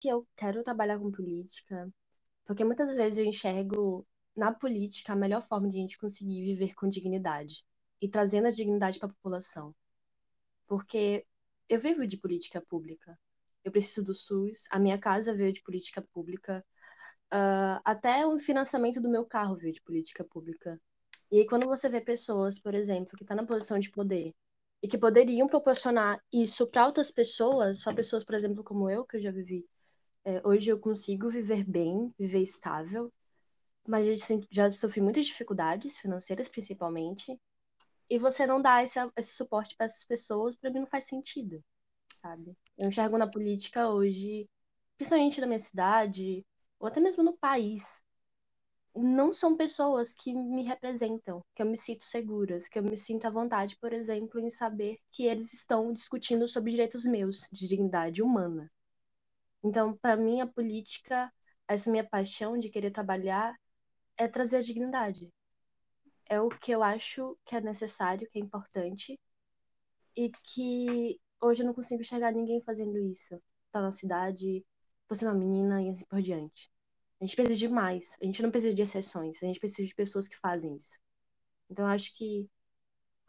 que 0.00 0.08
eu 0.08 0.26
quero 0.36 0.62
trabalhar 0.62 0.98
com 0.98 1.10
política 1.10 1.92
porque 2.48 2.64
muitas 2.64 2.96
vezes 2.96 3.18
eu 3.18 3.26
enxergo 3.26 4.06
na 4.34 4.50
política 4.50 5.12
a 5.12 5.16
melhor 5.16 5.42
forma 5.42 5.68
de 5.68 5.76
a 5.76 5.80
gente 5.82 5.98
conseguir 5.98 6.42
viver 6.42 6.74
com 6.74 6.88
dignidade 6.88 7.62
e 8.00 8.08
trazendo 8.08 8.48
a 8.48 8.50
dignidade 8.50 8.98
para 8.98 9.06
a 9.06 9.12
população. 9.12 9.74
Porque 10.66 11.26
eu 11.68 11.78
vivo 11.78 12.06
de 12.06 12.16
política 12.16 12.62
pública. 12.62 13.18
Eu 13.62 13.70
preciso 13.70 14.02
do 14.02 14.14
SUS, 14.14 14.64
a 14.70 14.78
minha 14.78 14.98
casa 14.98 15.34
veio 15.34 15.52
de 15.52 15.60
política 15.62 16.00
pública, 16.00 16.64
uh, 17.26 17.82
até 17.84 18.26
o 18.26 18.38
financiamento 18.38 18.98
do 18.98 19.10
meu 19.10 19.26
carro 19.26 19.54
veio 19.54 19.74
de 19.74 19.82
política 19.82 20.24
pública. 20.24 20.80
E 21.30 21.40
aí, 21.40 21.46
quando 21.46 21.66
você 21.66 21.86
vê 21.90 22.00
pessoas, 22.00 22.58
por 22.58 22.74
exemplo, 22.74 23.14
que 23.14 23.24
estão 23.24 23.36
tá 23.36 23.42
na 23.42 23.46
posição 23.46 23.78
de 23.78 23.90
poder 23.90 24.34
e 24.82 24.88
que 24.88 24.96
poderiam 24.96 25.46
proporcionar 25.46 26.18
isso 26.32 26.66
para 26.66 26.86
outras 26.86 27.10
pessoas, 27.10 27.82
para 27.82 27.94
pessoas, 27.94 28.24
por 28.24 28.34
exemplo, 28.34 28.64
como 28.64 28.88
eu, 28.88 29.04
que 29.04 29.18
eu 29.18 29.20
já 29.20 29.30
vivi, 29.30 29.68
é, 30.24 30.46
hoje 30.46 30.70
eu 30.70 30.78
consigo 30.78 31.30
viver 31.30 31.64
bem, 31.64 32.12
viver 32.18 32.42
estável, 32.42 33.12
mas 33.86 34.06
já 34.50 34.70
sofri 34.72 35.00
muitas 35.00 35.26
dificuldades 35.26 35.96
financeiras, 35.98 36.48
principalmente, 36.48 37.38
e 38.10 38.18
você 38.18 38.46
não 38.46 38.60
dá 38.60 38.82
esse, 38.82 38.98
esse 39.16 39.32
suporte 39.32 39.76
para 39.76 39.86
essas 39.86 40.04
pessoas, 40.04 40.56
para 40.56 40.70
mim 40.70 40.80
não 40.80 40.86
faz 40.86 41.04
sentido, 41.04 41.62
sabe? 42.20 42.56
Eu 42.76 42.88
enxergo 42.88 43.18
na 43.18 43.30
política 43.30 43.88
hoje, 43.88 44.48
principalmente 44.96 45.40
na 45.40 45.46
minha 45.46 45.58
cidade, 45.58 46.44
ou 46.78 46.86
até 46.88 47.00
mesmo 47.00 47.22
no 47.22 47.36
país, 47.36 48.02
não 48.94 49.32
são 49.32 49.56
pessoas 49.56 50.12
que 50.12 50.34
me 50.34 50.64
representam, 50.64 51.44
que 51.54 51.62
eu 51.62 51.66
me 51.66 51.76
sinto 51.76 52.04
seguras, 52.04 52.68
que 52.68 52.78
eu 52.78 52.82
me 52.82 52.96
sinto 52.96 53.26
à 53.26 53.30
vontade, 53.30 53.76
por 53.78 53.92
exemplo, 53.92 54.40
em 54.40 54.50
saber 54.50 54.98
que 55.10 55.24
eles 55.24 55.52
estão 55.52 55.92
discutindo 55.92 56.48
sobre 56.48 56.72
direitos 56.72 57.04
meus, 57.04 57.46
de 57.52 57.68
dignidade 57.68 58.22
humana. 58.22 58.70
Então, 59.62 59.96
para 59.96 60.16
mim, 60.16 60.40
a 60.40 60.46
política, 60.46 61.32
essa 61.66 61.90
minha 61.90 62.08
paixão 62.08 62.58
de 62.58 62.70
querer 62.70 62.90
trabalhar, 62.90 63.54
é 64.16 64.28
trazer 64.28 64.58
a 64.58 64.62
dignidade. 64.62 65.32
É 66.26 66.40
o 66.40 66.48
que 66.48 66.72
eu 66.72 66.82
acho 66.82 67.36
que 67.44 67.56
é 67.56 67.60
necessário, 67.60 68.28
que 68.28 68.38
é 68.38 68.42
importante, 68.42 69.18
e 70.16 70.30
que 70.42 71.20
hoje 71.40 71.62
eu 71.62 71.66
não 71.66 71.74
consigo 71.74 72.02
enxergar 72.02 72.32
ninguém 72.32 72.60
fazendo 72.62 72.98
isso 72.98 73.40
na 73.72 73.82
nossa 73.82 73.98
cidade, 73.98 74.64
por 75.06 75.16
ser 75.16 75.26
uma 75.26 75.34
menina 75.34 75.82
e 75.82 75.90
assim 75.90 76.04
por 76.06 76.20
diante. 76.20 76.70
A 77.20 77.24
gente 77.24 77.36
precisa 77.36 77.56
de 77.58 77.68
mais. 77.68 78.16
A 78.20 78.24
gente 78.24 78.42
não 78.42 78.50
precisa 78.50 78.74
de 78.74 78.82
exceções. 78.82 79.42
A 79.42 79.46
gente 79.46 79.58
precisa 79.58 79.86
de 79.86 79.94
pessoas 79.94 80.28
que 80.28 80.36
fazem 80.36 80.76
isso. 80.76 80.98
Então, 81.70 81.86
eu 81.86 81.90
acho 81.90 82.14
que 82.14 82.48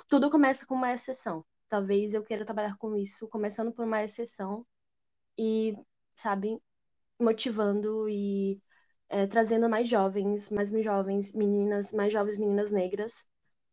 tudo 0.08 0.30
começa 0.30 0.66
com 0.66 0.76
uma 0.76 0.92
exceção. 0.92 1.46
Talvez 1.68 2.14
eu 2.14 2.24
queira 2.24 2.46
trabalhar 2.46 2.78
com 2.78 2.96
isso, 2.96 3.28
começando 3.28 3.72
por 3.72 3.86
uma 3.86 4.04
exceção 4.04 4.66
e, 5.38 5.76
sabe, 6.20 6.62
motivando 7.20 8.10
e 8.10 8.62
é, 9.10 9.28
trazendo 9.28 9.70
mais 9.70 9.90
jovens, 9.90 10.50
mais 10.50 10.70
jovens, 10.84 11.34
meninas, 11.34 11.92
mais 11.94 12.14
jovens 12.14 12.38
meninas 12.38 12.72
negras 12.72 13.28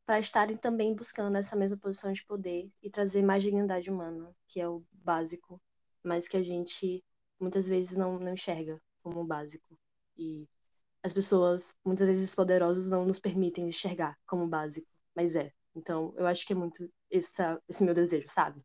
para 0.07 0.21
estarem 0.21 0.57
também 0.57 0.95
buscando 0.95 1.37
essa 1.37 1.57
mesma 1.57 1.79
posição 1.79 2.13
de 2.13 2.25
poder 2.25 2.71
e 2.83 2.91
trazer 2.91 3.23
mais 3.23 3.43
dignidade 3.43 3.91
humana, 3.91 4.35
que 4.49 4.61
é 4.61 4.69
o 4.69 4.85
básico, 4.93 5.61
mas 6.03 6.29
que 6.29 6.37
a 6.37 6.43
gente 6.43 7.05
muitas 7.41 7.67
vezes 7.69 7.97
não, 7.97 8.19
não 8.19 8.33
enxerga 8.35 8.81
como 9.03 9.25
básico. 9.25 9.79
E 10.17 10.49
as 11.03 11.15
pessoas, 11.15 11.75
muitas 11.85 12.09
vezes 12.09 12.35
poderosos, 12.35 12.89
não 12.91 13.05
nos 13.07 13.21
permitem 13.21 13.69
enxergar 13.69 14.19
como 14.27 14.47
básico, 14.49 14.89
mas 15.15 15.37
é. 15.37 15.53
Então, 15.75 16.15
eu 16.17 16.27
acho 16.27 16.47
que 16.47 16.53
é 16.53 16.57
muito 16.57 16.91
essa, 17.11 17.61
esse 17.69 17.85
meu 17.85 17.95
desejo, 17.95 18.29
sabe? 18.29 18.63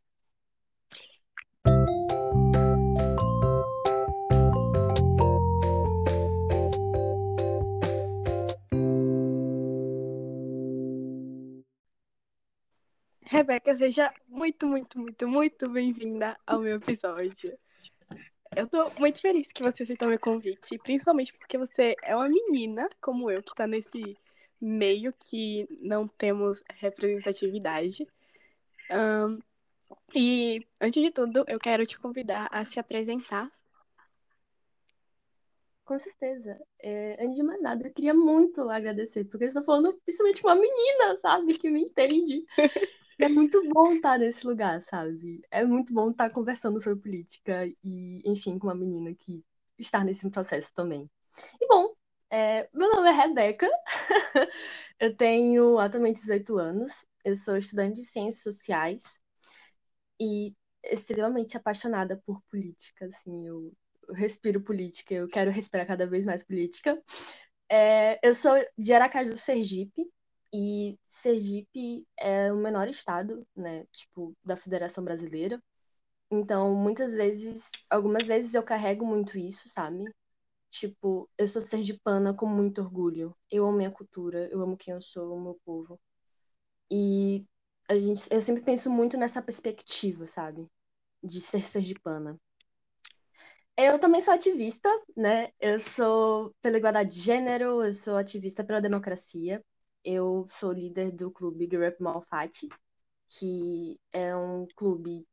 Rebeca, 13.42 13.76
seja 13.76 14.14
muito, 14.28 14.68
muito, 14.68 15.00
muito, 15.00 15.28
muito 15.28 15.68
bem-vinda 15.68 16.38
ao 16.46 16.60
meu 16.60 16.76
episódio. 16.76 17.58
Eu 18.56 18.68
tô 18.68 18.88
muito 19.00 19.20
feliz 19.20 19.48
que 19.52 19.64
você 19.64 19.82
aceitou 19.82 20.10
meu 20.10 20.20
convite, 20.20 20.78
principalmente 20.78 21.34
porque 21.34 21.58
você 21.58 21.96
é 22.04 22.16
uma 22.16 22.30
menina, 22.30 22.88
como 23.02 23.32
eu, 23.32 23.42
que 23.42 23.56
tá 23.56 23.66
nesse 23.66 24.16
meio 24.62 25.12
que 25.26 25.68
não 25.82 26.08
temos 26.08 26.62
representatividade. 26.76 28.08
Um, 28.92 29.40
e, 30.14 30.64
antes 30.80 31.02
de 31.02 31.10
tudo, 31.10 31.44
eu 31.48 31.58
quero 31.58 31.84
te 31.84 31.98
convidar 31.98 32.48
a 32.52 32.64
se 32.64 32.80
apresentar. 32.80 33.52
Com 35.84 35.98
certeza. 35.98 36.62
É, 36.80 37.18
antes 37.20 37.36
de 37.36 37.42
mais 37.42 37.60
nada, 37.60 37.88
eu 37.88 37.92
queria 37.92 38.14
muito 38.14 38.70
agradecer, 38.70 39.24
porque 39.24 39.46
você 39.46 39.58
está 39.58 39.64
falando 39.64 40.00
principalmente 40.06 40.44
com 40.44 40.48
uma 40.48 40.56
menina, 40.56 41.18
sabe, 41.18 41.58
que 41.58 41.72
me 41.72 41.82
entende. 41.82 42.46
é 43.20 43.30
muito 43.30 43.68
bom 43.70 43.94
estar 43.94 44.18
nesse 44.18 44.46
lugar, 44.46 44.82
sabe? 44.82 45.42
É 45.52 45.64
muito 45.66 45.94
bom 45.94 46.12
estar 46.12 46.32
conversando 46.32 46.82
sobre 46.82 47.02
política 47.02 47.66
e, 47.84 48.22
enfim, 48.26 48.58
com 48.58 48.68
uma 48.68 48.76
menina 48.76 49.14
que 49.14 49.44
está 49.78 50.04
nesse 50.04 50.30
processo 50.30 50.74
também. 50.74 51.10
E 51.60 51.68
bom, 51.68 51.94
é, 52.30 52.70
meu 52.74 52.90
nome 52.90 53.10
é 53.10 53.12
Rebeca, 53.12 53.70
eu 55.00 55.16
tenho 55.16 55.80
atualmente 55.80 56.22
18 56.22 56.58
anos, 56.58 57.06
eu 57.24 57.36
sou 57.36 57.58
estudante 57.58 58.02
de 58.02 58.06
Ciências 58.06 58.44
Sociais 58.44 59.20
e 60.20 60.56
extremamente 60.84 61.58
apaixonada 61.58 62.22
por 62.26 62.42
política, 62.50 63.06
assim, 63.06 63.48
eu, 63.48 63.72
eu 64.08 64.14
respiro 64.14 64.62
política, 64.62 65.14
eu 65.14 65.28
quero 65.28 65.52
respirar 65.52 65.86
cada 65.86 66.08
vez 66.08 66.26
mais 66.26 66.44
política. 66.44 67.02
É, 67.70 68.20
eu 68.28 68.34
sou 68.34 68.54
de 68.78 68.94
Aracaju, 68.94 69.38
Sergipe, 69.38 70.06
e 70.54 71.00
Sergipe 71.08 72.08
é 72.18 72.52
o 72.52 72.58
menor 72.58 72.88
estado, 72.90 73.48
né, 73.56 73.86
tipo, 73.92 74.36
da 74.44 74.56
Federação 74.56 75.04
Brasileira. 75.04 75.62
Então, 76.32 76.76
muitas 76.76 77.14
vezes, 77.14 77.72
algumas 77.90 78.28
vezes 78.28 78.54
eu 78.54 78.64
carrego 78.64 79.06
muito 79.06 79.38
isso, 79.38 79.70
sabe? 79.70 80.06
Tipo, 80.70 81.30
eu 81.38 81.48
sou 81.48 81.62
sergipana 81.62 82.34
com 82.34 82.48
muito 82.48 82.82
orgulho. 82.82 83.36
Eu 83.52 83.66
amo 83.68 83.78
minha 83.78 83.92
cultura, 83.92 84.50
eu 84.52 84.62
amo 84.62 84.78
quem 84.78 84.94
eu 84.94 85.02
sou, 85.02 85.36
o 85.36 85.42
meu 85.42 85.60
povo. 85.66 86.00
E 86.92 87.46
a 87.90 88.00
gente, 88.00 88.28
eu 88.32 88.42
sempre 88.42 88.64
penso 88.64 88.90
muito 88.90 89.18
nessa 89.18 89.42
perspectiva, 89.42 90.28
sabe? 90.28 90.68
De 91.24 91.42
ser 91.42 91.64
sergipana. 91.64 92.40
Eu 93.78 94.00
também 94.00 94.22
sou 94.22 94.34
ativista, 94.34 94.90
né? 95.16 95.52
Eu 95.60 95.80
sou 95.80 96.54
pela 96.62 96.78
igualdade 96.78 97.12
de 97.12 97.20
gênero, 97.22 97.84
eu 97.84 97.94
sou 97.94 98.18
ativista 98.18 98.64
pela 98.64 98.82
democracia 98.82 99.64
eu 100.04 100.48
sou 100.60 100.72
líder 100.72 101.12
do 101.12 101.32
clube 101.32 101.68
Girl 101.70 101.88
Up 101.88 102.02
Malfatti, 102.02 102.68
que 103.28 104.00
é 104.12 104.36
um 104.36 104.68
clube 104.76 105.26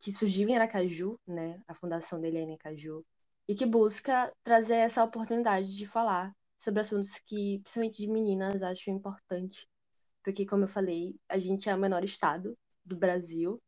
que 0.00 0.12
surgiu 0.12 0.48
em 0.48 0.56
Aracaju, 0.56 1.18
né? 1.26 1.60
A 1.66 1.74
fundação 1.74 2.20
dele 2.20 2.38
é 2.38 2.40
em 2.42 2.50
Aracaju, 2.52 3.04
e 3.48 3.54
que 3.54 3.66
busca 3.66 4.32
trazer 4.42 4.76
essa 4.76 5.04
oportunidade 5.04 5.76
de 5.76 5.86
falar 5.86 6.34
sobre 6.58 6.80
assuntos 6.80 7.18
que, 7.26 7.60
principalmente 7.60 7.98
de 7.98 8.08
meninas, 8.08 8.62
acho 8.62 8.90
importante. 8.90 9.68
Porque, 10.22 10.46
como 10.46 10.64
eu 10.64 10.68
falei, 10.68 11.16
a 11.28 11.38
gente 11.38 11.68
é 11.68 11.74
o 11.74 11.78
menor 11.78 12.04
estado 12.04 12.56
do 12.84 12.96
Brasil, 12.96 13.62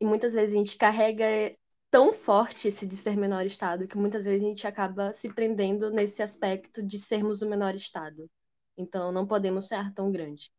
e 0.00 0.06
muitas 0.06 0.34
vezes 0.34 0.54
a 0.54 0.58
gente 0.58 0.76
carrega 0.76 1.56
tão 1.90 2.12
forte 2.12 2.68
esse 2.68 2.86
de 2.86 2.96
ser 2.96 3.16
menor 3.16 3.46
estado 3.46 3.86
que 3.88 3.96
muitas 3.96 4.24
vezes 4.24 4.42
a 4.42 4.46
gente 4.46 4.66
acaba 4.66 5.12
se 5.12 5.32
prendendo 5.32 5.90
nesse 5.90 6.22
aspecto 6.22 6.82
de 6.82 6.98
sermos 6.98 7.42
o 7.42 7.48
menor 7.48 7.74
estado. 7.74 8.28
Então, 8.76 9.12
não 9.12 9.26
podemos 9.26 9.68
ser 9.68 9.92
tão 9.92 10.10
grande. 10.12 10.52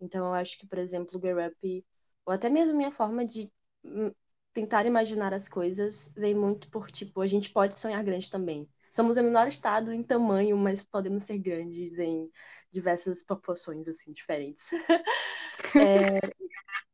Então, 0.00 0.26
eu 0.26 0.34
acho 0.34 0.58
que, 0.58 0.66
por 0.66 0.78
exemplo, 0.78 1.20
o 1.20 1.46
Up, 1.46 1.86
ou 2.26 2.32
até 2.32 2.48
mesmo 2.48 2.76
minha 2.76 2.90
forma 2.90 3.24
de 3.24 3.50
hum, 3.84 4.12
tentar 4.52 4.86
imaginar 4.86 5.34
as 5.34 5.48
coisas, 5.48 6.12
vem 6.16 6.34
muito 6.34 6.70
por, 6.70 6.90
tipo, 6.90 7.20
a 7.20 7.26
gente 7.26 7.50
pode 7.50 7.78
sonhar 7.78 8.02
grande 8.04 8.30
também. 8.30 8.68
Somos 8.90 9.16
o 9.16 9.22
menor 9.22 9.48
estado 9.48 9.92
em 9.92 10.02
tamanho, 10.02 10.56
mas 10.56 10.82
podemos 10.82 11.24
ser 11.24 11.38
grandes 11.38 11.98
em 11.98 12.30
diversas 12.70 13.22
proporções, 13.22 13.88
assim, 13.88 14.12
diferentes. 14.12 14.70
é, 15.76 16.18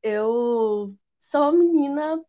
eu 0.02 0.94
sou 1.20 1.42
uma 1.42 1.52
menina 1.52 2.24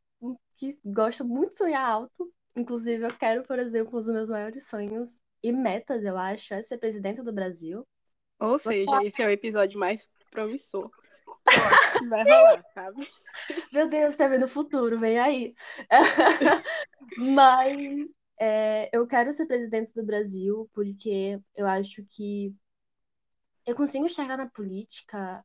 que 0.56 0.70
gosta 0.86 1.24
muito 1.24 1.50
de 1.52 1.58
sonhar 1.58 1.86
alto. 1.88 2.32
Inclusive, 2.56 3.06
eu 3.06 3.18
quero, 3.18 3.44
por 3.44 3.60
exemplo, 3.60 3.94
um 3.98 4.02
dos 4.02 4.08
meus 4.08 4.30
maiores 4.30 4.68
sonhos 4.68 5.22
e 5.44 5.52
metas, 5.52 6.04
eu 6.04 6.18
acho, 6.18 6.54
é 6.54 6.62
ser 6.62 6.78
presidente 6.78 7.22
do 7.22 7.34
Brasil. 7.34 7.86
Ou 8.40 8.60
seja, 8.60 9.04
esse 9.04 9.22
é 9.22 9.28
o 9.28 9.30
episódio 9.30 9.80
mais 9.80 10.08
promissor. 10.30 10.92
Vai 12.10 12.24
rolar, 12.24 12.66
sabe? 12.74 13.08
Meu 13.72 13.88
Deus, 13.88 14.16
pra 14.16 14.28
ver 14.28 14.40
no 14.40 14.48
futuro, 14.48 15.00
vem 15.00 15.20
aí. 15.20 15.54
Mas 17.18 18.14
é, 18.40 18.90
eu 18.92 19.08
quero 19.08 19.32
ser 19.32 19.46
presidente 19.46 19.94
do 19.94 20.04
Brasil 20.04 20.70
porque 20.74 21.40
eu 21.56 21.68
acho 21.68 22.04
que 22.10 22.54
eu 23.66 23.76
consigo 23.76 24.06
enxergar 24.06 24.38
na 24.38 24.50
política 24.50 25.44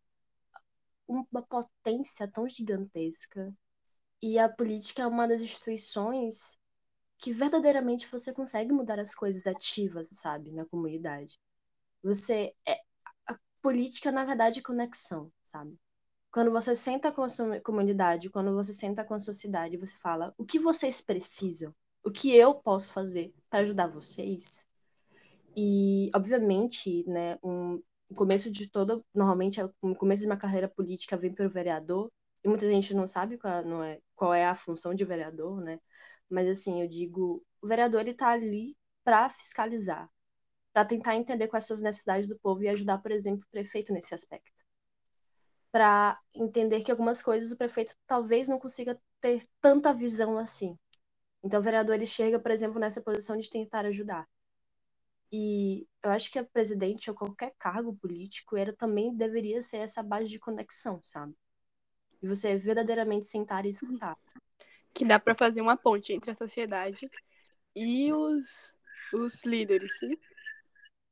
uma 1.07 1.43
potência 1.43 2.29
tão 2.29 2.49
gigantesca. 2.49 3.53
E 4.23 4.39
a 4.39 4.49
política 4.49 5.03
é 5.03 5.07
uma 5.07 5.27
das 5.27 5.41
instituições 5.41 6.59
que 7.19 7.33
verdadeiramente 7.33 8.07
você 8.11 8.33
consegue 8.33 8.73
mudar 8.73 8.99
as 8.99 9.15
coisas 9.15 9.47
ativas, 9.47 10.09
sabe, 10.13 10.53
na 10.53 10.65
comunidade. 10.67 11.39
Você 12.03 12.55
é 12.67 12.81
a 13.27 13.37
política 13.63 14.11
na 14.13 14.25
verdade 14.25 14.61
é 14.61 14.63
conexão, 14.63 15.31
sabe? 15.47 15.79
Quando 16.33 16.51
você 16.51 16.77
senta 16.77 17.13
com 17.13 17.23
a 17.23 17.29
sua 17.29 17.61
comunidade, 17.61 18.31
quando 18.31 18.55
você 18.55 18.73
senta 18.73 19.05
com 19.05 19.15
a 19.15 19.19
sociedade, 19.19 19.77
você 19.77 19.97
fala: 19.99 20.35
"O 20.39 20.45
que 20.45 20.59
vocês 20.59 21.01
precisam? 21.01 21.75
O 22.05 22.11
que 22.11 22.35
eu 22.35 22.55
posso 22.55 22.93
fazer 22.93 23.35
para 23.51 23.61
ajudar 23.61 23.89
vocês?" 23.89 24.67
E, 25.57 26.11
obviamente, 26.15 27.05
né, 27.09 27.39
um, 27.43 27.83
o 28.09 28.15
começo 28.15 28.51
de 28.51 28.69
todo, 28.69 29.05
normalmente, 29.15 29.61
o 29.83 29.95
começo 29.95 30.21
de 30.23 30.27
uma 30.27 30.37
carreira 30.37 30.69
política 30.69 31.17
vem 31.17 31.33
pelo 31.35 31.51
vereador, 31.51 32.11
e 32.45 32.49
muita 32.49 32.69
gente 32.69 32.95
não 32.95 33.07
sabe 33.07 33.37
qual, 33.39 33.65
não 33.65 33.83
é, 33.83 34.01
qual 34.15 34.33
é 34.35 34.47
a 34.47 34.55
função 34.55 34.95
de 34.95 35.05
vereador, 35.05 35.61
né? 35.61 35.81
Mas, 36.29 36.49
assim, 36.49 36.81
eu 36.83 36.89
digo, 36.89 37.45
o 37.61 37.67
vereador, 37.67 38.01
ele 38.01 38.15
tá 38.15 38.29
ali 38.31 38.77
para 39.05 39.29
fiscalizar, 39.29 40.09
para 40.81 40.89
tentar 40.89 41.15
entender 41.15 41.47
quais 41.47 41.67
são 41.67 41.75
as 41.75 41.83
necessidades 41.83 42.27
do 42.27 42.39
povo 42.39 42.63
e 42.63 42.69
ajudar, 42.69 42.97
por 42.99 43.13
exemplo, 43.13 43.45
o 43.47 43.51
prefeito 43.51 43.93
nesse 43.93 44.15
aspecto. 44.15 44.65
Para 45.71 46.19
entender 46.35 46.83
que 46.83 46.91
algumas 46.91 47.21
coisas 47.21 47.53
o 47.53 47.57
prefeito 47.57 47.95
talvez 48.07 48.49
não 48.49 48.59
consiga 48.59 48.99
ter 49.21 49.47
tanta 49.61 49.93
visão 49.93 50.39
assim. 50.39 50.79
Então, 51.45 51.61
o 51.61 51.63
vereador, 51.63 51.97
ele 51.97 52.07
chega, 52.07 52.41
por 52.41 52.51
exemplo, 52.51 52.81
nessa 52.81 53.03
posição 53.03 53.37
de 53.37 53.51
tentar 53.51 53.85
ajudar. 53.85 54.27
E 55.31 55.87
eu 56.03 56.11
acho 56.13 56.31
que 56.31 56.39
a 56.39 56.45
presidente 56.45 57.11
ou 57.11 57.17
qualquer 57.17 57.53
cargo 57.59 57.95
político 57.95 58.57
era 58.57 58.73
também 58.73 59.15
deveria 59.15 59.61
ser 59.61 59.79
essa 59.79 60.03
base 60.03 60.31
de 60.31 60.39
conexão, 60.39 60.99
sabe? 61.05 61.35
E 62.23 62.27
você 62.27 62.57
verdadeiramente 62.57 63.27
sentar 63.27 63.67
e 63.67 63.69
escutar. 63.69 64.17
Que 64.95 65.05
dá 65.05 65.21
para 65.21 65.35
fazer 65.35 65.61
uma 65.61 65.77
ponte 65.77 66.15
entre 66.15 66.31
a 66.31 66.35
sociedade 66.35 67.09
e 67.77 68.11
os, 68.13 68.73
os 69.13 69.45
líderes, 69.45 69.99
sim? 69.99 70.17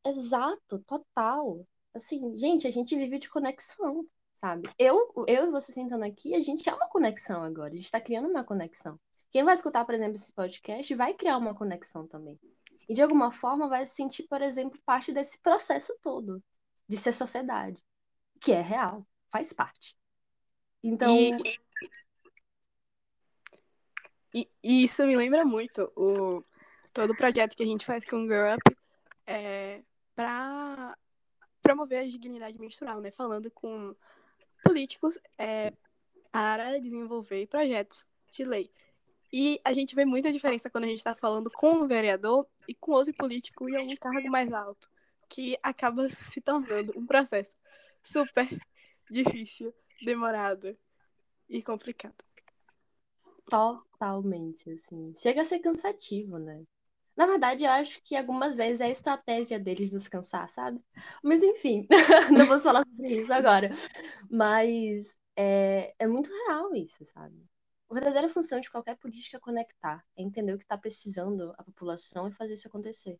Exato, 0.09 0.79
total. 0.81 1.67
Assim, 1.95 2.37
gente, 2.37 2.67
a 2.67 2.71
gente 2.71 2.97
vive 2.97 3.19
de 3.19 3.29
conexão, 3.29 4.07
sabe? 4.35 4.71
Eu, 4.79 5.13
eu 5.27 5.49
e 5.49 5.51
você 5.51 5.73
sentando 5.73 6.05
aqui, 6.05 6.35
a 6.35 6.41
gente 6.41 6.69
é 6.69 6.75
uma 6.75 6.89
conexão 6.89 7.43
agora. 7.43 7.73
A 7.73 7.77
gente 7.77 7.85
está 7.85 8.01
criando 8.01 8.29
uma 8.29 8.43
conexão. 8.43 8.99
Quem 9.31 9.45
vai 9.45 9.53
escutar, 9.53 9.85
por 9.85 9.95
exemplo, 9.95 10.15
esse 10.15 10.33
podcast 10.33 10.95
vai 10.95 11.13
criar 11.13 11.37
uma 11.37 11.55
conexão 11.55 12.07
também. 12.07 12.41
E 12.89 12.95
de 12.95 13.03
alguma 13.03 13.31
forma 13.31 13.69
vai 13.69 13.85
se 13.85 13.97
sentir, 13.97 14.23
por 14.23 14.41
exemplo, 14.41 14.81
parte 14.87 15.13
desse 15.13 15.39
processo 15.41 15.95
todo 16.01 16.43
de 16.89 16.97
ser 16.97 17.13
sociedade, 17.13 17.83
que 18.41 18.53
é 18.53 18.63
real, 18.63 19.07
faz 19.31 19.53
parte. 19.53 19.95
Então. 20.83 21.15
E, 21.15 21.37
e, 24.33 24.51
e 24.63 24.85
isso 24.85 25.05
me 25.05 25.17
lembra 25.17 25.45
muito 25.45 25.93
o 25.95 26.43
todo 26.95 27.11
o 27.11 27.17
projeto 27.17 27.55
que 27.55 27.63
a 27.63 27.67
gente 27.67 27.85
faz 27.85 28.07
com 28.07 28.17
o 28.17 28.27
Girl 28.27 28.55
Up 28.55 28.79
é, 29.29 29.83
para 30.19 30.99
promover 31.63 32.01
a 32.01 32.09
dignidade 32.09 32.59
menstrual, 32.59 33.01
né? 33.01 33.09
Falando 33.09 33.49
com 33.53 33.95
políticos 34.65 35.17
é, 35.39 35.73
para 36.33 36.81
desenvolver 36.81 37.47
projetos 37.47 38.05
de 38.33 38.43
lei. 38.45 38.69
E 39.33 39.61
a 39.65 39.73
gente 39.73 39.95
vê 39.95 40.05
muita 40.05 40.33
diferença 40.33 40.69
quando 40.69 40.85
a 40.85 40.87
gente 40.89 40.99
está 40.99 41.15
falando 41.15 41.49
com 41.53 41.71
um 41.71 41.87
vereador 41.87 42.49
e 42.67 42.75
com 42.75 42.91
outro 42.91 43.15
político 43.15 43.69
em 43.69 43.77
algum 43.77 43.95
cargo 43.95 44.29
mais 44.29 44.53
alto, 44.53 44.91
que 45.29 45.57
acaba 45.63 46.09
se 46.33 46.41
tornando 46.41 46.93
um 46.99 47.07
processo 47.07 47.55
super 48.03 48.49
difícil, 49.09 49.73
demorado 50.03 50.77
e 51.49 51.63
complicado. 51.63 52.25
Totalmente, 53.49 54.69
assim. 54.69 55.15
Chega 55.17 55.43
a 55.43 55.45
ser 55.45 55.61
cansativo, 55.61 56.41
né? 56.41 56.65
Na 57.19 57.27
verdade, 57.27 57.65
eu 57.65 57.71
acho 57.71 58.01
que 58.05 58.15
algumas 58.15 58.55
vezes 58.55 58.81
é 58.81 58.85
a 58.85 58.91
estratégia 58.91 59.59
deles 59.59 59.91
nos 59.91 60.07
cansar, 60.07 60.49
sabe? 60.49 60.81
Mas 61.21 61.43
enfim, 61.43 61.85
não 62.31 62.47
vamos 62.47 62.63
falar 62.63 62.87
sobre 62.87 63.17
isso 63.17 63.33
agora. 63.33 63.71
Mas 64.31 65.19
é, 65.35 65.93
é 65.99 66.07
muito 66.07 66.31
real 66.31 66.73
isso, 66.77 67.05
sabe? 67.05 67.45
A 67.91 67.95
verdadeira 67.95 68.29
função 68.29 68.61
de 68.61 68.71
qualquer 68.71 68.97
política 68.99 69.37
é 69.37 69.41
conectar, 69.41 70.05
é 70.17 70.23
entender 70.23 70.53
o 70.53 70.59
que 70.59 70.65
está 70.65 70.79
precisando 70.79 71.53
a 71.59 71.65
população 71.65 72.29
e 72.29 72.33
fazer 72.33 72.55
isso 72.55 72.69
acontecer. 72.69 73.19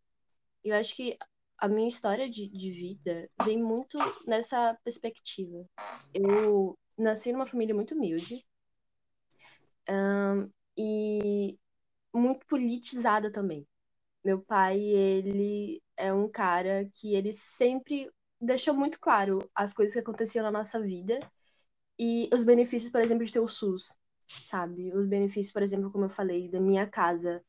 E 0.63 0.69
eu 0.69 0.77
acho 0.77 0.95
que 0.95 1.19
a 1.59 1.67
minha 1.67 1.89
história 1.89 2.31
de, 2.31 2.49
de 2.49 2.71
vida 2.71 3.29
vem 3.43 3.61
muito 3.61 3.99
nessa 4.29 4.79
perspectiva. 4.85 5.69
Eu 6.15 6.79
nasci 6.97 7.33
numa 7.33 7.47
família 7.47 7.75
muito 7.75 7.97
humilde 7.97 8.47
um, 9.91 10.49
e 10.77 11.59
muito 12.15 12.47
politizada 12.47 13.33
também. 13.33 13.67
Meu 14.25 14.41
pai, 14.43 14.79
ele 14.81 15.83
é 15.97 16.13
um 16.13 16.29
cara 16.29 16.89
que 16.95 17.15
ele 17.15 17.33
sempre 17.33 18.11
deixou 18.41 18.75
muito 18.75 18.99
claro 19.01 19.49
as 19.55 19.73
coisas 19.73 19.95
que 19.95 20.01
aconteciam 20.01 20.43
na 20.45 20.51
nossa 20.51 20.81
vida 20.81 21.19
e 21.99 22.29
os 22.33 22.45
benefícios, 22.45 22.91
por 22.93 23.01
exemplo, 23.03 23.25
de 23.25 23.33
ter 23.33 23.41
o 23.41 23.49
SUS 23.49 23.97
sabe? 24.29 24.93
Os 24.95 25.07
benefícios, 25.07 25.53
por 25.53 25.63
exemplo, 25.63 25.91
como 25.91 26.05
eu 26.05 26.11
falei, 26.11 26.49
da 26.51 26.61
minha 26.61 26.87
casa. 26.87 27.43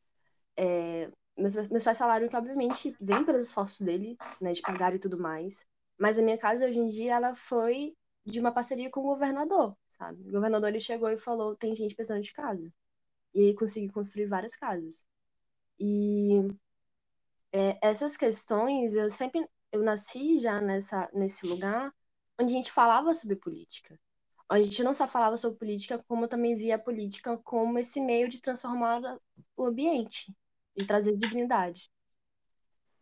É, 0.58 1.10
meus, 1.38 1.56
meus 1.70 1.84
pais 1.84 1.98
falaram 1.98 2.28
que, 2.30 2.36
obviamente, 2.36 2.96
vem 3.02 3.24
pelos 3.26 3.48
esforços 3.48 3.82
dele, 3.86 4.18
né, 4.42 4.54
de 4.54 4.62
pagar 4.62 4.96
e 4.96 5.00
tudo 5.00 5.20
mais. 5.20 5.66
Mas 5.98 6.20
a 6.20 6.22
minha 6.22 6.38
casa, 6.38 6.66
hoje 6.68 6.80
em 6.80 6.88
dia, 6.88 7.16
ela 7.16 7.36
foi 7.36 7.96
de 8.26 8.40
uma 8.40 8.52
parceria 8.52 8.90
com 8.90 9.02
o 9.02 9.04
governador, 9.04 9.76
sabe? 9.92 10.22
O 10.30 10.32
governador, 10.32 10.70
ele 10.70 10.80
chegou 10.80 11.10
e 11.10 11.18
falou, 11.18 11.56
tem 11.56 11.76
gente 11.76 11.96
precisando 11.96 12.24
de 12.24 12.34
casa. 12.34 12.72
E 13.34 13.42
ele 13.42 13.56
conseguiu 13.56 13.92
construir 13.94 14.28
várias 14.28 14.56
casas. 14.56 15.06
E 15.80 16.48
é, 17.52 17.80
essas 17.82 18.18
questões, 18.18 18.96
eu 18.96 19.10
sempre... 19.12 19.48
Eu 19.72 19.84
nasci 19.84 20.40
já 20.40 20.60
nessa, 20.60 21.10
nesse 21.14 21.46
lugar 21.46 21.94
onde 22.40 22.54
a 22.54 22.56
gente 22.56 22.72
falava 22.72 23.14
sobre 23.14 23.36
política 23.36 24.00
a 24.50 24.60
gente 24.60 24.84
não 24.84 24.96
só 24.96 25.08
falava 25.08 25.38
sobre 25.38 25.60
política, 25.60 26.04
como 26.08 26.28
também 26.28 26.56
via 26.56 26.76
a 26.76 26.80
política 26.80 27.38
como 27.38 27.78
esse 27.78 28.02
meio 28.02 28.28
de 28.28 28.42
transformar 28.42 29.00
o 29.56 29.66
ambiente, 29.66 30.36
de 30.76 30.88
trazer 30.88 31.16
dignidade. 31.16 31.92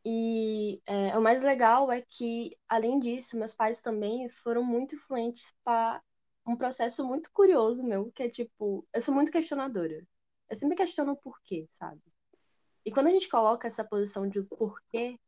E 0.05 0.81
é, 0.85 1.17
o 1.17 1.21
mais 1.21 1.41
legal 1.41 1.91
é 1.91 2.01
que, 2.01 2.57
além 2.67 2.99
disso, 2.99 3.37
meus 3.37 3.53
pais 3.53 3.81
também 3.81 4.29
foram 4.29 4.63
muito 4.63 4.95
influentes 4.95 5.53
para 5.63 6.01
um 6.45 6.55
processo 6.55 7.05
muito 7.05 7.31
curioso 7.31 7.83
meu, 7.83 8.11
que 8.11 8.23
é 8.23 8.29
tipo, 8.29 8.85
eu 8.93 9.01
sou 9.01 9.13
muito 9.13 9.31
questionadora. 9.31 10.05
Eu 10.49 10.55
sempre 10.55 10.77
questiono 10.77 11.13
o 11.13 11.17
porquê, 11.17 11.67
sabe? 11.71 12.01
E 12.87 12.91
quando 12.91 13.07
a 13.07 13.11
gente 13.11 13.27
coloca 13.27 13.67
essa 13.67 13.83
posição 13.83 14.29
de 14.29 14.41
porquê, 14.43 15.19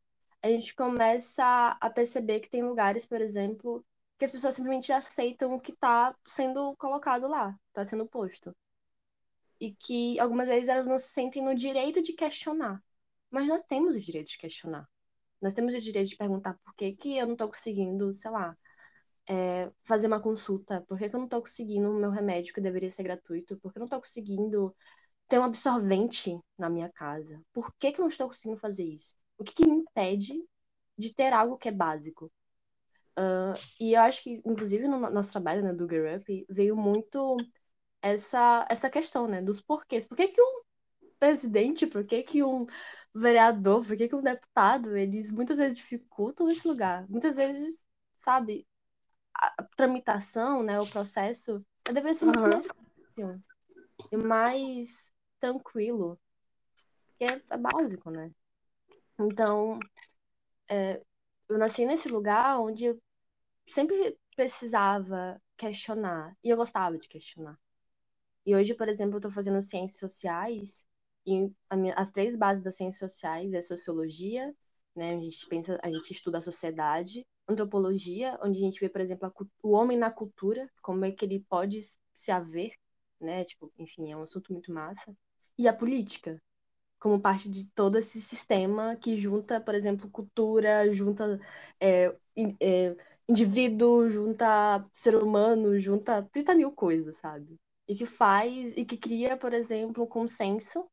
a 0.42 0.48
gente 0.48 0.74
começa 0.74 1.76
a 1.78 1.90
perceber 1.90 2.40
que 2.40 2.48
tem 2.48 2.62
lugares, 2.62 3.04
por 3.04 3.20
exemplo, 3.20 3.84
que 4.18 4.24
as 4.24 4.32
pessoas 4.32 4.54
simplesmente 4.54 4.90
aceitam 4.90 5.54
o 5.54 5.60
que 5.60 5.72
está 5.72 6.16
sendo 6.26 6.74
colocado 6.76 7.28
lá, 7.28 7.54
está 7.68 7.84
sendo 7.84 8.06
posto. 8.06 8.56
E 9.60 9.74
que 9.74 10.18
algumas 10.18 10.48
vezes 10.48 10.70
elas 10.70 10.86
não 10.86 10.98
se 10.98 11.08
sentem 11.08 11.44
no 11.44 11.54
direito 11.54 12.00
de 12.00 12.14
questionar. 12.14 12.82
Mas 13.30 13.46
nós 13.46 13.62
temos 13.62 13.94
o 13.94 14.00
direito 14.00 14.28
de 14.28 14.38
questionar. 14.38 14.88
Nós 15.38 15.52
temos 15.52 15.74
o 15.74 15.80
direito 15.80 16.08
de 16.08 16.16
perguntar 16.16 16.54
por 16.64 16.74
que, 16.74 16.94
que 16.94 17.18
eu 17.18 17.26
não 17.26 17.34
estou 17.34 17.48
conseguindo, 17.48 18.14
sei 18.14 18.30
lá, 18.30 18.56
é, 19.28 19.70
fazer 19.84 20.06
uma 20.06 20.22
consulta, 20.22 20.80
por 20.88 20.96
que, 20.98 21.10
que 21.10 21.14
eu 21.14 21.18
não 21.18 21.26
estou 21.26 21.42
conseguindo 21.42 21.90
o 21.90 22.00
meu 22.00 22.10
remédio 22.10 22.54
que 22.54 22.60
deveria 22.62 22.88
ser 22.88 23.02
gratuito, 23.02 23.58
por 23.58 23.70
que 23.70 23.76
eu 23.76 23.80
não 23.80 23.86
estou 23.86 24.00
conseguindo 24.00 24.74
ter 25.30 25.38
um 25.38 25.44
absorvente 25.44 26.38
na 26.58 26.68
minha 26.68 26.90
casa, 26.90 27.40
por 27.52 27.72
que, 27.78 27.92
que 27.92 28.00
eu 28.00 28.02
não 28.02 28.08
estou 28.08 28.26
conseguindo 28.26 28.60
fazer 28.60 28.84
isso? 28.84 29.14
O 29.38 29.44
que, 29.44 29.54
que 29.54 29.64
me 29.66 29.76
impede 29.76 30.44
de 30.98 31.14
ter 31.14 31.32
algo 31.32 31.56
que 31.56 31.68
é 31.68 31.72
básico? 31.72 32.30
Uh, 33.16 33.54
e 33.78 33.92
eu 33.94 34.00
acho 34.00 34.24
que, 34.24 34.42
inclusive, 34.44 34.88
no 34.88 34.98
nosso 34.98 35.30
trabalho 35.30 35.62
né, 35.62 35.72
do 35.72 35.88
Girl 35.88 36.16
Up, 36.16 36.46
veio 36.50 36.76
muito 36.76 37.36
essa, 38.02 38.66
essa 38.68 38.90
questão, 38.90 39.28
né, 39.28 39.40
dos 39.40 39.60
porquês. 39.60 40.04
Por 40.04 40.16
que, 40.16 40.28
que 40.28 40.42
um 40.42 40.62
presidente, 41.18 41.86
por 41.86 42.04
que, 42.04 42.24
que 42.24 42.42
um 42.42 42.66
vereador, 43.14 43.86
por 43.86 43.96
que, 43.96 44.08
que 44.08 44.16
um 44.16 44.22
deputado, 44.22 44.96
eles 44.96 45.30
muitas 45.30 45.58
vezes 45.58 45.78
dificultam 45.78 46.48
esse 46.48 46.66
lugar. 46.66 47.08
Muitas 47.08 47.36
vezes, 47.36 47.86
sabe, 48.18 48.66
a 49.32 49.62
tramitação, 49.76 50.62
né, 50.62 50.80
o 50.80 50.86
processo, 50.86 51.64
deveria 51.84 52.14
ser 52.14 52.24
muito 52.24 52.40
mais 52.40 52.66
fácil 52.66 53.40
mais 54.16 55.12
tranquilo. 55.40 56.18
Porque 57.18 57.24
é, 57.24 57.56
básico, 57.56 58.10
né? 58.10 58.30
Então, 59.18 59.78
é, 60.68 61.02
eu 61.48 61.58
nasci 61.58 61.84
nesse 61.84 62.08
lugar 62.08 62.60
onde 62.60 62.86
eu 62.86 63.02
sempre 63.68 64.16
precisava 64.36 65.40
questionar. 65.56 66.36
E 66.42 66.50
eu 66.50 66.56
gostava 66.56 66.96
de 66.96 67.08
questionar. 67.08 67.58
E 68.46 68.54
hoje, 68.54 68.74
por 68.74 68.88
exemplo, 68.88 69.14
eu 69.14 69.18
estou 69.18 69.30
fazendo 69.30 69.60
ciências 69.62 70.00
sociais. 70.00 70.86
E 71.26 71.50
minha, 71.74 71.94
as 71.94 72.10
três 72.10 72.36
bases 72.36 72.64
das 72.64 72.76
ciências 72.76 73.12
sociais 73.12 73.52
é 73.52 73.60
sociologia, 73.60 74.54
né, 74.96 75.14
a 75.14 75.22
gente 75.22 75.46
pensa, 75.46 75.78
a 75.82 75.90
gente 75.90 76.10
estuda 76.10 76.38
a 76.38 76.40
sociedade, 76.40 77.26
antropologia, 77.46 78.38
onde 78.42 78.58
a 78.58 78.62
gente 78.62 78.80
vê, 78.80 78.88
por 78.88 79.00
exemplo, 79.00 79.26
a, 79.28 79.32
o 79.62 79.72
homem 79.72 79.98
na 79.98 80.10
cultura, 80.10 80.70
como 80.82 81.04
é 81.04 81.12
que 81.12 81.24
ele 81.24 81.40
pode 81.48 81.80
se 82.14 82.30
haver, 82.30 82.72
né, 83.20 83.44
tipo, 83.44 83.72
enfim, 83.78 84.10
é 84.10 84.16
um 84.16 84.22
assunto 84.22 84.52
muito 84.52 84.72
massa, 84.72 85.14
e 85.58 85.68
a 85.68 85.72
política, 85.72 86.40
como 86.98 87.20
parte 87.20 87.50
de 87.50 87.66
todo 87.70 87.98
esse 87.98 88.20
sistema 88.22 88.96
que 88.96 89.16
junta, 89.16 89.60
por 89.60 89.74
exemplo, 89.74 90.10
cultura, 90.10 90.92
junta 90.92 91.40
é, 91.80 92.14
é, 92.60 92.96
indivíduo, 93.28 94.08
junta 94.10 94.84
ser 94.92 95.16
humano, 95.16 95.78
junta 95.78 96.22
30 96.32 96.54
mil 96.54 96.72
coisas, 96.72 97.16
sabe? 97.18 97.58
E 97.88 97.94
que 97.94 98.06
faz, 98.06 98.76
e 98.76 98.84
que 98.84 98.96
cria, 98.96 99.36
por 99.36 99.52
exemplo, 99.54 100.04
um 100.04 100.06
consenso, 100.06 100.88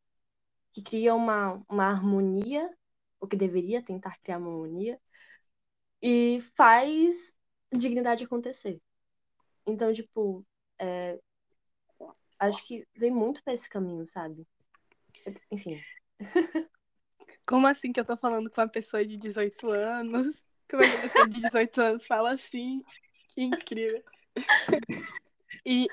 que 0.74 0.82
cria 0.82 1.16
uma, 1.16 1.64
uma 1.70 1.86
harmonia, 1.86 2.70
o 3.20 3.28
que 3.28 3.36
deveria 3.36 3.82
tentar 3.84 4.18
criar 4.22 4.38
uma 4.40 4.50
harmonia, 4.52 5.00
e 6.02 6.40
faz 6.56 7.36
dignidade 7.74 8.24
acontecer. 8.24 8.80
Então, 9.68 9.94
tipo, 9.94 10.46
é, 10.80 11.20
acho 12.40 12.66
que 12.66 12.88
vem 12.96 13.12
muito 13.12 13.44
pra 13.44 13.54
esse 13.54 13.70
caminho, 13.70 14.08
sabe? 14.08 14.48
Enfim. 15.52 15.82
Como 17.46 17.66
assim 17.68 17.92
que 17.94 18.00
eu 18.00 18.06
tô 18.06 18.18
falando 18.18 18.50
com 18.50 18.62
uma 18.62 18.68
pessoa 18.68 19.06
de 19.06 19.18
18 19.18 19.72
anos? 19.72 20.44
Como 20.70 20.84
é 20.84 20.90
que 20.90 20.98
a 20.98 21.02
pessoa 21.02 21.30
de 21.30 21.42
18 21.42 21.82
anos 21.82 22.06
fala 22.06 22.32
assim? 22.32 22.84
Que 23.30 23.44
incrível. 23.44 24.04
E 25.66 25.88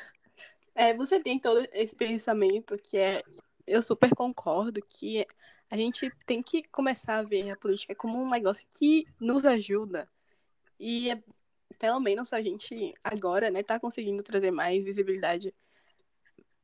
é, 0.74 0.92
você 0.94 1.20
tem 1.20 1.38
todo 1.38 1.66
esse 1.72 1.94
pensamento 1.94 2.76
que 2.78 2.96
é. 2.96 3.22
Eu 3.66 3.82
super 3.82 4.14
concordo 4.14 4.80
que 4.82 5.26
a 5.70 5.76
gente 5.76 6.10
tem 6.26 6.42
que 6.42 6.62
começar 6.64 7.18
a 7.18 7.22
ver 7.22 7.50
a 7.50 7.56
política 7.56 7.94
como 7.94 8.20
um 8.20 8.28
negócio 8.28 8.66
que 8.76 9.04
nos 9.20 9.44
ajuda. 9.44 10.08
E 10.78 11.10
é, 11.10 11.22
pelo 11.78 11.98
menos 12.00 12.32
a 12.32 12.42
gente 12.42 12.92
agora, 13.02 13.50
né, 13.50 13.62
tá 13.62 13.80
conseguindo 13.80 14.22
trazer 14.22 14.50
mais 14.50 14.84
visibilidade 14.84 15.54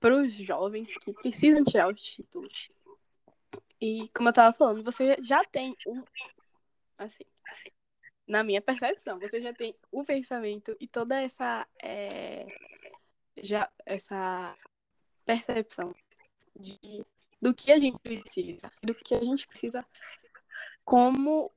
para 0.01 0.15
os 0.15 0.33
jovens 0.33 0.89
que 0.99 1.13
precisam 1.13 1.63
tirar 1.63 1.93
os 1.93 2.01
títulos. 2.01 2.71
E 3.81 4.09
como 4.15 4.31
eu 4.31 4.33
tava 4.33 4.57
falando, 4.57 4.83
você 4.83 5.17
já 5.21 5.45
tem 5.45 5.77
um 5.87 6.03
assim, 6.99 7.25
na 8.27 8.43
minha 8.43 8.61
percepção, 8.61 9.19
você 9.19 9.41
já 9.41 9.53
tem 9.53 9.75
o 9.91 10.05
pensamento 10.05 10.77
e 10.81 10.87
toda 10.87 11.21
essa 11.21 11.67
é, 11.83 12.47
já 13.43 13.71
essa 13.85 14.55
percepção 15.25 15.95
de 16.59 17.05
do 17.41 17.55
que 17.55 17.73
a 17.73 17.79
gente 17.79 17.99
precisa, 17.99 18.71
do 18.83 18.95
que 18.95 19.15
a 19.15 19.25
gente 19.25 19.47
precisa 19.47 19.85
como 20.85 21.51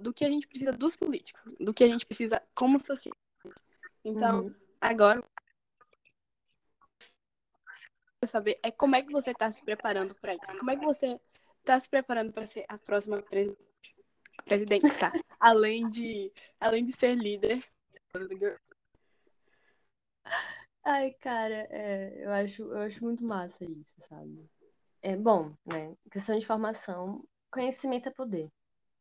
do 0.00 0.12
que 0.12 0.24
a 0.24 0.28
gente 0.28 0.46
precisa 0.46 0.72
dos 0.72 0.96
políticos, 0.96 1.54
do 1.58 1.72
que 1.72 1.84
a 1.84 1.88
gente 1.88 2.04
precisa 2.04 2.42
como 2.54 2.84
sociedade. 2.84 3.20
Então, 4.04 4.46
uhum. 4.46 4.54
agora 4.80 5.22
saber 8.26 8.58
é 8.62 8.70
como 8.70 8.96
é 8.96 9.02
que 9.02 9.12
você 9.12 9.30
está 9.30 9.50
se 9.50 9.64
preparando 9.64 10.14
para 10.20 10.34
isso. 10.34 10.58
Como 10.58 10.70
é 10.70 10.76
que 10.76 10.84
você 10.84 11.20
está 11.60 11.78
se 11.78 11.88
preparando 11.88 12.32
para 12.32 12.46
ser 12.46 12.64
a 12.68 12.78
próxima 12.78 13.22
presidente, 14.44 14.98
tá? 14.98 15.12
além 15.38 15.86
de 15.88 16.32
além 16.58 16.84
de 16.84 16.92
ser 16.92 17.14
líder. 17.14 17.64
Ai, 20.84 21.12
cara, 21.20 21.66
é, 21.70 22.24
eu 22.24 22.32
acho 22.32 22.62
eu 22.62 22.78
acho 22.78 23.04
muito 23.04 23.24
massa 23.24 23.64
isso, 23.64 23.94
sabe? 24.00 24.48
É 25.02 25.16
bom, 25.16 25.54
né? 25.64 25.94
Questão 26.10 26.38
de 26.38 26.46
formação, 26.46 27.22
conhecimento 27.50 28.08
é 28.08 28.12
poder 28.12 28.50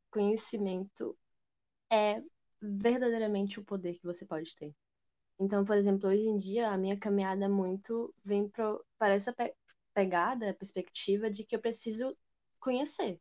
conhecimento 0.10 1.16
é 1.92 2.22
verdadeiramente 2.60 3.60
o 3.60 3.64
poder 3.64 3.98
que 4.00 4.06
você 4.06 4.26
pode 4.26 4.56
ter. 4.56 4.74
Então, 5.40 5.64
por 5.64 5.76
exemplo, 5.78 6.10
hoje 6.10 6.28
em 6.28 6.38
dia, 6.38 6.70
a 6.70 6.78
minha 6.78 6.98
caminhada 6.98 7.48
muito 7.48 8.14
vem 8.26 8.50
pro, 8.50 8.84
para 8.98 9.16
essa 9.16 9.34
pe 9.34 9.54
pegada, 9.94 10.54
perspectiva 10.54 11.30
de 11.30 11.44
que 11.44 11.56
eu 11.56 11.60
preciso 11.60 12.16
conhecer. 12.60 13.20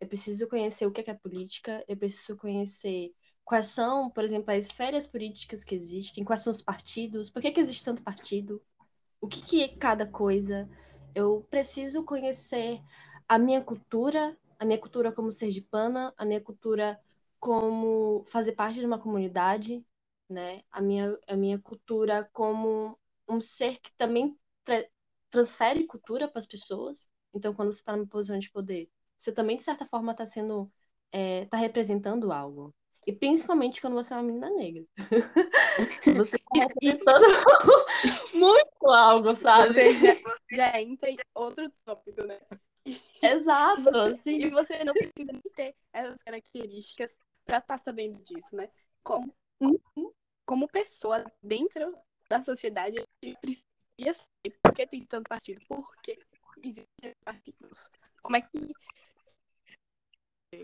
Eu 0.00 0.06
preciso 0.06 0.46
conhecer 0.48 0.86
o 0.86 0.92
que 0.92 1.00
é, 1.00 1.04
que 1.04 1.10
é 1.10 1.14
política, 1.14 1.84
eu 1.88 1.96
preciso 1.96 2.36
conhecer 2.36 3.12
quais 3.44 3.68
são, 3.68 4.10
por 4.10 4.22
exemplo, 4.24 4.52
as 4.52 4.66
esferas 4.66 5.06
políticas 5.06 5.64
que 5.64 5.74
existem, 5.74 6.24
quais 6.24 6.42
são 6.42 6.50
os 6.50 6.62
partidos, 6.62 7.30
por 7.30 7.42
que, 7.42 7.50
que 7.50 7.60
existe 7.60 7.84
tanto 7.84 8.02
partido, 8.02 8.62
o 9.20 9.26
que, 9.26 9.42
que 9.42 9.62
é 9.62 9.68
cada 9.68 10.06
coisa. 10.06 10.68
Eu 11.14 11.46
preciso 11.50 12.04
conhecer 12.04 12.80
a 13.28 13.38
minha 13.38 13.62
cultura, 13.62 14.36
a 14.58 14.64
minha 14.64 14.78
cultura 14.78 15.10
como 15.10 15.32
sergipana, 15.32 16.14
a 16.16 16.24
minha 16.24 16.40
cultura 16.40 17.00
como 17.40 18.24
fazer 18.28 18.52
parte 18.52 18.80
de 18.80 18.86
uma 18.86 18.98
comunidade, 18.98 19.84
né? 20.28 20.62
A 20.70 20.80
minha, 20.80 21.18
a 21.26 21.36
minha 21.36 21.58
cultura 21.58 22.28
como 22.32 22.98
um 23.28 23.40
ser 23.40 23.78
que 23.80 23.90
também 23.96 24.36
transfere 25.36 25.86
cultura 25.86 26.26
para 26.26 26.38
as 26.38 26.46
pessoas. 26.46 27.08
Então, 27.34 27.54
quando 27.54 27.72
você 27.72 27.80
está 27.80 27.94
numa 27.94 28.06
posição 28.06 28.38
de 28.38 28.50
poder, 28.50 28.88
você 29.18 29.30
também, 29.30 29.56
de 29.56 29.62
certa 29.62 29.84
forma, 29.84 30.12
está 30.12 30.24
sendo. 30.24 30.70
está 31.12 31.58
é, 31.58 31.60
representando 31.60 32.32
algo. 32.32 32.74
E 33.06 33.12
principalmente 33.12 33.80
quando 33.80 33.94
você 33.94 34.14
é 34.14 34.16
uma 34.16 34.22
menina 34.24 34.50
negra. 34.50 34.84
você 36.16 36.36
está 36.36 36.66
representando 36.66 37.24
muito 38.34 38.86
algo, 38.86 39.36
sabe? 39.36 39.74
Você 39.74 39.94
já, 39.94 40.16
já 40.50 40.80
entra 40.80 41.10
em 41.10 41.16
outro 41.34 41.70
tópico, 41.84 42.24
né? 42.24 42.40
Exato, 43.22 43.82
você, 43.82 44.16
sim. 44.16 44.38
E 44.38 44.50
você 44.50 44.82
não 44.84 44.92
precisa 44.92 45.32
nem 45.32 45.42
ter 45.54 45.74
essas 45.92 46.22
características 46.22 47.16
para 47.44 47.58
estar 47.58 47.78
tá 47.78 47.78
sabendo 47.78 48.18
disso, 48.24 48.56
né? 48.56 48.68
Como, 49.04 49.32
uhum. 49.60 50.10
como 50.44 50.66
pessoa 50.66 51.22
dentro 51.42 51.96
da 52.28 52.42
sociedade, 52.42 52.98
a 52.98 53.26
gente 53.26 53.38
precisa 53.40 53.75
saber 53.98 54.58
por 54.62 54.74
que 54.74 54.86
tem 54.86 55.04
tanto 55.04 55.28
partido, 55.28 55.60
por 55.66 55.96
que 56.02 56.18
existem 56.62 57.14
partidos. 57.24 57.90
Como 58.22 58.36
é 58.36 58.40
que 58.40 58.72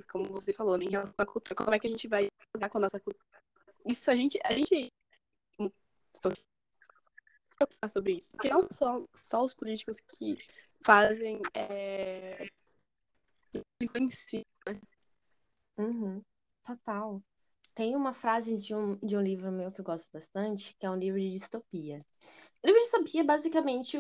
como 0.09 0.25
você 0.27 0.53
falou, 0.53 0.79
né, 0.79 0.85
em 0.85 0.91
relação 0.91 1.15
à 1.19 1.27
cultura, 1.27 1.55
como 1.55 1.75
é 1.75 1.79
que 1.79 1.87
a 1.87 1.91
gente 1.91 2.09
vai 2.09 2.29
lidar 2.55 2.71
com 2.71 2.79
a 2.79 2.81
nossa 2.83 3.01
cultura? 3.01 3.43
Isso 3.85 4.11
a 4.11 4.15
gente, 4.15 4.39
a 4.45 4.53
gente 4.53 4.93
preocupar 7.57 7.91
sobre 7.91 8.13
isso. 8.15 8.31
Porque 8.33 8.49
não 8.49 8.69
são 8.73 9.09
só 9.15 9.45
os 9.45 9.55
políticos 9.55 10.01
que 10.01 10.37
fazem 10.85 11.41
é, 11.55 12.49
influenciam, 13.81 14.45
né? 14.67 14.81
Uhum. 15.79 16.23
Total. 16.63 17.23
Tem 17.75 17.97
uma 17.97 18.13
frase 18.15 18.59
de 18.59 18.75
um, 18.75 18.97
de 18.97 19.17
um 19.17 19.23
livro 19.23 19.51
meu 19.51 19.71
que 19.73 19.81
eu 19.81 19.85
gosto 19.85 20.09
bastante, 20.13 20.77
que 20.79 20.87
é 20.87 20.91
um 20.91 20.97
livro 20.97 21.19
de 21.21 21.31
distopia. 21.33 21.99
O 22.63 22.67
livro 22.67 22.81
de 22.81 22.85
distopia, 22.87 23.25
basicamente, 23.25 23.99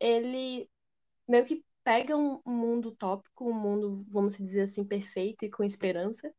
ele 0.00 0.68
meio 1.28 1.44
que 1.44 1.64
pega 1.84 2.16
um 2.16 2.40
mundo 2.46 2.90
utópico, 2.90 3.48
um 3.48 3.54
mundo, 3.54 4.04
vamos 4.08 4.36
dizer 4.38 4.62
assim, 4.62 4.84
perfeito 4.84 5.44
e 5.44 5.50
com 5.50 5.64
esperança. 5.64 6.32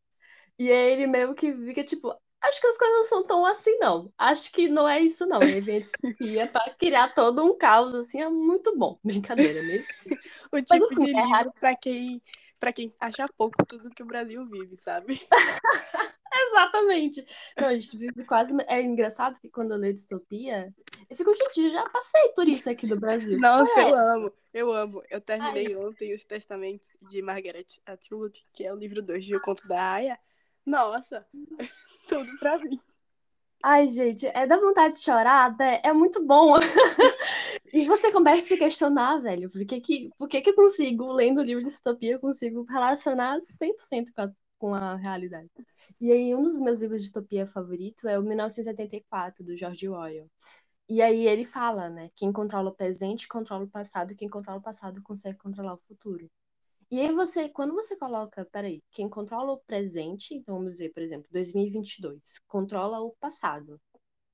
E 0.60 0.72
aí 0.72 0.94
ele 0.94 1.08
meio 1.08 1.36
que 1.36 1.54
fica 1.56 1.84
tipo, 1.84 2.14
Acho 2.42 2.62
que 2.62 2.68
as 2.68 2.78
coisas 2.78 2.96
não 2.98 3.04
são 3.04 3.24
tão 3.28 3.46
assim, 3.46 3.78
não. 3.80 4.14
Acho 4.18 4.52
que 4.52 4.68
não 4.70 4.88
é 4.88 5.02
isso, 5.02 5.26
não. 5.26 5.48
Ele 5.48 5.60
vem 5.62 5.82
de 6.20 6.48
para 6.52 6.74
criar 6.76 7.14
todo 7.14 7.44
um 7.44 7.58
caos, 7.58 7.94
assim, 7.96 8.22
é 8.22 8.30
muito 8.30 8.78
bom. 8.78 9.00
Brincadeira 9.04 9.62
mesmo. 9.64 9.88
o 10.52 10.62
tipo 10.62 10.84
Mas, 10.84 10.92
assim, 10.92 11.04
de 11.04 11.14
é 11.14 11.14
livro 11.14 11.52
para 11.60 11.76
quem, 11.76 12.22
pra 12.60 12.74
quem 12.74 12.94
acha 13.00 13.26
pouco 13.38 13.66
tudo 13.66 13.90
que 13.90 14.04
o 14.04 14.08
Brasil 14.08 14.46
vive, 14.46 14.76
sabe? 14.78 15.22
Exatamente. 16.50 17.26
Não, 17.58 17.68
a 17.70 17.78
gente 17.78 17.98
vive 17.98 18.24
quase. 18.26 18.56
É 18.68 18.82
engraçado 18.82 19.40
que 19.40 19.50
quando 19.50 19.72
eu 19.72 19.78
leio 19.78 19.94
distopia, 19.94 20.74
eu 21.10 21.16
fico, 21.16 21.34
gente, 21.34 21.62
eu 21.62 21.72
já 21.72 21.84
passei 21.90 22.30
por 22.30 22.48
isso 22.48 22.70
aqui 22.70 22.88
do 22.88 23.00
Brasil. 23.00 23.38
Nossa, 23.42 23.82
eu 23.82 23.96
amo, 23.96 24.34
eu 24.54 24.72
amo. 24.72 25.04
Eu 25.10 25.22
terminei 25.22 25.68
Ai. 25.68 25.76
ontem 25.76 26.14
os 26.14 26.24
testamentos 26.24 26.88
de 27.10 27.22
Margaret 27.22 27.66
Atwood, 27.86 28.46
que 28.54 28.66
é 28.66 28.74
o 28.74 28.78
livro 28.78 29.02
2 29.02 29.26
de 29.26 29.36
O 29.36 29.42
Conto 29.42 29.68
da 29.68 29.94
Aya. 29.94 30.20
Nossa, 30.66 31.26
tudo 32.08 32.38
pra 32.40 32.58
mim. 32.60 32.80
Ai, 33.64 33.88
gente, 33.88 34.28
é 34.28 34.46
da 34.46 34.58
vontade 34.58 34.96
de 34.96 35.02
chorar, 35.02 35.56
né? 35.58 35.82
é 35.84 35.92
muito 35.92 36.24
bom. 36.24 36.54
E 37.74 37.86
você 37.86 38.12
começa 38.12 38.40
a 38.40 38.48
se 38.48 38.58
questionar, 38.58 39.18
velho, 39.20 39.50
por 39.50 39.66
que 39.66 39.82
que, 39.82 40.10
por 40.18 40.28
que 40.28 40.42
que 40.42 40.50
eu 40.50 40.56
consigo, 40.56 41.12
lendo 41.12 41.40
o 41.40 41.44
livro 41.44 41.64
de 41.64 41.70
distopia, 41.70 42.14
eu 42.14 42.20
consigo 42.20 42.64
relacionar 42.64 43.40
100% 43.42 44.12
com 44.14 44.22
a, 44.22 44.32
com 44.58 44.74
a 44.74 44.96
realidade. 44.96 45.50
E 46.00 46.12
aí, 46.12 46.36
um 46.36 46.44
dos 46.44 46.60
meus 46.60 46.82
livros 46.82 47.02
de 47.02 47.08
distopia 47.08 47.46
favorito 47.48 48.08
é 48.08 48.18
o 48.18 48.24
1984, 48.24 49.44
do 49.44 49.56
George 49.58 49.88
Orwell. 49.90 50.30
E 50.90 51.02
aí 51.02 51.28
ele 51.28 51.44
fala, 51.44 51.90
né, 51.90 52.10
quem 52.16 52.32
controla 52.32 52.70
o 52.70 52.76
presente 52.76 53.28
controla 53.28 53.66
o 53.66 53.70
passado, 53.70 54.16
quem 54.16 54.30
controla 54.30 54.60
o 54.60 54.64
passado 54.64 55.02
consegue 55.04 55.38
controlar 55.38 55.74
o 55.74 55.82
futuro. 55.88 56.30
E 56.90 57.02
aí 57.02 57.12
você, 57.12 57.50
quando 57.50 57.74
você 57.74 57.98
coloca, 57.98 58.46
peraí, 58.46 58.82
quem 58.92 59.10
controla 59.10 59.52
o 59.52 59.60
presente, 59.60 60.34
então 60.34 60.56
vamos 60.56 60.74
dizer, 60.74 60.94
por 60.94 61.04
exemplo, 61.04 61.28
2022, 61.32 62.40
controla 62.48 63.02
o 63.02 63.12
passado. 63.20 63.80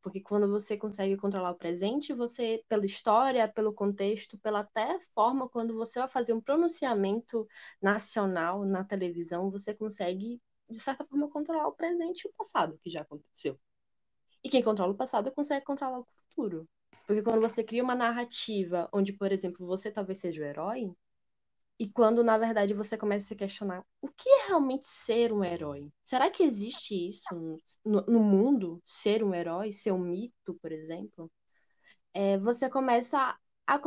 Porque 0.03 0.19
quando 0.19 0.50
você 0.50 0.75
consegue 0.75 1.15
controlar 1.15 1.51
o 1.51 1.55
presente, 1.55 2.13
você, 2.13 2.62
pela 2.67 2.86
história, 2.86 3.48
pelo 3.48 3.74
contexto, 3.74 4.38
pela 4.38 4.60
até 4.60 5.00
forma, 5.00 5.48
quando 5.48 5.74
você 5.74 5.98
vai 5.98 6.10
fazer 6.10 6.33
um 6.33 6.41
pronunciamento 6.41 7.48
nacional 7.81 8.65
na 8.65 8.83
televisão, 8.83 9.50
você 9.50 9.74
consegue, 9.74 10.41
de 10.69 10.79
certa 10.79 11.05
forma, 11.05 11.29
controlar 11.29 11.67
o 11.67 11.72
presente 11.72 12.25
e 12.25 12.27
o 12.27 12.33
passado, 12.33 12.77
que 12.83 12.89
já 12.89 13.01
aconteceu. 13.01 13.57
E 14.43 14.50
quem 14.50 14.62
controla 14.62 14.91
o 14.91 14.98
passado 14.98 15.31
consegue 15.31 15.65
controlar 15.65 16.00
o 16.00 16.03
futuro. 16.03 16.67
Porque 17.07 17.22
quando 17.22 17.39
você 17.39 17.63
cria 17.63 17.81
uma 17.81 17.95
narrativa 17.95 18.89
onde, 18.91 19.13
por 19.13 19.31
exemplo, 19.31 19.65
você 19.65 19.89
talvez 19.89 20.19
seja 20.19 20.41
o 20.41 20.45
herói, 20.45 20.93
E 21.80 21.89
quando, 21.89 22.24
na 22.24 22.38
verdade, 22.38 22.74
você 22.74 22.98
começa 22.98 23.25
a 23.25 23.27
se 23.30 23.36
questionar 23.36 23.84
o 24.01 24.08
que 24.10 24.30
é 24.30 24.48
realmente 24.48 24.86
ser 24.86 25.34
um 25.34 25.44
herói? 25.44 25.92
Será 26.03 26.30
que 26.32 26.44
existe 26.44 26.96
isso 27.10 27.24
no, 27.84 28.01
no 28.08 28.20
mundo? 28.24 28.82
Ser 28.86 29.24
um 29.24 29.34
herói? 29.34 29.72
Ser 29.72 29.92
um 29.92 30.00
mito, 30.00 30.53
por 30.62 30.72
exemplo? 30.72 31.32
É, 32.13 32.38
você 32.38 32.70
começa 32.70 33.38
a, 33.68 33.82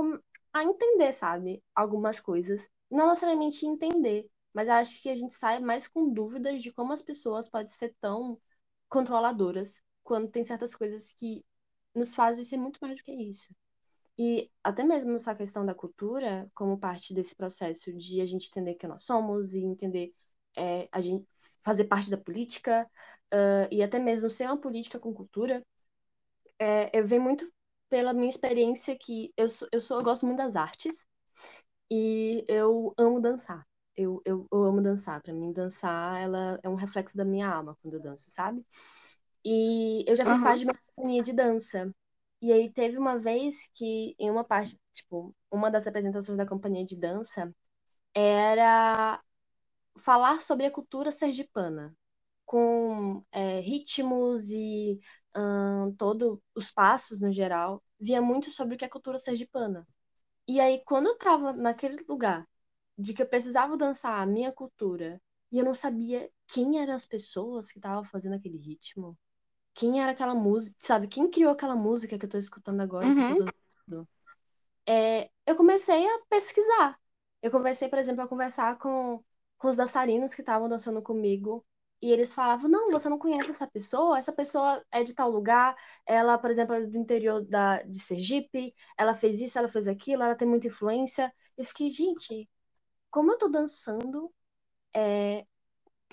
a 0.53 0.65
entender, 0.65 1.13
sabe? 1.13 1.63
Algumas 1.75 2.21
coisas. 2.21 2.69
Não 2.91 3.09
necessariamente 3.09 3.67
entender, 3.67 4.29
mas 4.53 4.69
acho 4.69 5.01
que 5.03 5.09
a 5.11 5.17
gente 5.17 5.35
sai 5.35 5.61
mais 5.61 5.89
com 5.89 6.13
dúvidas 6.13 6.63
de 6.63 6.73
como 6.73 6.93
as 6.93 7.03
pessoas 7.03 7.49
podem 7.49 7.69
ser 7.69 7.95
tão 8.01 8.41
controladoras 8.89 9.83
quando 10.05 10.31
tem 10.31 10.45
certas 10.45 10.75
coisas 10.75 11.13
que 11.13 11.45
nos 11.95 12.15
fazem 12.15 12.45
ser 12.45 12.59
muito 12.59 12.79
mais 12.81 12.97
do 12.97 13.03
que 13.03 13.13
isso. 13.13 13.55
E 14.19 14.51
até 14.65 14.83
mesmo 14.83 15.17
essa 15.17 15.35
questão 15.35 15.65
da 15.65 15.75
cultura, 15.75 16.51
como 16.55 16.79
parte 16.79 17.13
desse 17.13 17.35
processo 17.35 17.93
de 17.93 18.21
a 18.21 18.27
gente 18.27 18.49
entender 18.49 18.75
quem 18.75 18.89
nós 18.89 19.05
somos 19.05 19.55
e 19.55 19.61
entender 19.61 20.13
é, 20.57 20.89
a 20.91 21.01
gente 21.01 21.27
fazer 21.63 21.85
parte 21.85 22.11
da 22.11 22.17
política 22.17 22.89
uh, 23.33 23.69
e 23.71 23.83
até 23.83 23.99
mesmo 23.99 24.31
ser 24.31 24.47
uma 24.47 24.59
política 24.59 24.99
com 24.99 25.13
cultura, 25.13 25.63
é, 26.59 26.99
eu 26.99 27.07
venho 27.07 27.23
muito 27.23 27.51
pela 27.89 28.13
minha 28.13 28.29
experiência 28.29 28.97
que 28.99 29.33
eu, 29.37 29.49
sou, 29.49 29.69
eu, 29.71 29.81
sou, 29.81 29.99
eu 29.99 30.05
gosto 30.05 30.27
muito 30.27 30.39
das 30.39 30.57
artes 30.57 31.07
e 31.91 32.45
eu 32.49 32.95
amo 32.99 33.21
dançar. 33.21 33.67
Eu, 33.97 34.21
eu, 34.25 34.47
eu 34.53 34.65
amo 34.65 34.83
dançar. 34.83 35.23
Para 35.23 35.33
mim, 35.33 35.53
dançar 35.53 36.21
ela 36.21 36.59
é 36.63 36.69
um 36.69 36.75
reflexo 36.75 37.17
da 37.17 37.25
minha 37.25 37.49
alma 37.49 37.77
quando 37.83 37.95
eu 37.95 38.01
danço, 38.01 38.31
sabe? 38.31 38.65
E 39.45 40.05
eu 40.09 40.17
já 40.17 40.25
fiz 40.25 40.39
uhum. 40.39 40.45
parte 40.45 40.59
de 40.61 40.65
uma 40.65 40.75
companhia 40.75 41.23
de 41.23 41.33
dança. 41.33 41.95
E 42.41 42.53
aí 42.53 42.71
teve 42.73 42.99
uma 42.99 43.19
vez 43.19 43.69
que 43.75 44.15
em 44.19 44.31
uma 44.31 44.45
parte, 44.45 44.79
tipo, 44.93 45.35
uma 45.51 45.71
das 45.71 45.87
apresentações 45.87 46.37
da 46.39 46.47
companhia 46.47 46.85
de 46.85 46.97
dança 46.99 47.55
era 48.15 49.23
falar 49.99 50.41
sobre 50.43 50.67
a 50.67 50.71
cultura 50.71 51.11
sergipana, 51.13 51.97
com 52.47 53.25
é, 53.33 53.61
ritmos 53.61 54.51
e 54.51 55.01
um, 55.37 55.95
todos 55.97 56.39
os 56.55 56.71
passos 56.71 57.21
no 57.21 57.33
geral, 57.33 57.83
via 58.01 58.23
muito 58.23 58.51
sobre 58.51 58.75
o 58.77 58.79
que 58.79 58.85
é 58.85 58.89
cultura 58.89 59.19
sergipana. 59.19 59.87
E 60.49 60.61
aí, 60.61 60.83
quando 60.85 61.09
eu 61.09 61.19
tava 61.19 61.53
naquele 61.53 62.05
lugar 62.09 62.47
de 62.99 63.15
que 63.15 63.23
eu 63.23 63.29
precisava 63.29 63.77
dançar 63.77 64.21
a 64.23 64.27
minha 64.27 64.53
cultura 64.53 65.21
e 65.53 65.59
eu 65.59 65.65
não 65.65 65.75
sabia 65.75 66.31
quem 66.49 66.81
eram 66.81 66.95
as 66.95 67.07
pessoas 67.07 67.71
que 67.73 67.79
estavam 67.79 68.05
fazendo 68.05 68.35
aquele 68.37 68.59
ritmo, 68.59 69.19
quem 69.77 70.01
era 70.01 70.13
aquela 70.13 70.35
música, 70.35 70.75
sabe? 70.79 71.07
Quem 71.07 71.31
criou 71.31 71.53
aquela 71.53 71.77
música 71.77 72.19
que 72.19 72.25
eu 72.25 72.31
tô 72.31 72.39
escutando 72.39 72.81
agora? 72.81 73.07
Uhum. 73.07 73.37
É, 74.89 75.31
eu 75.45 75.55
comecei 75.55 76.07
a 76.07 76.19
pesquisar. 76.31 76.99
Eu 77.43 77.51
comecei, 77.51 77.87
por 77.87 77.99
exemplo, 77.99 78.23
a 78.23 78.29
conversar 78.29 78.79
com, 78.79 79.23
com 79.59 79.69
os 79.69 79.77
dançarinos 79.77 80.35
que 80.35 80.41
estavam 80.41 80.67
dançando 80.67 81.03
comigo. 81.03 81.63
E 82.01 82.11
eles 82.11 82.33
falavam: 82.33 82.71
Não, 82.71 82.91
você 82.91 83.11
não 83.11 83.19
conhece 83.19 83.51
essa 83.51 83.67
pessoa? 83.67 84.19
Essa 84.19 84.33
pessoa 84.33 84.83
é 84.91 85.05
de 85.05 85.13
tal 85.13 85.29
lugar. 85.31 85.77
Ela, 86.07 86.39
por 86.39 86.51
exemplo, 86.51 86.75
é 86.75 86.87
do 86.87 86.97
interior 86.97 87.45
da, 87.45 87.83
de 87.83 88.01
Sergipe. 88.01 88.75
Ela 88.97 89.15
fez 89.15 89.43
isso, 89.43 89.59
ela 89.59 89.69
fez 89.69 89.87
aquilo. 89.87 90.23
Ela 90.23 90.35
tem 90.35 90.49
muita 90.49 90.69
influência. 90.69 91.31
Eu 91.55 91.67
fiquei, 91.67 91.91
gente, 91.91 92.49
como 93.11 93.31
eu 93.33 93.37
tô 93.37 93.49
dançando, 93.49 94.33
é, 94.95 95.45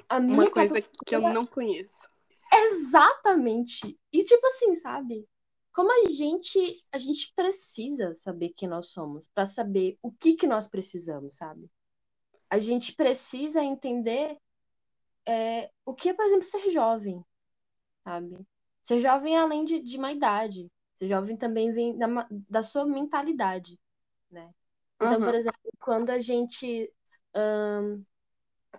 a 0.09 0.19
minha 0.19 0.41
Uma 0.41 0.51
coisa 0.51 0.81
que 0.81 1.15
eu 1.15 1.21
não 1.21 1.45
conheço. 1.45 2.11
Exatamente. 2.51 3.97
E 4.11 4.23
tipo 4.23 4.45
assim, 4.47 4.75
sabe? 4.75 5.27
Como 5.71 5.91
a 5.91 6.09
gente 6.09 6.59
a 6.91 6.99
gente 6.99 7.33
precisa 7.35 8.13
saber 8.15 8.49
quem 8.49 8.69
nós 8.69 8.87
somos 8.87 9.27
para 9.33 9.45
saber 9.45 9.97
o 10.01 10.11
que 10.11 10.33
que 10.33 10.47
nós 10.47 10.67
precisamos, 10.67 11.37
sabe? 11.37 11.69
A 12.49 12.59
gente 12.59 12.95
precisa 12.95 13.63
entender 13.63 14.37
é, 15.25 15.71
o 15.85 15.93
que 15.93 16.09
é, 16.09 16.13
por 16.13 16.25
exemplo, 16.25 16.43
ser 16.43 16.69
jovem, 16.69 17.23
sabe? 18.03 18.39
Ser 18.83 18.99
jovem 18.99 19.37
além 19.37 19.63
de, 19.63 19.79
de 19.79 19.97
uma 19.97 20.11
idade. 20.11 20.69
Ser 20.99 21.07
jovem 21.07 21.35
também 21.35 21.71
vem 21.71 21.97
da, 21.97 22.07
da 22.49 22.61
sua 22.61 22.85
mentalidade, 22.85 23.79
né? 24.29 24.53
Então, 24.97 25.19
uhum. 25.19 25.25
por 25.25 25.35
exemplo, 25.35 25.59
quando 25.79 26.09
a 26.11 26.21
gente 26.21 26.91
um, 27.35 28.05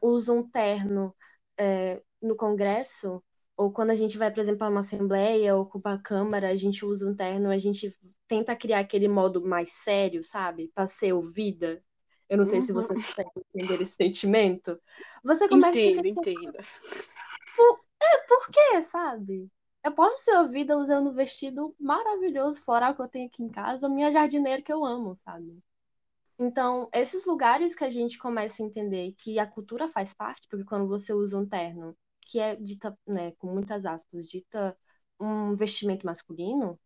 usa 0.00 0.32
um 0.32 0.48
terno 0.48 1.14
é, 1.58 2.02
no 2.20 2.36
Congresso, 2.36 3.22
ou 3.56 3.72
quando 3.72 3.90
a 3.90 3.94
gente 3.94 4.18
vai, 4.18 4.32
por 4.32 4.40
exemplo, 4.40 4.66
a 4.66 4.70
uma 4.70 4.80
assembleia 4.80 5.54
ou 5.56 5.66
para 5.66 5.94
a 5.94 6.02
câmara, 6.02 6.48
a 6.48 6.56
gente 6.56 6.84
usa 6.84 7.08
um 7.08 7.14
terno, 7.14 7.50
a 7.50 7.58
gente 7.58 7.96
tenta 8.26 8.56
criar 8.56 8.80
aquele 8.80 9.08
modo 9.08 9.44
mais 9.44 9.72
sério, 9.72 10.24
sabe? 10.24 10.72
Para 10.74 10.86
ser 10.86 11.12
ouvida. 11.12 11.82
Eu 12.28 12.38
não 12.38 12.44
sei 12.44 12.58
uhum. 12.58 12.62
se 12.62 12.72
você 12.72 12.94
consegue 12.94 13.30
entender 13.54 13.82
esse 13.82 13.94
sentimento. 13.94 14.80
Você 15.22 15.48
começa 15.48 15.78
entendo, 15.78 16.04
a 16.04 16.08
entendo. 16.08 16.58
Por... 17.56 17.84
É, 18.02 18.18
por 18.26 18.48
quê, 18.48 18.82
sabe? 18.82 19.48
Eu 19.84 19.92
posso 19.92 20.24
ser 20.24 20.36
ouvida 20.38 20.76
usando 20.76 21.10
um 21.10 21.14
vestido 21.14 21.74
maravilhoso, 21.78 22.62
floral 22.62 22.94
que 22.94 23.02
eu 23.02 23.08
tenho 23.08 23.28
aqui 23.28 23.42
em 23.42 23.50
casa, 23.50 23.86
ou 23.86 23.92
minha 23.92 24.10
jardineira 24.10 24.62
que 24.62 24.72
eu 24.72 24.84
amo, 24.84 25.16
sabe? 25.24 25.62
Então, 26.38 26.88
esses 26.92 27.24
lugares 27.26 27.74
que 27.74 27.84
a 27.84 27.90
gente 27.90 28.18
começa 28.18 28.62
a 28.62 28.66
entender 28.66 29.14
que 29.16 29.38
a 29.38 29.46
cultura 29.46 29.86
faz 29.86 30.12
parte, 30.12 30.48
porque 30.48 30.64
quando 30.64 30.88
você 30.88 31.12
usa 31.12 31.38
um 31.38 31.46
terno, 31.46 31.96
que 32.24 32.38
é 32.40 32.56
dita, 32.56 32.96
né, 33.06 33.32
com 33.32 33.48
muitas 33.52 33.86
aspas, 33.86 34.26
dita 34.26 34.76
um 35.20 35.54
vestimento 35.54 36.06
masculino, 36.06 36.78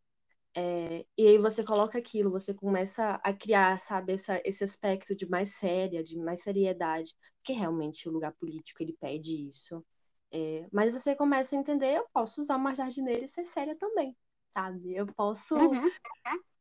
é, 0.54 1.06
e 1.16 1.26
aí 1.28 1.38
você 1.38 1.62
coloca 1.64 1.98
aquilo, 1.98 2.30
você 2.30 2.52
começa 2.52 3.20
a 3.22 3.32
criar, 3.32 3.78
sabe, 3.78 4.14
essa, 4.14 4.40
esse 4.44 4.64
aspecto 4.64 5.14
de 5.14 5.28
mais 5.28 5.50
séria, 5.50 6.02
de 6.02 6.18
mais 6.18 6.42
seriedade, 6.42 7.14
porque 7.36 7.52
realmente 7.52 8.08
o 8.08 8.12
lugar 8.12 8.32
político 8.34 8.82
ele 8.82 8.96
pede 9.00 9.48
isso. 9.48 9.84
É, 10.32 10.66
mas 10.72 10.92
você 10.92 11.14
começa 11.14 11.54
a 11.56 11.58
entender, 11.58 11.96
eu 11.96 12.06
posso 12.12 12.40
usar 12.40 12.56
uma 12.56 12.74
jardineira 12.74 13.24
e 13.24 13.28
ser 13.28 13.46
séria 13.46 13.76
também, 13.76 14.16
sabe? 14.52 14.94
Eu 14.94 15.06
posso 15.06 15.54
uhum. 15.54 15.90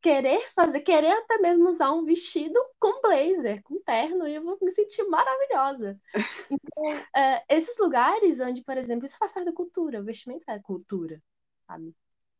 Querer 0.01 0.47
fazer, 0.49 0.81
querer 0.81 1.11
até 1.11 1.39
mesmo 1.39 1.67
usar 1.69 1.91
um 1.91 2.05
vestido 2.05 2.59
com 2.79 3.01
blazer, 3.01 3.61
com 3.63 3.81
terno, 3.83 4.27
e 4.27 4.35
eu 4.35 4.43
vou 4.43 4.57
me 4.61 4.71
sentir 4.71 5.03
maravilhosa. 5.05 5.99
Então, 6.49 7.05
é, 7.15 7.43
esses 7.49 7.77
lugares 7.77 8.39
onde, 8.39 8.63
por 8.63 8.77
exemplo, 8.77 9.05
isso 9.05 9.17
faz 9.17 9.33
parte 9.33 9.45
da 9.47 9.53
cultura, 9.53 9.99
o 10.01 10.05
vestimento 10.05 10.43
é 10.49 10.59
cultura, 10.59 11.21
sabe? 11.67 11.95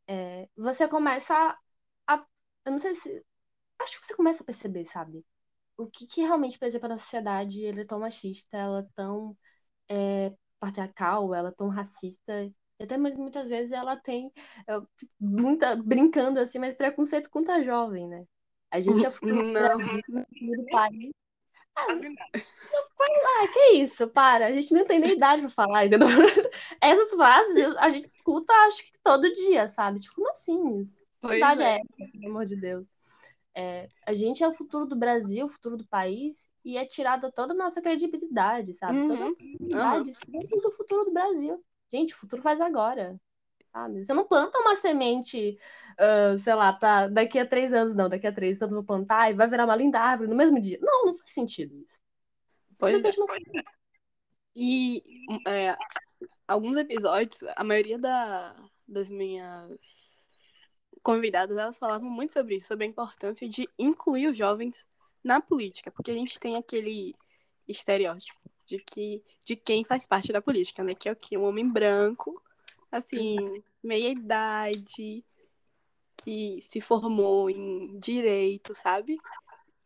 É, 0.08 0.50
você 0.58 0.88
começa 0.88 1.34
a, 2.08 2.15
a, 2.15 2.26
Eu 2.65 2.72
não 2.74 2.80
sei 2.80 2.96
se. 2.96 3.24
Acho 3.82 4.00
que 4.02 4.08
você 4.08 4.15
começa 4.15 4.43
a 4.43 4.46
perceber, 4.46 4.86
sabe? 4.86 5.26
O 5.78 5.88
que, 5.88 6.08
que 6.08 6.22
realmente, 6.22 6.60
por 6.60 6.67
exemplo, 6.67 6.91
a 6.93 6.98
sociedade 6.98 7.65
ela 7.65 7.82
é 7.82 7.86
tão 7.86 8.00
machista, 8.00 8.58
ela 8.58 8.80
é 8.82 8.88
tão 8.96 9.38
é, 9.89 10.34
patriarcal, 10.60 11.34
ela 11.36 11.50
é 11.50 11.52
tão 11.54 11.70
racista. 11.70 12.54
Até 12.80 12.98
muitas 12.98 13.50
vezes 13.50 13.72
ela 13.72 13.96
tem 13.96 14.32
muita 15.20 15.76
brincando 15.76 16.40
assim, 16.40 16.60
mas 16.60 16.76
preconceito 16.76 17.30
contra 17.30 17.63
jovem, 17.63 18.08
né? 18.08 18.26
A 18.70 18.80
gente 18.80 19.06
é 19.06 19.10
futuro 19.10 19.42
do 19.48 19.54
Brasil, 19.54 20.02
futuro 20.04 20.62
do 20.62 20.66
país. 20.70 21.12
Ah, 21.76 21.94
vai 21.94 23.10
lá, 23.10 23.54
que 23.54 23.78
isso, 23.78 24.08
para. 24.08 24.48
A 24.48 24.52
gente 24.52 24.74
não 24.74 24.86
tem 24.86 25.00
nem 25.00 25.12
idade 25.12 25.42
pra 25.42 25.50
falar, 25.50 25.86
entendeu? 25.86 26.08
Essas 26.82 27.12
frases 27.12 27.76
a 27.78 27.90
gente 27.90 28.10
escuta, 28.16 28.52
acho 28.68 28.84
que 28.84 28.92
todo 29.04 29.32
dia, 29.32 29.68
sabe? 29.68 30.00
Tipo, 30.00 30.16
como 30.16 30.30
assim? 30.30 30.82
Que 31.22 31.36
idade 31.36 31.62
é. 31.62 31.78
é 31.78 31.82
essa, 32.02 32.12
pelo 32.12 32.30
amor 32.32 32.46
de 32.46 32.56
Deus? 32.56 32.88
É, 33.56 33.88
a 34.06 34.13
gente 34.13 34.44
é 34.44 34.48
o 34.48 34.54
futuro 34.54 34.86
do 34.86 34.96
Brasil, 34.96 35.46
o 35.46 35.50
futuro 35.50 35.78
do 35.78 35.88
país, 35.88 36.48
e 36.63 36.78
é 36.78 36.86
tirada 36.86 37.32
toda 37.32 37.54
a 37.54 37.58
nossa 37.58 37.82
credibilidade, 37.82 38.74
sabe? 38.74 39.00
Uhum. 39.00 39.08
Toda 39.08 39.30
a 39.30 39.36
credibilidade. 39.36 40.10
Uhum. 40.10 40.48
Somos 40.50 40.66
o 40.66 40.72
futuro 40.72 41.06
do 41.06 41.12
Brasil. 41.12 41.63
Gente, 41.91 42.13
o 42.13 42.17
futuro 42.17 42.41
faz 42.41 42.60
agora. 42.60 43.19
Sabe? 43.71 44.04
Você 44.04 44.13
não 44.13 44.28
planta 44.28 44.58
uma 44.60 44.76
semente, 44.76 45.58
uh, 46.00 46.38
sei 46.38 46.56
lá, 46.56 46.73
pra 46.73 47.08
daqui 47.08 47.38
a 47.38 47.45
três 47.45 47.71
anos, 47.73 47.93
não. 47.93 48.10
Daqui 48.10 48.26
a 48.26 48.34
três 48.34 48.62
anos 48.62 48.71
eu 48.71 48.78
vou 48.78 48.86
plantar 48.86 49.30
e 49.30 49.36
vai 49.36 49.47
virar 49.47 49.65
uma 49.65 49.76
linda 49.76 50.00
árvore 50.00 50.30
no 50.30 50.36
mesmo 50.36 50.60
dia. 50.60 50.80
Não, 50.82 51.08
não 51.08 51.17
faz 51.17 51.32
sentido 51.32 51.76
isso. 51.76 52.00
É. 52.84 52.91
não 52.91 53.28
faz 53.28 53.43
E 54.56 55.04
é, 55.47 55.76
alguns 56.47 56.78
episódios, 56.78 57.39
a 57.56 57.63
maioria 57.63 58.00
da, 58.00 58.56
das 58.88 59.10
minhas 59.10 59.78
convidadas, 61.04 61.58
elas 61.58 61.78
falavam 61.78 62.10
muito 62.10 62.34
sobre 62.34 62.56
isso, 62.56 62.67
sobre 62.67 62.86
a 62.86 62.89
importância 62.89 63.47
de 63.47 63.67
incluir 63.78 64.28
os 64.28 64.38
jovens 64.38 64.86
na 65.23 65.39
política, 65.39 65.91
porque 65.91 66.12
a 66.12 66.13
gente 66.13 66.39
tem 66.39 66.56
aquele 66.56 67.15
estereótipo 67.67 68.39
de 68.65 68.80
que 68.80 69.23
de 69.45 69.56
quem 69.56 69.84
faz 69.84 70.06
parte 70.06 70.32
da 70.32 70.41
política, 70.41 70.84
né? 70.84 70.93
Que 70.93 71.10
é 71.10 71.12
o 71.12 71.15
que 71.15 71.38
um 71.38 71.45
homem 71.45 71.67
branco, 71.67 72.41
assim, 72.91 73.63
meia 73.82 74.10
idade, 74.10 75.23
que 76.17 76.62
se 76.67 76.82
formou 76.82 77.49
em 77.49 77.97
direito, 77.97 78.75
sabe? 78.75 79.17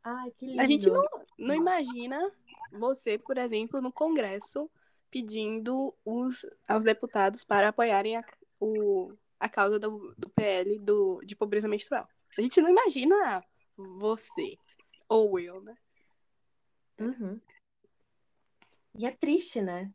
Ai, 0.04 0.32
que 0.32 0.48
lindo. 0.48 0.62
A 0.62 0.66
gente 0.66 0.90
não, 0.90 1.04
não 1.38 1.56
imagina 1.56 2.32
você, 2.72 3.18
por 3.18 3.38
exemplo, 3.38 3.82
no 3.82 3.92
Congresso 3.92 4.70
pedindo 5.12 5.94
os, 6.06 6.46
aos 6.68 6.84
deputados 6.84 7.44
para 7.44 7.68
apoiarem 7.68 8.16
a, 8.16 8.24
o, 8.60 9.14
a 9.40 9.50
causa 9.50 9.78
do, 9.78 10.16
do 10.18 10.30
PL 10.30 10.80
do, 10.80 11.22
de 11.24 11.36
pobreza 11.36 11.68
menstrual. 11.68 12.08
A 12.38 12.42
gente 12.42 12.62
não 12.62 12.70
imagina 12.70 13.44
você, 13.78 14.58
ou 15.08 15.38
eu, 15.38 15.62
né? 15.62 15.76
Uhum. 17.00 17.40
E 18.98 19.06
é 19.06 19.12
triste, 19.12 19.62
né? 19.62 19.92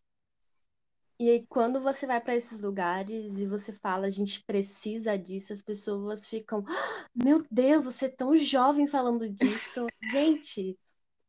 E 1.18 1.30
aí, 1.30 1.46
quando 1.46 1.80
você 1.80 2.06
vai 2.06 2.20
para 2.20 2.34
esses 2.36 2.60
lugares 2.60 3.38
e 3.38 3.46
você 3.46 3.72
fala, 3.72 4.06
a 4.06 4.10
gente 4.10 4.44
precisa 4.44 5.16
disso, 5.16 5.52
as 5.52 5.62
pessoas 5.62 6.26
ficam, 6.26 6.62
"Ah, 6.68 7.08
meu 7.14 7.42
Deus, 7.50 7.84
você 7.84 8.04
é 8.06 8.08
tão 8.10 8.36
jovem 8.36 8.86
falando 8.86 9.26
disso. 9.28 9.86
Gente, 10.12 10.78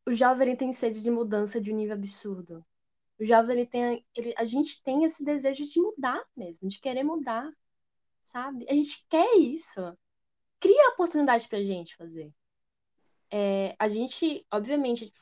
o 0.06 0.14
jovem 0.14 0.56
tem 0.56 0.72
sede 0.72 1.02
de 1.02 1.10
mudança 1.10 1.60
de 1.60 1.72
um 1.72 1.76
nível 1.76 1.94
absurdo. 1.94 2.64
O 3.20 3.24
jovem 3.24 3.58
ele 3.58 3.66
tem, 3.66 4.06
ele, 4.14 4.34
a 4.38 4.44
gente 4.44 4.82
tem 4.82 5.04
esse 5.04 5.24
desejo 5.24 5.64
de 5.64 5.80
mudar 5.80 6.22
mesmo, 6.36 6.68
de 6.68 6.80
querer 6.80 7.04
mudar, 7.04 7.50
sabe? 8.22 8.66
A 8.70 8.74
gente 8.74 9.06
quer 9.08 9.36
isso. 9.38 9.80
Cria 10.60 10.90
oportunidade 10.90 11.48
pra 11.48 11.62
gente 11.62 11.96
fazer. 11.96 12.32
É, 13.30 13.76
a 13.78 13.88
gente, 13.88 14.46
obviamente, 14.52 15.12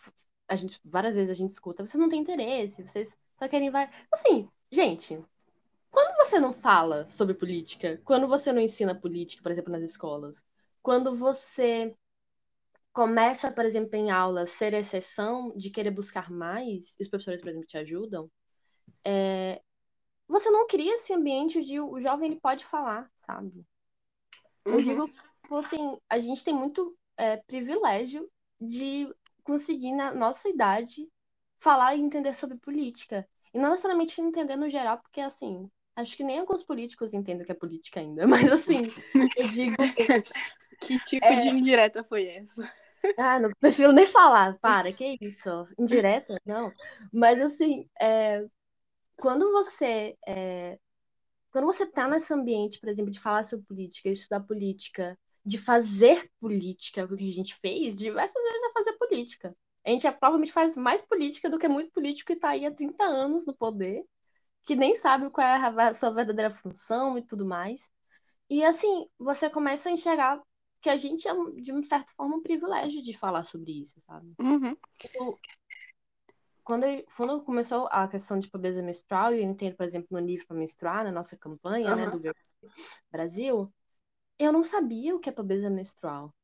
a 0.49 0.57
gente 0.57 0.81
várias 0.85 1.15
vezes 1.15 1.31
a 1.31 1.35
gente 1.35 1.53
escuta, 1.53 1.87
você 1.87 1.99
não 1.99 2.09
tem 2.09 2.21
interesse, 2.21 2.87
vocês 2.87 3.17
só 3.35 3.49
querem 3.49 3.71
vai. 3.71 3.89
Assim, 4.13 4.49
gente, 4.71 5.23
quando 5.91 6.17
você 6.19 6.41
não 6.41 6.53
fala 6.53 7.09
sobre 7.09 7.35
política, 7.35 8.01
quando 8.05 8.29
você 8.29 8.53
não 8.53 8.61
ensina 8.61 8.95
política, 8.95 9.43
por 9.43 9.53
exemplo, 9.53 9.73
nas 9.73 9.83
escolas, 9.83 10.45
quando 10.83 11.15
você 11.15 11.95
começa, 12.93 13.53
por 13.53 13.65
exemplo, 13.65 13.95
em 13.97 14.11
aula, 14.11 14.43
a 14.43 14.47
ser 14.47 14.73
exceção 14.75 15.53
de 15.57 15.71
querer 15.71 15.91
buscar 15.91 16.31
mais, 16.31 16.97
e 16.99 17.03
os 17.03 17.09
professores, 17.09 17.41
por 17.41 17.49
exemplo, 17.51 17.67
te 17.67 17.79
ajudam, 17.79 18.31
é, 19.05 19.63
você 20.29 20.51
não 20.51 20.67
cria 20.67 20.95
esse 20.95 21.13
ambiente 21.13 21.63
de 21.63 21.81
o 21.81 22.01
jovem 22.01 22.31
ele 22.33 22.41
pode 22.41 22.65
falar, 22.65 23.11
sabe? 23.21 23.67
Eu 24.69 24.79
Uhum. 24.79 24.83
digo, 24.83 25.07
tipo 25.09 25.57
assim, 25.57 25.99
a 26.09 26.19
gente 26.19 26.43
tem 26.43 26.55
muito 26.55 26.97
é, 27.17 27.37
privilégio 27.39 28.29
de 28.61 29.09
conseguir, 29.47 29.93
na 29.93 30.15
nossa 30.15 30.49
idade, 30.49 31.09
falar 31.59 31.95
e 31.97 32.01
entender 32.01 32.35
sobre 32.35 32.59
política. 32.59 33.27
E 33.55 33.59
não 33.59 33.71
necessariamente 33.71 34.21
entender 34.21 34.57
no 34.57 34.69
geral, 34.69 34.99
porque, 34.99 35.21
assim, 35.21 35.71
acho 35.97 36.17
que 36.17 36.25
nem 36.25 36.39
alguns 36.41 36.63
políticos 36.63 37.15
entendem 37.15 37.43
o 37.43 37.47
que 37.47 37.53
é 37.53 37.55
política 37.55 38.01
ainda. 38.01 38.27
Mas, 38.29 38.51
assim, 38.53 38.83
eu 39.37 39.49
digo, 39.49 39.77
Que 40.81 40.99
tipo 41.05 41.27
É. 41.27 41.41
de 41.41 41.49
indireta 41.49 42.05
foi 42.05 42.27
essa? 42.29 42.71
ah, 43.17 43.39
não 43.41 43.51
prefiro 43.61 43.93
nem 43.93 44.07
falar, 44.07 44.59
para, 44.61 44.93
que 44.93 45.17
isso? 45.21 45.67
Indireta? 45.79 46.39
Não. 46.45 46.71
Mas, 47.13 47.41
assim, 47.41 47.89
é, 48.01 48.45
quando 49.17 49.53
você. 49.53 50.17
é, 50.27 50.79
quando 51.51 51.67
você 51.67 51.87
tá 51.87 52.09
nesse 52.09 52.33
ambiente, 52.35 52.79
por 52.81 52.89
exemplo, 52.89 53.11
de 53.11 53.21
falar 53.21 53.45
sobre 53.45 53.67
política, 53.67 54.09
estudar 54.11 54.41
política, 54.41 55.19
de 55.47 55.59
fazer 55.59 56.29
política, 56.41 57.05
o 57.05 57.17
que 57.17 57.29
a 57.29 57.33
gente 57.33 57.55
fez 57.55 57.97
diversas 57.97 58.43
vezes 58.43 58.65
é 58.65 58.73
fazer 58.73 58.93
política. 58.95 59.57
A 59.85 59.91
gente 59.91 60.05
é, 60.05 60.11
provavelmente 60.11 60.53
faz 60.53 60.77
mais 60.77 61.07
política 61.07 61.49
do 61.49 61.57
que 61.57 61.69
muito 61.69 61.93
político 61.93 62.33
que 62.33 62.39
tá 62.41 62.49
aí 62.49 62.67
há 62.67 62.75
30 62.75 63.05
anos 63.05 63.47
no 63.47 63.55
poder, 63.55 64.05
que 64.65 64.75
nem 64.75 64.97
sabe 64.97 65.31
qual 65.31 65.47
é 65.47 65.55
a 65.55 65.95
sua 65.95 66.11
verdadeira 66.11 66.51
função 66.51 67.17
e 67.17 67.23
tudo 67.23 67.47
mais. 67.47 67.89
E 68.51 68.65
assim, 68.65 69.09
você 69.17 69.49
começa 69.49 69.89
a 69.89 69.93
enxergar 69.93 70.43
que 70.81 70.91
a 70.91 70.97
gente 70.97 71.29
é, 71.29 71.33
de 71.61 71.71
uma 71.71 71.85
certa 71.85 72.13
forma, 72.17 72.37
um 72.37 72.43
privilégio 72.43 73.01
de 73.01 73.17
falar 73.17 73.45
sobre 73.45 73.71
isso, 73.83 74.01
sabe? 74.05 74.35
Uhum. 74.41 74.77
quando, 76.65 76.87
quando 77.17 77.45
começou 77.45 77.87
a 77.93 78.09
questão 78.09 78.37
de 78.37 78.49
pobreza 78.51 78.83
menstrual, 78.83 79.33
e 79.33 79.39
eu 79.39 79.45
entendo, 79.45 79.77
por 79.77 79.87
exemplo, 79.87 80.09
no 80.11 80.19
livro 80.19 80.45
para 80.49 80.57
menstruar, 80.57 81.05
na 81.05 81.13
nossa 81.13 81.39
campanha, 81.39 81.95
né, 81.95 82.07
Aham. 82.07 82.19
do 82.19 82.35
Brasil, 83.13 83.73
eu 84.39 84.53
não 84.53 84.65
sabia 84.65 85.15
o 85.15 85.19
que 85.19 85.29
é 85.29 85.33
pobreza 85.33 85.71
menstrual. 85.71 86.35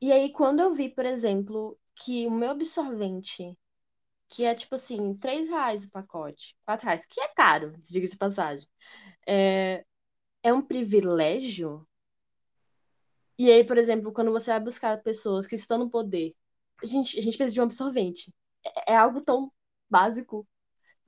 E 0.00 0.12
aí, 0.12 0.32
quando 0.32 0.60
eu 0.60 0.72
vi, 0.72 0.88
por 0.88 1.04
exemplo, 1.04 1.78
que 1.94 2.26
o 2.26 2.30
meu 2.30 2.50
absorvente, 2.50 3.56
que 4.28 4.44
é 4.44 4.54
tipo 4.54 4.74
assim, 4.74 5.14
3 5.16 5.48
reais 5.48 5.84
o 5.84 5.90
pacote, 5.90 6.56
4 6.64 6.86
reais, 6.86 7.06
que 7.06 7.20
é 7.20 7.28
caro, 7.28 7.72
diga 7.78 8.08
de 8.08 8.16
passagem, 8.16 8.68
é, 9.26 9.84
é 10.42 10.52
um 10.52 10.62
privilégio. 10.62 11.86
E 13.38 13.50
aí, 13.50 13.64
por 13.64 13.78
exemplo, 13.78 14.12
quando 14.12 14.32
você 14.32 14.50
vai 14.50 14.60
buscar 14.60 15.02
pessoas 15.02 15.46
que 15.46 15.54
estão 15.54 15.78
no 15.78 15.90
poder, 15.90 16.34
a 16.82 16.86
gente, 16.86 17.18
a 17.18 17.22
gente 17.22 17.36
precisa 17.36 17.54
de 17.54 17.60
um 17.60 17.64
absorvente. 17.64 18.32
É, 18.64 18.92
é 18.92 18.96
algo 18.96 19.20
tão 19.20 19.52
básico. 19.88 20.46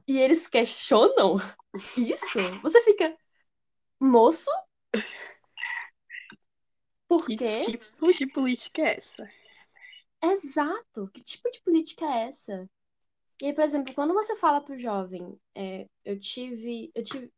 E 0.07 0.19
eles 0.19 0.47
questionam 0.47 1.37
isso. 1.97 2.39
Você 2.63 2.81
fica, 2.83 3.17
moço? 4.01 4.51
Por 7.13 7.27
Que 7.27 7.37
quê? 7.37 7.65
tipo 7.67 8.13
de 8.13 8.27
política 8.27 8.81
é 8.83 8.97
essa? 8.97 9.31
Exato. 10.23 11.09
Que 11.13 11.23
tipo 11.23 11.51
de 11.51 11.61
política 11.63 12.07
é 12.07 12.29
essa? 12.29 12.69
E 13.41 13.47
aí, 13.47 13.55
por 13.55 13.65
exemplo, 13.65 13.93
quando 13.95 14.15
você 14.15 14.37
fala 14.37 14.61
pro 14.65 14.79
jovem, 14.79 15.37
é, 15.55 15.87
eu 16.05 16.19
tive, 16.19 16.91
eu 16.95 17.03
tive, 17.03 17.31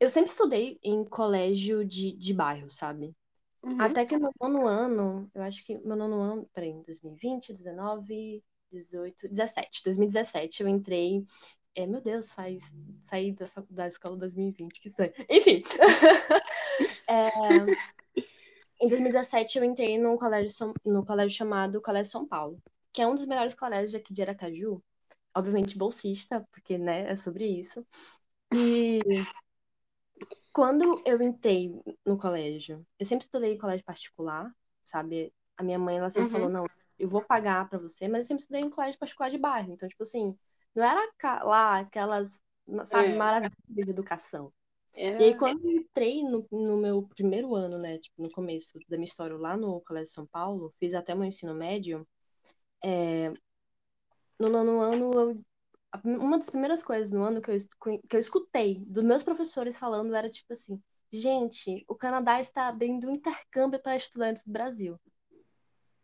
eu 0.00 0.10
sempre 0.10 0.30
estudei 0.30 0.78
em 0.82 1.04
colégio 1.04 1.84
de, 1.84 2.12
de 2.12 2.34
bairro, 2.34 2.70
sabe? 2.70 3.14
Uhum. 3.62 3.80
Até 3.80 4.04
que 4.04 4.16
no 4.18 4.30
nono 4.40 4.66
ano, 4.66 5.30
eu 5.34 5.42
acho 5.42 5.64
que 5.64 5.78
meu 5.78 5.96
nono 5.96 6.20
ano, 6.20 6.50
peraí, 6.52 6.72
2020, 6.84 7.52
19, 7.52 8.42
18, 8.70 9.28
17, 9.28 9.82
2017 9.84 10.62
eu 10.62 10.68
entrei, 10.68 11.24
é, 11.74 11.86
meu 11.86 12.00
Deus, 12.00 12.32
faz, 12.32 12.74
saí 13.02 13.32
da, 13.32 13.46
da 13.70 13.88
escola 13.88 14.16
em 14.16 14.18
2020, 14.18 14.80
que 14.80 14.88
estranho. 14.88 15.12
Enfim, 15.30 15.62
É, 17.08 17.30
em 18.80 18.88
2017 18.88 19.58
eu 19.58 19.64
entrei 19.64 19.98
num 19.98 20.16
colégio, 20.16 20.72
no 20.84 21.04
colégio 21.04 21.36
chamado 21.36 21.80
Colégio 21.80 22.12
São 22.12 22.26
Paulo, 22.26 22.60
que 22.92 23.02
é 23.02 23.06
um 23.06 23.14
dos 23.14 23.26
melhores 23.26 23.54
colégios 23.54 23.94
aqui 23.94 24.12
de 24.12 24.22
Aracaju, 24.22 24.82
obviamente 25.34 25.78
bolsista, 25.78 26.46
porque, 26.52 26.78
né, 26.78 27.10
é 27.10 27.16
sobre 27.16 27.46
isso. 27.46 27.86
E 28.52 29.02
quando 30.52 31.02
eu 31.06 31.20
entrei 31.22 31.70
no 32.04 32.16
colégio, 32.18 32.86
eu 32.98 33.06
sempre 33.06 33.24
estudei 33.26 33.54
em 33.54 33.58
colégio 33.58 33.84
particular, 33.84 34.50
sabe? 34.84 35.32
A 35.56 35.62
minha 35.62 35.78
mãe, 35.78 35.98
ela 35.98 36.10
sempre 36.10 36.30
Uhum. 36.30 36.30
falou, 36.30 36.48
não, 36.48 36.66
eu 36.98 37.08
vou 37.08 37.22
pagar 37.22 37.68
pra 37.68 37.78
você, 37.78 38.08
mas 38.08 38.24
eu 38.24 38.28
sempre 38.28 38.42
estudei 38.42 38.62
em 38.62 38.70
colégio 38.70 38.98
particular 38.98 39.28
de 39.30 39.38
bairro. 39.38 39.72
Então, 39.72 39.88
tipo 39.88 40.02
assim, 40.02 40.36
não 40.74 40.84
era 40.84 41.00
lá 41.44 41.78
aquelas, 41.80 42.40
sabe, 42.84 43.12
É. 43.12 43.14
maravilhas 43.14 43.54
de 43.68 43.90
educação. 43.90 44.52
Era... 44.96 45.20
E 45.20 45.24
aí, 45.26 45.36
quando 45.36 45.64
eu 45.64 45.72
entrei 45.72 46.22
no, 46.22 46.46
no 46.50 46.76
meu 46.78 47.02
primeiro 47.02 47.54
ano, 47.54 47.78
né, 47.78 47.98
tipo, 47.98 48.22
no 48.22 48.30
começo 48.30 48.78
da 48.88 48.96
minha 48.96 49.04
história 49.06 49.36
lá 49.36 49.56
no 49.56 49.80
Colégio 49.82 50.12
São 50.12 50.26
Paulo, 50.26 50.72
fiz 50.78 50.94
até 50.94 51.14
meu 51.14 51.24
ensino 51.24 51.54
médio, 51.54 52.06
é, 52.82 53.32
no 54.38 54.48
nono 54.48 54.80
ano, 54.80 55.12
eu- 55.12 55.44
uma 56.04 56.38
das 56.38 56.50
primeiras 56.50 56.82
coisas 56.82 57.10
no 57.10 57.22
ano 57.22 57.40
que 57.40 57.50
eu, 57.50 57.56
que 58.08 58.16
eu 58.16 58.20
escutei 58.20 58.84
dos 58.86 59.02
meus 59.02 59.22
professores 59.22 59.78
falando 59.78 60.14
era 60.14 60.28
tipo 60.28 60.52
assim, 60.52 60.82
gente, 61.10 61.84
o 61.88 61.94
Canadá 61.94 62.40
está 62.40 62.68
abrindo 62.68 63.08
um 63.08 63.12
intercâmbio 63.12 63.80
para 63.80 63.96
estudantes 63.96 64.44
do 64.44 64.52
Brasil. 64.52 65.00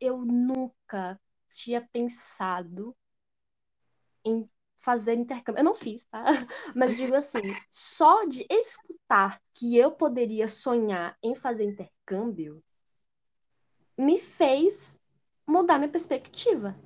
Eu 0.01 0.19
nunca 0.25 1.21
tinha 1.51 1.87
pensado 1.93 2.97
em 4.25 4.49
fazer 4.83 5.15
intercâmbio. 5.15 5.61
Eu 5.61 5.65
não 5.65 5.75
fiz, 5.75 6.05
tá? 6.07 6.25
Mas 6.77 6.97
digo 6.97 7.15
assim, 7.15 7.41
só 7.71 8.25
de 8.25 8.47
escutar 8.51 9.41
que 9.55 9.77
eu 9.77 9.93
poderia 9.93 10.49
sonhar 10.49 11.17
em 11.23 11.35
fazer 11.35 11.65
intercâmbio 11.65 12.63
me 13.99 14.19
fez 14.19 15.01
mudar 15.47 15.79
minha 15.79 15.91
perspectiva. 15.91 16.77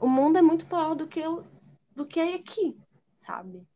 O 0.00 0.08
mundo 0.08 0.38
é 0.38 0.42
muito 0.42 0.66
maior 0.70 0.94
do 0.94 1.06
que 1.08 1.20
eu, 1.20 1.44
do 1.94 2.06
que 2.06 2.20
aqui, 2.20 2.76
sabe? 3.18 3.66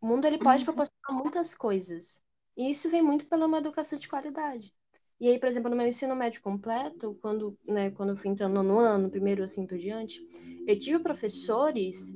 O 0.00 0.06
mundo 0.06 0.26
ele 0.26 0.38
pode 0.38 0.62
Uhum. 0.62 0.64
proporcionar 0.64 1.12
muitas 1.22 1.54
coisas. 1.54 2.22
E 2.56 2.70
isso 2.70 2.90
vem 2.90 3.02
muito 3.02 3.26
pela 3.26 3.46
uma 3.46 3.58
educação 3.58 3.98
de 3.98 4.08
qualidade. 4.08 4.74
E 5.20 5.28
aí, 5.28 5.38
por 5.38 5.48
exemplo, 5.48 5.70
no 5.70 5.76
meu 5.76 5.86
ensino 5.86 6.14
médio 6.16 6.42
completo, 6.42 7.18
quando, 7.20 7.58
né, 7.66 7.90
quando 7.90 8.10
eu 8.10 8.16
fui 8.16 8.30
entrando 8.30 8.62
no 8.62 8.78
ano, 8.78 9.10
primeiro 9.10 9.42
assim 9.42 9.66
por 9.66 9.78
diante, 9.78 10.20
eu 10.66 10.78
tive 10.78 11.00
professores 11.00 12.14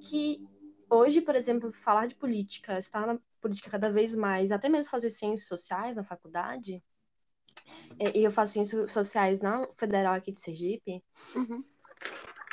que 0.00 0.42
hoje, 0.90 1.20
por 1.20 1.34
exemplo, 1.36 1.72
falar 1.72 2.06
de 2.06 2.14
política, 2.16 2.78
estar 2.78 3.06
na 3.06 3.18
política 3.40 3.70
cada 3.70 3.90
vez 3.90 4.14
mais, 4.14 4.50
até 4.50 4.68
mesmo 4.68 4.90
fazer 4.90 5.10
ciências 5.10 5.48
sociais 5.48 5.96
na 5.96 6.04
faculdade, 6.04 6.82
e 7.98 8.22
eu 8.24 8.30
faço 8.30 8.52
ciências 8.54 8.90
sociais 8.92 9.40
na 9.40 9.66
Federal 9.76 10.14
aqui 10.14 10.32
de 10.32 10.40
Sergipe, 10.40 11.02
Uhum. 11.34 11.64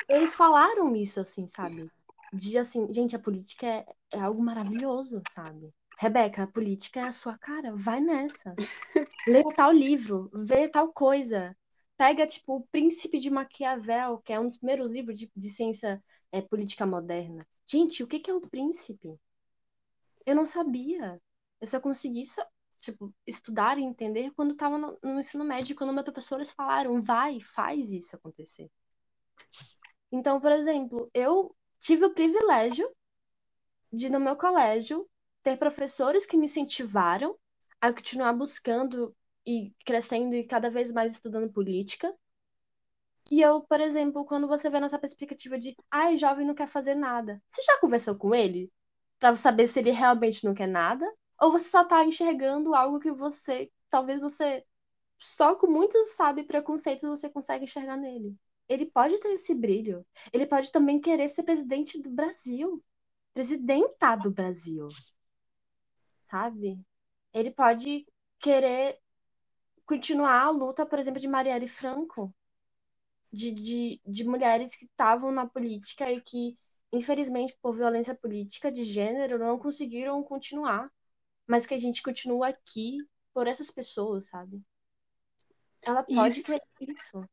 eles 0.08 0.34
falaram 0.34 0.94
isso, 0.94 1.20
assim, 1.20 1.46
sabe? 1.46 1.90
De 2.32 2.58
assim, 2.58 2.92
gente, 2.92 3.14
a 3.16 3.18
política 3.18 3.66
é, 3.66 3.86
é 4.12 4.18
algo 4.20 4.42
maravilhoso, 4.42 5.22
sabe? 5.28 5.72
Rebeca, 5.96 6.42
a 6.42 6.46
política 6.46 7.00
é 7.00 7.04
a 7.04 7.12
sua 7.12 7.38
cara, 7.38 7.74
vai 7.76 8.00
nessa. 8.00 8.54
Lê 9.26 9.42
tal 9.54 9.72
livro, 9.72 10.30
vê 10.34 10.68
tal 10.68 10.92
coisa. 10.92 11.56
Pega, 11.96 12.26
tipo, 12.26 12.56
O 12.56 12.66
Príncipe 12.66 13.18
de 13.18 13.30
Maquiavel, 13.30 14.18
que 14.18 14.32
é 14.32 14.40
um 14.40 14.46
dos 14.46 14.56
primeiros 14.56 14.90
livros 14.90 15.18
de, 15.18 15.30
de 15.34 15.50
ciência 15.50 16.02
é, 16.32 16.42
política 16.42 16.84
moderna. 16.84 17.46
Gente, 17.66 18.02
o 18.02 18.06
que, 18.06 18.18
que 18.18 18.30
é 18.30 18.34
o 18.34 18.40
príncipe? 18.40 19.18
Eu 20.26 20.34
não 20.34 20.44
sabia. 20.44 21.20
Eu 21.60 21.66
só 21.66 21.80
consegui, 21.80 22.22
tipo, 22.76 23.14
estudar 23.26 23.78
e 23.78 23.82
entender 23.82 24.32
quando 24.32 24.52
estava 24.52 24.76
no, 24.76 24.98
no 25.02 25.20
ensino 25.20 25.44
médio, 25.44 25.76
quando 25.76 25.92
meus 25.92 26.04
professores 26.04 26.50
falaram, 26.50 27.00
vai, 27.00 27.40
faz 27.40 27.92
isso 27.92 28.16
acontecer. 28.16 28.70
Então, 30.10 30.40
por 30.40 30.52
exemplo, 30.52 31.10
eu 31.14 31.54
tive 31.78 32.04
o 32.06 32.14
privilégio 32.14 32.88
de, 33.92 34.08
no 34.10 34.20
meu 34.20 34.36
colégio, 34.36 35.08
ter 35.42 35.56
professores 35.56 36.26
que 36.26 36.36
me 36.36 36.46
incentivaram 36.46 37.38
a 37.80 37.92
continuar 37.92 38.32
buscando 38.32 39.14
e 39.46 39.72
crescendo 39.84 40.34
e 40.34 40.44
cada 40.44 40.70
vez 40.70 40.92
mais 40.92 41.14
estudando 41.14 41.52
política. 41.52 42.12
E 43.30 43.40
eu, 43.40 43.62
por 43.62 43.80
exemplo, 43.80 44.24
quando 44.24 44.46
você 44.46 44.68
vê 44.68 44.78
nessa 44.80 44.98
perspectiva 44.98 45.58
de, 45.58 45.74
ai, 45.90 46.16
jovem 46.16 46.46
não 46.46 46.54
quer 46.54 46.68
fazer 46.68 46.94
nada, 46.94 47.42
você 47.48 47.62
já 47.62 47.78
conversou 47.80 48.16
com 48.16 48.34
ele 48.34 48.70
para 49.18 49.34
saber 49.36 49.66
se 49.66 49.78
ele 49.78 49.90
realmente 49.90 50.44
não 50.44 50.54
quer 50.54 50.68
nada? 50.68 51.10
Ou 51.40 51.50
você 51.50 51.68
só 51.68 51.84
tá 51.84 52.04
enxergando 52.04 52.74
algo 52.74 53.00
que 53.00 53.10
você, 53.10 53.70
talvez 53.90 54.20
você, 54.20 54.64
só 55.18 55.54
com 55.56 55.66
muitos, 55.66 56.10
sabe, 56.16 56.44
preconceitos 56.44 57.08
você 57.08 57.28
consegue 57.30 57.64
enxergar 57.64 57.96
nele? 57.96 58.36
Ele 58.68 58.86
pode 58.86 59.18
ter 59.18 59.28
esse 59.34 59.54
brilho. 59.54 60.06
Ele 60.32 60.46
pode 60.46 60.70
também 60.70 61.00
querer 61.00 61.28
ser 61.28 61.42
presidente 61.42 62.00
do 62.00 62.10
Brasil. 62.10 62.82
Presidenta 63.34 64.16
do 64.16 64.30
Brasil. 64.30 64.88
Sabe? 66.22 66.78
Ele 67.32 67.50
pode 67.50 68.06
querer 68.38 68.98
continuar 69.86 70.42
a 70.42 70.50
luta, 70.50 70.86
por 70.86 70.98
exemplo, 70.98 71.20
de 71.20 71.28
Marielle 71.28 71.68
Franco, 71.68 72.34
de, 73.32 73.50
de, 73.50 74.00
de 74.06 74.24
mulheres 74.24 74.76
que 74.76 74.84
estavam 74.84 75.32
na 75.32 75.46
política 75.46 76.10
e 76.10 76.20
que, 76.20 76.56
infelizmente, 76.92 77.56
por 77.60 77.76
violência 77.76 78.14
política 78.14 78.70
de 78.70 78.82
gênero, 78.82 79.38
não 79.38 79.58
conseguiram 79.58 80.22
continuar, 80.22 80.90
mas 81.46 81.66
que 81.66 81.74
a 81.74 81.78
gente 81.78 82.02
continua 82.02 82.48
aqui 82.48 82.98
por 83.32 83.46
essas 83.46 83.70
pessoas, 83.70 84.28
sabe? 84.28 84.62
Ela 85.82 86.02
pode 86.02 86.40
isso, 86.40 86.42
querer 86.42 86.62
isso. 86.80 87.28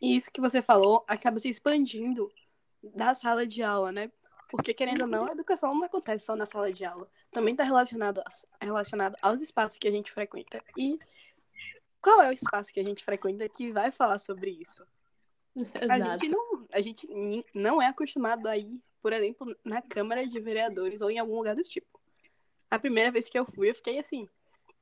E 0.00 0.16
isso 0.16 0.30
que 0.32 0.40
você 0.40 0.60
falou 0.60 1.04
acaba 1.06 1.38
se 1.38 1.48
expandindo 1.48 2.28
da 2.82 3.14
sala 3.14 3.46
de 3.46 3.62
aula, 3.62 3.92
né? 3.92 4.10
Porque, 4.52 4.74
querendo 4.74 5.00
ou 5.00 5.06
não, 5.06 5.24
a 5.26 5.32
educação 5.32 5.74
não 5.74 5.84
acontece 5.84 6.26
só 6.26 6.36
na 6.36 6.44
sala 6.44 6.70
de 6.70 6.84
aula. 6.84 7.08
Também 7.30 7.54
está 7.54 7.64
relacionado, 7.64 8.22
relacionado 8.60 9.16
aos 9.22 9.40
espaços 9.40 9.78
que 9.78 9.88
a 9.88 9.90
gente 9.90 10.12
frequenta. 10.12 10.62
E 10.76 10.98
qual 12.02 12.20
é 12.20 12.28
o 12.28 12.32
espaço 12.32 12.70
que 12.70 12.78
a 12.78 12.84
gente 12.84 13.02
frequenta 13.02 13.48
que 13.48 13.72
vai 13.72 13.90
falar 13.90 14.18
sobre 14.18 14.50
isso? 14.50 14.86
A 15.88 15.98
gente, 15.98 16.28
não, 16.28 16.66
a 16.70 16.82
gente 16.82 17.08
não 17.54 17.80
é 17.80 17.86
acostumado 17.86 18.46
a 18.46 18.58
ir, 18.58 18.78
por 19.00 19.14
exemplo, 19.14 19.56
na 19.64 19.80
Câmara 19.80 20.26
de 20.26 20.38
Vereadores 20.38 21.00
ou 21.00 21.10
em 21.10 21.18
algum 21.18 21.36
lugar 21.36 21.56
do 21.56 21.62
tipo. 21.62 21.98
A 22.70 22.78
primeira 22.78 23.10
vez 23.10 23.30
que 23.30 23.38
eu 23.38 23.46
fui, 23.46 23.70
eu 23.70 23.74
fiquei 23.74 23.98
assim, 23.98 24.28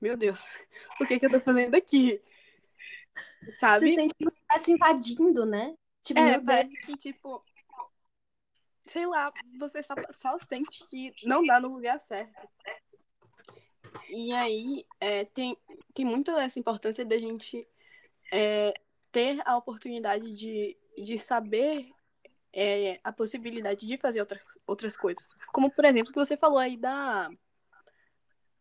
meu 0.01 0.17
Deus, 0.17 0.45
o 1.01 1.07
que, 1.07 1.17
que 1.17 1.27
eu 1.27 1.31
tô 1.31 1.39
fazendo 1.39 1.77
aqui? 1.77 2.21
Sabe? 3.61 3.89
Você 3.89 3.95
sente 3.95 4.15
que 4.15 4.27
tá 4.49 4.59
se 4.59 4.73
invadindo, 4.73 5.47
né? 5.47 5.77
Tipo, 6.03 6.19
é, 6.19 6.41
parece 6.41 6.77
que, 6.81 6.97
tipo, 6.97 7.45
sei 8.87 9.07
lá, 9.07 9.33
você 9.59 9.83
só, 9.83 9.95
só 10.11 10.39
sente 10.39 10.85
que 10.89 11.11
não 11.25 11.45
dá 11.45 11.61
no 11.61 11.69
lugar 11.69 12.01
certo. 12.01 12.43
E 14.09 14.33
aí 14.33 14.85
é, 15.01 15.25
tem, 15.25 15.57
tem 15.95 16.05
muito 16.05 16.31
essa 16.33 16.59
importância 16.59 17.05
da 17.05 17.19
gente 17.19 17.67
é, 18.33 18.73
ter 19.13 19.41
a 19.45 19.57
oportunidade 19.57 20.35
de, 20.35 20.77
de 20.97 21.19
saber 21.19 21.91
é, 22.53 23.01
a 23.03 23.13
possibilidade 23.13 23.87
de 23.87 23.97
fazer 23.97 24.21
outra, 24.21 24.41
outras 24.67 24.97
coisas. 24.97 25.29
Como, 25.53 25.71
por 25.71 25.85
exemplo, 25.85 26.13
que 26.13 26.19
você 26.19 26.37
falou 26.37 26.59
aí 26.59 26.77
da, 26.77 27.31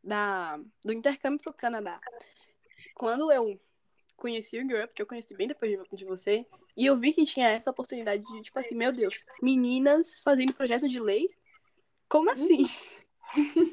da, 0.04 0.58
do 0.84 0.94
intercâmbio 0.94 1.40
para 1.40 1.52
o 1.52 1.54
Canadá. 1.54 2.00
Quando 2.96 3.32
eu 3.32 3.60
conheci 4.20 4.58
o 4.58 4.68
Girl 4.68 4.84
Up, 4.84 4.94
que 4.94 5.02
eu 5.02 5.08
conheci 5.08 5.34
bem 5.36 5.48
depois 5.48 5.72
de, 5.72 5.98
de 5.98 6.06
você, 6.06 6.46
e 6.78 6.86
eu 6.86 7.00
vi 7.00 7.14
que 7.14 7.26
tinha 7.26 7.50
essa 7.50 7.72
oportunidade 7.72 8.24
de, 8.24 8.42
tipo 8.42 8.60
assim, 8.60 8.76
meu 8.76 8.92
Deus, 8.92 9.24
meninas 9.42 10.20
fazendo 10.24 10.54
projeto 10.54 10.88
de 10.88 11.00
lei? 11.00 11.30
Como 12.08 12.30
assim? 12.30 12.68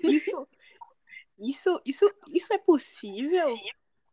Isso 0.05 0.49
isso, 1.39 1.81
isso, 1.85 2.05
isso 2.29 2.53
é 2.53 2.59
possível? 2.59 3.55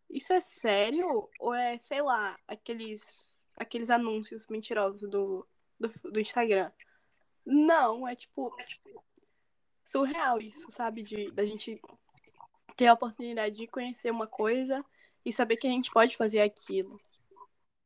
Isso 0.10 0.34
é 0.34 0.42
sério? 0.42 1.30
Ou 1.40 1.54
é, 1.54 1.78
sei 1.80 2.02
lá, 2.02 2.36
aqueles, 2.48 3.42
aqueles 3.56 3.90
anúncios 3.90 4.48
mentirosos 4.48 5.10
do, 5.10 5.48
do, 5.80 6.12
do 6.12 6.20
Instagram? 6.20 6.72
Não, 7.46 8.08
é 8.08 8.16
tipo 8.16 8.54
surreal 9.86 10.42
isso, 10.42 10.70
sabe? 10.70 11.02
De 11.02 11.32
da 11.32 11.46
gente 11.46 11.82
ter 12.76 12.88
a 12.88 12.94
oportunidade 12.94 13.56
de 13.56 13.68
conhecer 13.68 14.12
uma 14.12 14.28
coisa 14.28 14.84
e 15.26 15.32
saber 15.32 15.58
que 15.58 15.68
a 15.68 15.72
gente 15.72 15.92
pode 15.92 16.18
fazer 16.18 16.42
aquilo. 16.42 17.00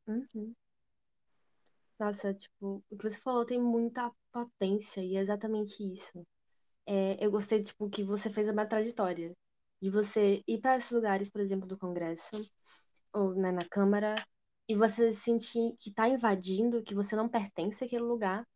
Uhum. 0.07 0.53
Nossa, 1.99 2.33
tipo, 2.33 2.83
o 2.89 2.97
que 2.97 3.09
você 3.09 3.19
falou 3.19 3.45
tem 3.45 3.59
muita 3.61 4.11
potência 4.31 5.01
e 5.01 5.15
é 5.17 5.19
exatamente 5.19 5.81
isso 5.81 6.25
é, 6.87 7.17
eu 7.23 7.29
gostei, 7.29 7.61
tipo, 7.61 7.89
que 7.89 8.03
você 8.03 8.29
fez 8.29 8.47
uma 8.49 8.65
trajetória. 8.65 9.35
De 9.81 9.89
você 9.91 10.41
ir 10.47 10.59
para 10.59 10.77
esses 10.77 10.91
lugares, 10.91 11.29
por 11.29 11.41
exemplo, 11.41 11.67
do 11.67 11.77
Congresso, 11.77 12.49
ou 13.13 13.35
né, 13.35 13.51
na 13.51 13.65
Câmara, 13.69 14.15
e 14.67 14.75
você 14.75 15.11
sentir 15.11 15.75
que 15.79 15.91
tá 15.93 16.07
invadindo, 16.07 16.81
que 16.83 16.95
você 16.95 17.15
não 17.15 17.29
pertence 17.29 17.83
àquele 17.83 18.03
lugar. 18.03 18.47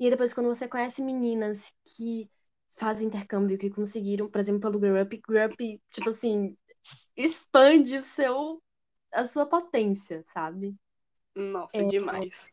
E 0.00 0.10
depois, 0.10 0.32
quando 0.34 0.48
você 0.48 0.68
conhece 0.68 1.02
meninas 1.02 1.72
que 1.84 2.30
fazem 2.76 3.08
intercâmbio, 3.08 3.58
que 3.58 3.70
conseguiram, 3.70 4.30
por 4.30 4.40
exemplo, 4.40 4.60
pelo 4.60 4.78
Grow 4.78 5.02
Up, 5.02 5.22
Grow 5.26 5.46
Up, 5.46 5.82
tipo 5.92 6.10
assim, 6.10 6.56
expande 7.16 7.96
o 7.96 8.02
seu, 8.02 8.62
a 9.12 9.24
sua 9.24 9.46
potência, 9.46 10.22
sabe? 10.24 10.74
Nossa, 11.34 11.78
é, 11.78 11.84
demais. 11.84 12.46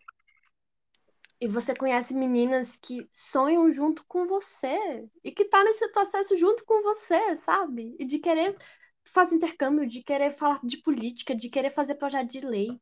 E 1.39 1.47
você 1.47 1.75
conhece 1.75 2.13
meninas 2.13 2.75
que 2.75 3.07
sonham 3.11 3.69
junto 3.71 4.05
com 4.07 4.25
você 4.25 5.09
e 5.23 5.31
que 5.31 5.45
tá 5.45 5.63
nesse 5.63 5.87
processo 5.89 6.37
junto 6.37 6.63
com 6.65 6.81
você, 6.83 7.35
sabe? 7.35 7.95
E 7.99 8.05
de 8.05 8.19
querer 8.19 8.57
fazer 9.03 9.35
intercâmbio, 9.35 9.85
de 9.85 10.01
querer 10.01 10.31
falar 10.31 10.59
de 10.63 10.77
política, 10.77 11.35
de 11.35 11.49
querer 11.49 11.69
fazer 11.69 11.95
projeto 11.95 12.31
de 12.31 12.39
lei. 12.39 12.79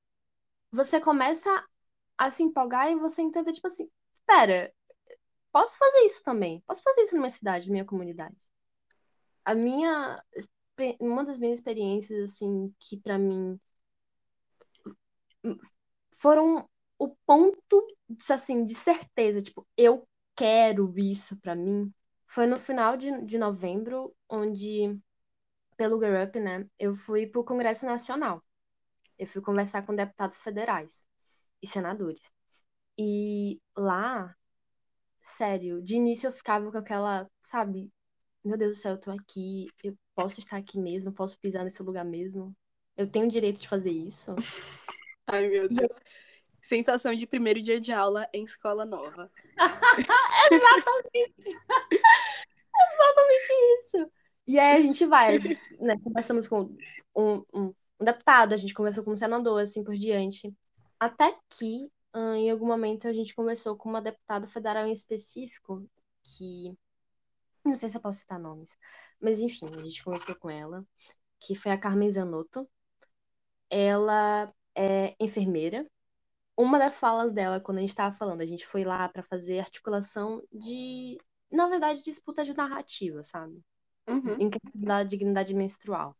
Você 0.71 0.99
começa 1.01 1.49
a 2.17 2.29
se 2.29 2.43
empolgar 2.43 2.91
e 2.91 2.95
você 2.95 3.21
entende, 3.23 3.51
tipo 3.51 3.65
assim, 3.67 3.89
pera, 4.27 4.71
posso 5.51 5.77
fazer 5.77 5.99
isso 6.01 6.23
também. 6.23 6.61
Posso 6.67 6.83
fazer 6.83 7.01
isso 7.01 7.15
na 7.15 7.21
minha 7.21 7.29
cidade, 7.31 7.67
na 7.67 7.73
minha 7.73 7.85
comunidade. 7.85 8.35
A 9.43 9.55
minha 9.55 10.15
uma 10.99 11.23
das 11.25 11.39
minhas 11.39 11.59
experiências 11.59 12.31
assim 12.31 12.73
que 12.79 12.97
para 12.97 13.17
mim 13.17 13.59
foram 16.19 16.67
o 16.97 17.15
ponto, 17.25 17.87
assim, 18.29 18.65
de 18.65 18.75
certeza, 18.75 19.41
tipo, 19.41 19.67
eu 19.77 20.07
quero 20.35 20.93
isso 20.97 21.37
para 21.39 21.55
mim, 21.55 21.91
foi 22.27 22.45
no 22.47 22.57
final 22.57 22.95
de, 22.95 23.25
de 23.25 23.37
novembro, 23.37 24.15
onde, 24.29 24.99
pelo 25.77 25.99
Girl 26.01 26.23
Up, 26.23 26.39
né, 26.39 26.67
eu 26.79 26.95
fui 26.95 27.27
pro 27.27 27.43
Congresso 27.45 27.85
Nacional. 27.85 28.43
Eu 29.19 29.27
fui 29.27 29.41
conversar 29.41 29.83
com 29.85 29.95
deputados 29.95 30.41
federais 30.41 31.07
e 31.61 31.67
senadores. 31.67 32.21
E 32.97 33.61
lá, 33.77 34.35
sério, 35.21 35.81
de 35.81 35.95
início 35.95 36.27
eu 36.27 36.31
ficava 36.33 36.71
com 36.71 36.77
aquela, 36.77 37.29
sabe, 37.43 37.91
meu 38.43 38.57
Deus 38.57 38.77
do 38.77 38.81
céu, 38.81 38.93
eu 38.93 38.99
tô 39.01 39.11
aqui, 39.11 39.67
eu 39.83 39.97
posso 40.15 40.39
estar 40.39 40.57
aqui 40.57 40.79
mesmo, 40.79 41.11
posso 41.11 41.39
pisar 41.39 41.63
nesse 41.63 41.81
lugar 41.83 42.05
mesmo. 42.05 42.55
Eu 42.95 43.07
tenho 43.07 43.25
o 43.25 43.29
direito 43.29 43.61
de 43.61 43.67
fazer 43.67 43.91
isso. 43.91 44.35
Ai, 45.27 45.47
meu 45.47 45.67
Deus. 45.67 45.91
Sensação 46.61 47.15
de 47.15 47.25
primeiro 47.25 47.61
dia 47.61 47.79
de 47.79 47.91
aula 47.91 48.27
em 48.33 48.43
escola 48.43 48.85
nova. 48.85 49.31
Exatamente! 50.51 51.49
Exatamente 52.93 53.53
isso! 53.79 54.11
E 54.47 54.59
aí 54.59 54.79
a 54.79 54.81
gente 54.81 55.05
vai, 55.05 55.39
né? 55.79 55.97
Conversamos 56.03 56.47
com 56.47 56.75
um, 57.15 57.43
um, 57.53 57.73
um 57.99 58.05
deputado, 58.05 58.53
a 58.53 58.57
gente 58.57 58.73
conversou 58.73 59.03
com 59.03 59.11
um 59.11 59.15
senador, 59.15 59.61
assim 59.61 59.83
por 59.83 59.95
diante. 59.95 60.53
Até 60.99 61.35
que, 61.49 61.91
em 62.15 62.51
algum 62.51 62.67
momento, 62.67 63.07
a 63.07 63.13
gente 63.13 63.33
conversou 63.33 63.75
com 63.75 63.89
uma 63.89 64.01
deputada 64.01 64.47
federal 64.47 64.85
em 64.85 64.91
específico, 64.91 65.87
que. 66.23 66.77
Não 67.63 67.75
sei 67.75 67.89
se 67.89 67.97
eu 67.97 68.01
posso 68.01 68.19
citar 68.19 68.39
nomes, 68.39 68.77
mas 69.19 69.39
enfim, 69.39 69.67
a 69.73 69.83
gente 69.83 70.03
conversou 70.03 70.35
com 70.35 70.49
ela, 70.49 70.85
que 71.39 71.55
foi 71.55 71.71
a 71.71 71.77
Carmen 71.77 72.09
Zanotto. 72.09 72.67
Ela 73.69 74.53
é 74.75 75.15
enfermeira, 75.19 75.87
uma 76.57 76.77
das 76.77 76.99
falas 76.99 77.33
dela, 77.33 77.59
quando 77.59 77.79
a 77.79 77.81
gente 77.81 77.89
estava 77.89 78.15
falando, 78.15 78.41
a 78.41 78.45
gente 78.45 78.67
foi 78.67 78.83
lá 78.83 79.07
para 79.09 79.23
fazer 79.23 79.59
articulação 79.59 80.43
de, 80.51 81.17
na 81.51 81.67
verdade, 81.67 82.03
disputa 82.03 82.43
de 82.45 82.55
narrativa, 82.55 83.23
sabe? 83.23 83.59
Uhum. 84.07 84.35
Em 84.39 84.49
questão 84.49 84.81
da 84.81 85.03
dignidade 85.03 85.53
menstrual. 85.55 86.15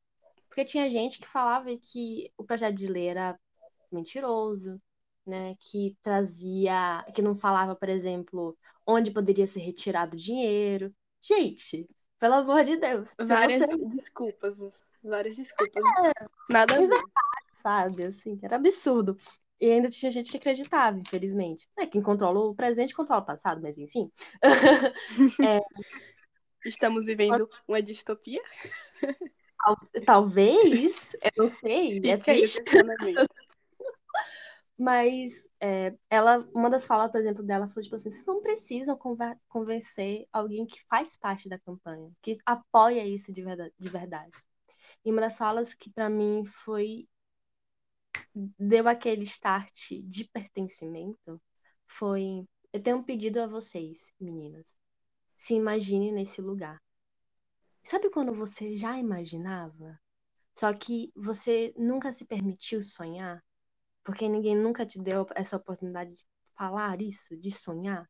Porque 0.48 0.66
tinha 0.66 0.90
gente 0.90 1.20
que 1.20 1.28
falava 1.28 1.68
que 1.78 2.32
o 2.38 2.44
projeto 2.44 2.76
de 2.76 2.88
lei 2.88 3.08
era 3.08 3.40
mentiroso, 3.92 4.82
né? 5.26 5.56
Que 5.60 5.96
trazia, 6.02 7.06
que 7.14 7.22
não 7.22 7.36
falava, 7.36 7.76
por 7.76 7.90
exemplo, 7.90 8.58
onde 8.86 9.12
poderia 9.12 9.46
ser 9.46 9.60
retirado 9.60 10.18
dinheiro. 10.18 10.94
Gente, 11.22 11.88
pelo 12.20 12.36
amor 12.36 12.64
de 12.64 12.78
Deus. 12.78 13.14
Várias 13.20 13.60
você... 13.60 13.78
desculpas. 13.90 14.58
Várias 15.04 15.36
desculpas. 15.36 15.84
É, 16.06 16.26
Nada 16.50 16.76
a 16.76 16.88
ver. 16.88 17.04
sabe? 17.62 18.04
Assim, 18.04 18.40
era 18.42 18.56
absurdo. 18.56 19.18
E 19.60 19.72
ainda 19.72 19.90
tinha 19.90 20.12
gente 20.12 20.32
que 20.32 20.38
acreditava, 20.38 20.98
infelizmente. 20.98 21.68
É, 21.78 21.86
quem 21.86 22.02
controla 22.02 22.40
o 22.40 22.56
presente 22.56 22.96
controla 22.96 23.22
o 23.22 23.26
passado, 23.26 23.62
mas 23.62 23.78
enfim. 23.78 24.12
é... 25.46 25.62
Estamos 26.66 27.06
vivendo 27.06 27.50
uma 27.68 27.82
distopia? 27.82 28.42
Talvez, 30.06 31.16
eu 31.22 31.32
não 31.38 31.48
sei. 31.48 32.02
é 32.04 32.18
triste. 32.18 32.62
Mas 34.82 35.48
é, 35.60 35.96
ela, 36.10 36.40
uma 36.56 36.68
das 36.68 36.88
falas, 36.88 37.12
por 37.12 37.22
exemplo, 37.22 37.44
dela 37.44 37.68
foi 37.68 37.84
tipo 37.84 37.96
assim: 37.96 38.10
vocês 38.10 38.26
não 38.26 38.42
precisam 38.42 38.98
convencer 39.48 40.28
alguém 40.34 40.66
que 40.66 40.84
faz 40.90 41.16
parte 41.16 41.48
da 41.48 41.60
campanha, 41.60 42.12
que 42.20 42.40
apoia 42.44 43.06
isso 43.06 43.32
de 43.32 43.44
verdade. 43.44 43.72
De 43.78 43.90
verdade. 43.90 44.32
E 45.06 45.12
uma 45.12 45.22
das 45.22 45.38
falas 45.38 45.76
que 45.76 45.92
para 45.92 46.10
mim 46.10 46.44
foi 46.46 47.08
deu 48.34 48.88
aquele 48.88 49.24
start 49.24 49.72
de 50.04 50.28
pertencimento 50.30 51.40
foi: 51.86 52.48
eu 52.74 52.82
tenho 52.82 52.98
um 52.98 53.04
pedido 53.04 53.40
a 53.40 53.46
vocês, 53.46 54.12
meninas. 54.20 54.80
Se 55.36 55.54
imagine 55.54 56.12
nesse 56.12 56.42
lugar. 56.42 56.82
Sabe 57.84 58.10
quando 58.10 58.34
você 58.34 58.76
já 58.76 58.98
imaginava? 58.98 60.00
Só 60.58 60.74
que 60.74 61.12
você 61.16 61.72
nunca 61.78 62.12
se 62.12 62.26
permitiu 62.26 62.82
sonhar? 62.82 63.44
Porque 64.04 64.28
ninguém 64.28 64.56
nunca 64.56 64.86
te 64.86 65.00
deu 65.00 65.26
essa 65.36 65.58
oportunidade 65.58 66.12
de 66.12 66.26
falar 66.56 67.02
isso, 67.02 67.38
de 67.38 67.52
sonhar? 67.52 68.10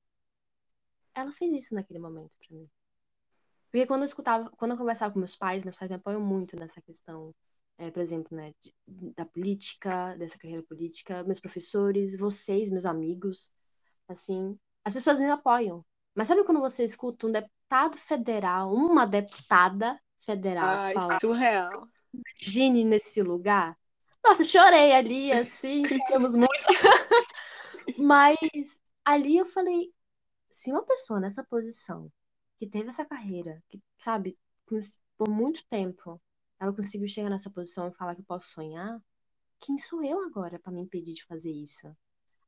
Ela 1.13 1.31
fez 1.31 1.51
isso 1.53 1.75
naquele 1.75 1.99
momento 1.99 2.37
para 2.37 2.57
mim. 2.57 2.69
Porque 3.69 3.85
quando 3.85 4.01
eu 4.01 4.05
escutava, 4.07 4.49
quando 4.57 4.71
eu 4.71 4.77
conversava 4.77 5.13
com 5.13 5.19
meus 5.19 5.35
pais, 5.35 5.63
meus 5.63 5.75
pais 5.75 5.89
me 5.89 5.97
apoiam 5.97 6.21
muito 6.21 6.57
nessa 6.57 6.81
questão 6.81 7.33
é, 7.81 7.89
por 7.89 8.01
exemplo, 8.01 8.37
né, 8.37 8.53
de, 8.61 8.75
da 9.15 9.25
política, 9.25 10.15
dessa 10.15 10.37
carreira 10.37 10.61
política, 10.61 11.23
meus 11.23 11.39
professores, 11.39 12.15
vocês, 12.15 12.69
meus 12.69 12.85
amigos, 12.85 13.51
assim, 14.07 14.57
as 14.85 14.93
pessoas 14.93 15.19
me 15.19 15.29
apoiam. 15.29 15.83
Mas 16.13 16.27
sabe 16.27 16.43
quando 16.43 16.59
você 16.59 16.85
escuta 16.85 17.25
um 17.25 17.31
deputado 17.31 17.97
federal, 17.97 18.71
uma 18.71 19.07
deputada 19.07 19.99
federal 20.19 20.77
Ai, 20.77 20.93
falar, 20.93 21.19
surreal. 21.19 21.87
Imagine 22.13 22.83
nesse 22.83 23.23
lugar. 23.23 23.75
Nossa, 24.23 24.43
chorei 24.45 24.93
ali, 24.93 25.31
assim, 25.31 25.87
choramos 25.87 26.35
muito. 26.35 26.51
Mas 27.97 28.81
ali 29.03 29.37
eu 29.37 29.45
falei, 29.45 29.93
se 30.49 30.71
uma 30.71 30.83
pessoa 30.83 31.19
nessa 31.19 31.43
posição, 31.43 32.11
que 32.57 32.67
teve 32.67 32.89
essa 32.89 33.05
carreira, 33.05 33.61
que, 33.69 33.81
sabe, 33.97 34.37
por 35.17 35.29
muito 35.29 35.65
tempo, 35.69 36.21
ela 36.59 36.73
conseguiu 36.73 37.07
chegar 37.07 37.29
nessa 37.29 37.49
posição 37.49 37.87
e 37.87 37.93
falar 37.93 38.15
que 38.15 38.21
eu 38.21 38.25
posso 38.25 38.49
sonhar, 38.49 39.01
quem 39.59 39.77
sou 39.77 40.03
eu 40.03 40.21
agora 40.21 40.59
para 40.59 40.71
me 40.71 40.81
impedir 40.81 41.13
de 41.13 41.25
fazer 41.25 41.51
isso? 41.51 41.95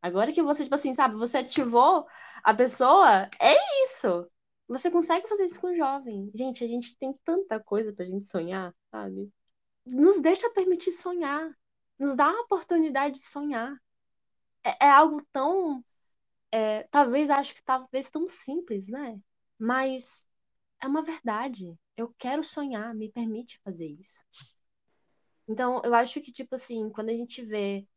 Agora 0.01 0.31
que 0.33 0.41
você, 0.41 0.63
tipo 0.63 0.75
assim, 0.75 0.93
sabe, 0.93 1.15
você 1.15 1.37
ativou 1.37 2.05
a 2.43 2.53
pessoa, 2.53 3.29
é 3.39 3.55
isso. 3.85 4.29
Você 4.67 4.91
consegue 4.91 5.27
fazer 5.27 5.45
isso 5.45 5.61
com 5.61 5.67
o 5.67 5.75
jovem. 5.75 6.31
Gente, 6.33 6.63
a 6.63 6.67
gente 6.67 6.97
tem 6.97 7.13
tanta 7.23 7.59
coisa 7.59 7.93
pra 7.93 8.05
gente 8.05 8.25
sonhar, 8.25 8.73
sabe? 8.91 9.31
Nos 9.85 10.19
deixa 10.19 10.49
permitir 10.49 10.91
sonhar. 10.91 11.49
Nos 11.99 12.15
dá 12.15 12.27
a 12.27 12.41
oportunidade 12.41 13.15
de 13.15 13.21
sonhar. 13.23 13.75
É, 14.63 14.87
é 14.87 14.91
algo 14.91 15.25
tão. 15.31 15.83
É, 16.51 16.83
talvez 16.85 17.29
acho 17.29 17.55
que 17.55 17.63
talvez 17.63 18.09
tão 18.09 18.27
simples, 18.29 18.87
né? 18.87 19.19
Mas 19.59 20.25
é 20.81 20.87
uma 20.87 21.03
verdade 21.03 21.77
eu 21.97 22.13
quero 22.17 22.43
sonhar, 22.43 22.93
me 22.95 23.11
permite 23.11 23.59
fazer 23.63 23.87
isso. 23.87 24.25
Então, 25.47 25.81
eu 25.83 25.93
acho 25.93 26.21
que, 26.21 26.31
tipo 26.31 26.55
assim, 26.55 26.89
quando 26.89 27.09
a 27.09 27.15
gente 27.15 27.43
vê 27.43 27.87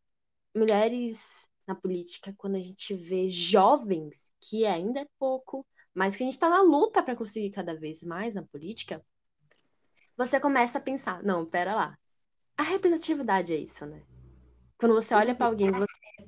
mulheres 0.57 1.49
na 1.67 1.75
política, 1.75 2.35
quando 2.39 2.57
a 2.57 2.61
gente 2.61 2.95
vê 2.95 3.31
jovens, 3.31 4.33
que 4.41 4.67
ainda 4.67 5.01
é 5.01 5.09
pouco, 5.19 5.67
mas 5.95 6.17
que 6.17 6.23
a 6.23 6.27
gente 6.27 6.35
está 6.35 6.51
na 6.51 6.63
luta 6.63 7.03
para 7.03 7.17
conseguir 7.17 7.51
cada 7.51 7.75
vez 7.79 8.03
mais 8.03 8.35
na 8.35 8.43
política, 8.45 9.05
você 10.17 10.39
começa 10.41 10.79
a 10.79 10.81
pensar: 10.81 11.23
não, 11.23 11.47
pera 11.47 11.75
lá. 11.75 11.99
A 12.57 12.63
representatividade 12.63 13.53
é 13.53 13.57
isso, 13.57 13.85
né? 13.87 14.03
Quando 14.79 14.95
você 14.95 15.15
olha 15.15 15.35
para 15.35 15.47
alguém, 15.47 15.71
você 15.71 15.87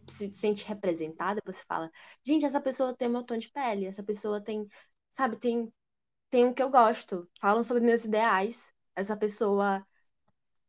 se 0.09 0.33
sente 0.33 0.67
representada, 0.67 1.41
você 1.45 1.63
fala: 1.67 1.91
gente, 2.25 2.45
essa 2.45 2.61
pessoa 2.61 2.95
tem 2.97 3.09
meu 3.09 3.23
tom 3.23 3.37
de 3.37 3.51
pele, 3.51 3.87
essa 3.87 4.03
pessoa 4.03 4.41
tem, 4.41 4.67
sabe, 5.11 5.37
tem 5.37 5.73
tem 6.31 6.47
o 6.47 6.55
que 6.55 6.63
eu 6.63 6.71
gosto, 6.71 7.29
falam 7.41 7.65
sobre 7.65 7.83
meus 7.83 8.05
ideais. 8.05 8.73
Essa 8.95 9.17
pessoa 9.17 9.87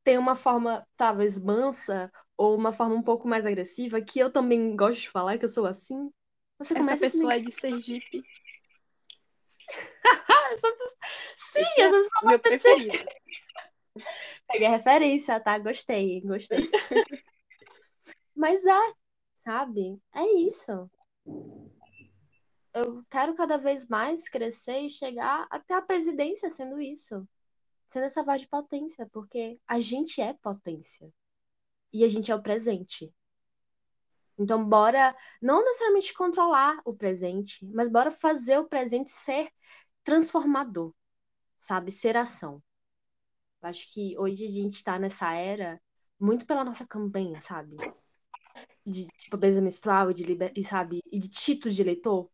tem 0.04 0.17
uma 0.17 0.36
forma 0.36 0.88
talvez 0.95 1.38
mansa 1.39 2.12
ou 2.38 2.56
uma 2.56 2.72
forma 2.72 2.95
um 2.95 3.04
pouco 3.04 3.28
mais 3.28 3.45
agressiva, 3.45 4.02
que 4.02 4.19
eu 4.19 4.32
também 4.32 4.76
gosto 4.76 5.02
de 5.02 5.10
falar 5.10 5.38
que 5.38 5.45
eu 5.45 5.50
sou 5.50 5.65
assim. 5.65 6.10
Você 6.58 6.74
essa 6.74 6.82
começa 6.82 7.06
pessoa 7.06 7.34
a 7.34 7.39
se... 7.39 7.45
é 7.45 7.45
de 7.45 7.52
Sergipe. 7.52 8.24
essa 10.54 10.72
pessoa... 10.72 10.98
Sim, 11.36 11.60
Esse 11.62 11.82
essa 11.82 11.98
pessoa 11.98 12.22
é 12.24 12.28
meu 12.28 12.39
preferido. 12.39 12.98
Peguei 14.51 14.67
a 14.67 14.71
referência, 14.71 15.39
tá? 15.39 15.57
Gostei, 15.59 16.21
gostei. 16.21 16.59
Mas 18.35 18.65
é, 18.65 18.93
sabe? 19.35 19.99
É 20.13 20.25
isso 20.41 20.89
eu 22.73 23.03
quero 23.09 23.35
cada 23.35 23.57
vez 23.57 23.88
mais 23.88 24.27
crescer 24.29 24.79
e 24.79 24.89
chegar 24.89 25.47
até 25.49 25.73
a 25.73 25.81
presidência 25.81 26.49
sendo 26.49 26.79
isso. 26.79 27.27
Sendo 27.88 28.03
essa 28.05 28.23
voz 28.23 28.41
de 28.41 28.47
potência, 28.47 29.07
porque 29.12 29.59
a 29.67 29.79
gente 29.79 30.21
é 30.21 30.33
potência. 30.33 31.12
E 31.91 32.03
a 32.03 32.07
gente 32.07 32.31
é 32.31 32.35
o 32.35 32.41
presente. 32.41 33.12
Então, 34.38 34.63
bora 34.63 35.15
não 35.41 35.63
necessariamente 35.63 36.13
controlar 36.13 36.79
o 36.85 36.93
presente, 36.93 37.65
mas 37.73 37.89
bora 37.89 38.12
fazer 38.12 38.59
o 38.59 38.67
presente 38.67 39.09
ser 39.09 39.51
transformador, 40.03 40.93
sabe? 41.57 41.91
Ser 41.91 42.15
ação. 42.15 42.62
Acho 43.62 43.91
que 43.93 44.17
hoje 44.17 44.45
a 44.45 44.50
gente 44.50 44.76
está 44.76 44.98
nessa 44.98 45.34
era 45.34 45.82
muito 46.19 46.45
pela 46.45 46.63
nossa 46.63 46.86
campanha, 46.88 47.39
sabe? 47.41 47.76
De 48.86 49.06
tipo, 49.17 49.32
pobreza 49.32 49.62
menstrual, 49.62 50.12
de 50.13 50.24
liber... 50.24 50.52
e, 50.56 50.63
sabe? 50.63 51.02
E 51.12 51.19
de 51.19 51.30
título 51.30 51.74
de 51.74 51.82
eleitor. 51.82 52.30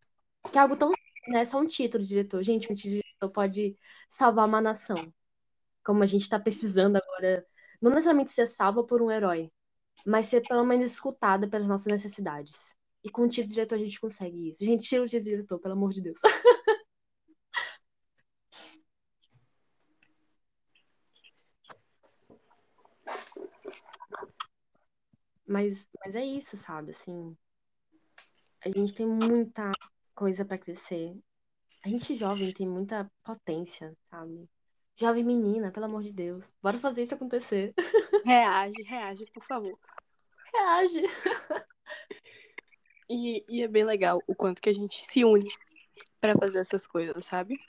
Que 0.51 0.57
é 0.57 0.61
algo 0.61 0.77
tão 0.77 0.91
né? 1.27 1.45
Só 1.45 1.59
um 1.59 1.65
título 1.67 2.03
de 2.03 2.09
diretor. 2.09 2.43
Gente, 2.43 2.71
um 2.71 2.75
título 2.75 2.95
de 2.95 3.01
diretor 3.01 3.29
pode 3.31 3.77
salvar 4.09 4.47
uma 4.47 4.61
nação. 4.61 5.13
Como 5.83 6.03
a 6.03 6.05
gente 6.05 6.23
está 6.23 6.39
precisando 6.39 6.97
agora. 6.97 7.45
Não 7.81 7.91
necessariamente 7.91 8.31
ser 8.31 8.47
salva 8.47 8.83
por 8.85 9.01
um 9.01 9.11
herói, 9.11 9.51
mas 10.05 10.27
ser 10.27 10.41
pelo 10.47 10.63
menos 10.63 10.91
escutada 10.91 11.47
pelas 11.47 11.67
nossas 11.67 11.91
necessidades. 11.91 12.75
E 13.03 13.09
com 13.09 13.23
o 13.23 13.27
título 13.27 13.49
de 13.49 13.53
diretor 13.55 13.75
a 13.75 13.79
gente 13.79 13.99
consegue 13.99 14.49
isso. 14.49 14.63
Gente, 14.65 14.87
tira 14.87 15.03
o 15.03 15.05
título 15.05 15.23
de 15.23 15.29
diretor, 15.31 15.59
pelo 15.59 15.73
amor 15.73 15.91
de 15.93 16.01
Deus. 16.01 16.19
mas, 25.47 25.87
mas 26.03 26.15
é 26.15 26.23
isso, 26.23 26.57
sabe? 26.57 26.91
Assim, 26.91 27.35
a 28.63 28.69
gente 28.69 28.95
tem 28.95 29.05
muita 29.05 29.71
coisa 30.13 30.43
para 30.43 30.57
crescer. 30.57 31.15
A 31.83 31.89
gente 31.89 32.15
jovem 32.15 32.51
tem 32.51 32.67
muita 32.67 33.09
potência, 33.23 33.95
sabe? 34.09 34.49
Jovem 34.95 35.23
menina, 35.23 35.71
pelo 35.71 35.85
amor 35.85 36.03
de 36.03 36.11
Deus. 36.11 36.55
Bora 36.61 36.77
fazer 36.77 37.03
isso 37.03 37.13
acontecer. 37.13 37.73
Reage, 38.25 38.81
reage, 38.83 39.23
por 39.33 39.43
favor. 39.45 39.77
Reage. 40.53 41.03
E, 43.07 43.45
e 43.47 43.61
é 43.61 43.67
bem 43.67 43.83
legal 43.83 44.19
o 44.25 44.33
quanto 44.33 44.61
que 44.61 44.69
a 44.69 44.73
gente 44.73 45.05
se 45.05 45.23
une 45.23 45.47
para 46.19 46.33
fazer 46.35 46.59
essas 46.59 46.87
coisas, 46.87 47.23
sabe? 47.23 47.59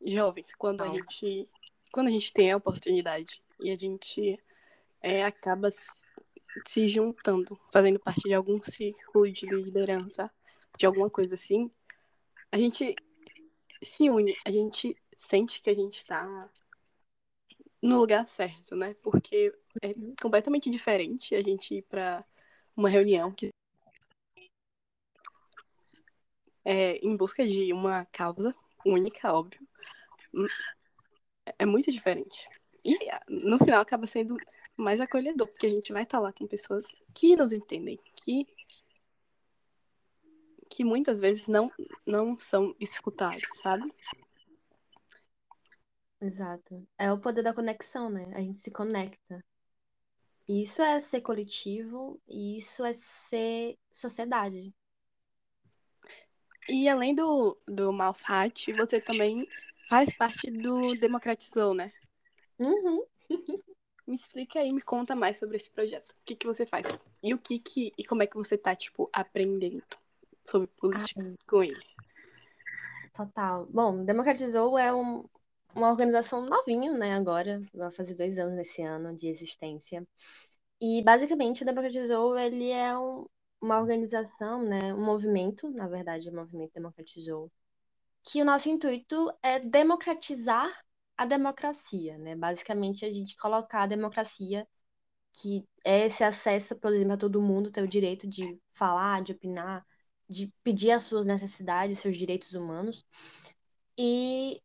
Jovens, 0.00 0.54
quando 0.56 0.82
a 0.82 0.88
gente 0.88 1.48
quando 1.92 2.08
a 2.08 2.10
gente 2.10 2.32
tem 2.32 2.50
a 2.50 2.56
oportunidade 2.56 3.42
e 3.60 3.70
a 3.70 3.76
gente 3.76 4.40
é, 5.00 5.22
acaba 5.22 5.68
se 6.66 6.88
juntando, 6.88 7.58
fazendo 7.72 7.98
parte 7.98 8.22
de 8.22 8.34
algum 8.34 8.62
círculo 8.62 9.30
de 9.30 9.46
liderança, 9.46 10.30
de 10.78 10.86
alguma 10.86 11.10
coisa 11.10 11.34
assim, 11.34 11.70
a 12.50 12.58
gente 12.58 12.94
se 13.82 14.08
une, 14.08 14.36
a 14.44 14.50
gente 14.50 14.96
sente 15.16 15.60
que 15.60 15.70
a 15.70 15.74
gente 15.74 15.98
está 15.98 16.50
no 17.82 17.98
lugar 17.98 18.26
certo, 18.26 18.74
né? 18.74 18.94
Porque 19.02 19.52
é 19.82 19.88
uhum. 19.88 20.14
completamente 20.20 20.70
diferente 20.70 21.34
a 21.34 21.42
gente 21.42 21.74
ir 21.74 21.82
para 21.82 22.24
uma 22.76 22.88
reunião 22.88 23.30
que 23.30 23.50
é 26.64 26.96
em 26.96 27.14
busca 27.16 27.46
de 27.46 27.72
uma 27.72 28.06
causa 28.06 28.54
única, 28.86 29.32
óbvio. 29.32 29.60
Hum, 30.32 30.46
é 31.58 31.66
muito 31.66 31.92
diferente. 31.92 32.48
E 32.84 32.96
no 33.28 33.58
final 33.58 33.80
acaba 33.80 34.06
sendo 34.06 34.36
mais 34.76 35.00
acolhedor, 35.00 35.46
porque 35.46 35.66
a 35.66 35.70
gente 35.70 35.92
vai 35.92 36.02
estar 36.02 36.18
tá 36.18 36.22
lá 36.22 36.32
com 36.32 36.46
pessoas 36.46 36.86
que 37.14 37.36
nos 37.36 37.52
entendem, 37.52 37.98
que 38.22 38.46
que 40.70 40.82
muitas 40.82 41.20
vezes 41.20 41.46
não, 41.46 41.70
não 42.04 42.36
são 42.36 42.74
escutados, 42.80 43.44
sabe? 43.62 43.92
Exato. 46.20 46.84
É 46.98 47.12
o 47.12 47.20
poder 47.20 47.42
da 47.42 47.54
conexão, 47.54 48.10
né? 48.10 48.32
A 48.34 48.40
gente 48.40 48.58
se 48.58 48.72
conecta. 48.72 49.44
Isso 50.48 50.82
é 50.82 50.98
ser 50.98 51.20
coletivo 51.20 52.20
e 52.26 52.58
isso 52.58 52.84
é 52.84 52.92
ser 52.92 53.78
sociedade. 53.92 54.74
E 56.68 56.88
além 56.88 57.14
do, 57.14 57.56
do 57.66 57.92
Malfate, 57.92 58.72
você 58.72 59.00
também 59.00 59.46
faz 59.88 60.14
parte 60.16 60.50
do 60.50 60.94
Democratizou, 60.94 61.72
né? 61.72 61.92
Uhum. 62.58 63.04
Me 64.06 64.16
explica 64.16 64.60
aí, 64.60 64.72
me 64.72 64.82
conta 64.82 65.14
mais 65.16 65.38
sobre 65.38 65.56
esse 65.56 65.70
projeto. 65.70 66.10
O 66.10 66.16
que, 66.24 66.36
que 66.36 66.46
você 66.46 66.66
faz? 66.66 66.86
E 67.22 67.32
o 67.32 67.38
que, 67.38 67.58
que 67.58 67.92
e 67.96 68.04
como 68.04 68.22
é 68.22 68.26
que 68.26 68.36
você 68.36 68.56
tá, 68.58 68.74
tipo, 68.76 69.08
aprendendo 69.12 69.82
sobre 70.46 70.68
política 70.68 71.20
Ah, 71.22 71.44
com 71.46 71.62
ele? 71.62 71.80
Total. 73.14 73.66
Bom, 73.66 74.04
Democratizou 74.04 74.78
é 74.78 74.92
um, 74.92 75.24
uma 75.74 75.90
organização 75.90 76.44
novinha, 76.44 76.92
né, 76.92 77.14
agora. 77.14 77.62
Vai 77.72 77.90
fazer 77.90 78.14
dois 78.14 78.38
anos 78.38 78.54
nesse 78.56 78.82
ano 78.82 79.14
de 79.16 79.28
existência. 79.28 80.06
E, 80.80 81.02
basicamente, 81.02 81.62
o 81.62 81.66
Democratizou, 81.66 82.38
ele 82.38 82.70
é 82.70 82.96
um- 82.98 83.26
uma 83.60 83.80
organização, 83.80 84.62
né, 84.62 84.92
um 84.92 85.04
movimento, 85.04 85.70
na 85.70 85.88
verdade, 85.88 86.28
o 86.28 86.34
movimento 86.34 86.72
Democratizou, 86.74 87.50
que 88.24 88.42
o 88.42 88.44
nosso 88.44 88.68
intuito 88.68 89.32
é 89.42 89.60
democratizar 89.60 90.83
a 91.16 91.26
democracia, 91.26 92.18
né? 92.18 92.36
Basicamente, 92.36 93.04
a 93.04 93.12
gente 93.12 93.36
colocar 93.36 93.82
a 93.82 93.86
democracia, 93.86 94.66
que 95.34 95.64
é 95.84 96.06
esse 96.06 96.24
acesso, 96.24 96.76
por 96.76 96.92
exemplo, 96.92 97.14
a 97.14 97.16
todo 97.18 97.42
mundo 97.42 97.70
ter 97.70 97.82
o 97.82 97.88
direito 97.88 98.26
de 98.28 98.58
falar, 98.74 99.22
de 99.22 99.32
opinar, 99.32 99.86
de 100.28 100.52
pedir 100.62 100.92
as 100.92 101.02
suas 101.04 101.26
necessidades, 101.26 101.98
seus 102.00 102.16
direitos 102.16 102.54
humanos. 102.54 103.04
E 103.98 104.60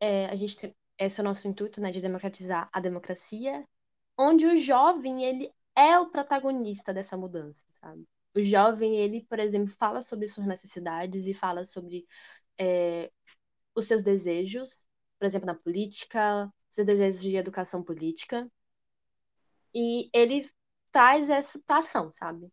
é, 0.00 0.26
a 0.26 0.36
gente 0.36 0.74
esse 0.98 1.20
é 1.20 1.22
o 1.22 1.24
nosso 1.24 1.46
intuito, 1.48 1.80
né, 1.80 1.90
de 1.92 2.00
democratizar 2.00 2.68
a 2.72 2.80
democracia, 2.80 3.64
onde 4.18 4.46
o 4.46 4.56
jovem, 4.56 5.24
ele 5.24 5.52
é 5.76 5.98
o 5.98 6.10
protagonista 6.10 6.92
dessa 6.92 7.16
mudança, 7.16 7.64
sabe? 7.72 8.04
O 8.34 8.42
jovem, 8.42 8.96
ele, 8.96 9.24
por 9.24 9.38
exemplo, 9.38 9.72
fala 9.78 10.02
sobre 10.02 10.28
suas 10.28 10.46
necessidades 10.46 11.26
e 11.26 11.34
fala 11.34 11.64
sobre 11.64 12.06
é, 12.58 13.10
os 13.74 13.86
seus 13.86 14.02
desejos, 14.02 14.86
por 15.18 15.26
exemplo, 15.26 15.46
na 15.46 15.54
política, 15.54 16.52
os 16.70 16.84
desejos 16.84 17.20
de 17.20 17.36
educação 17.36 17.82
política, 17.82 18.50
e 19.74 20.10
ele 20.12 20.48
traz 20.90 21.30
essa 21.30 21.60
ação, 21.68 22.12
sabe? 22.12 22.50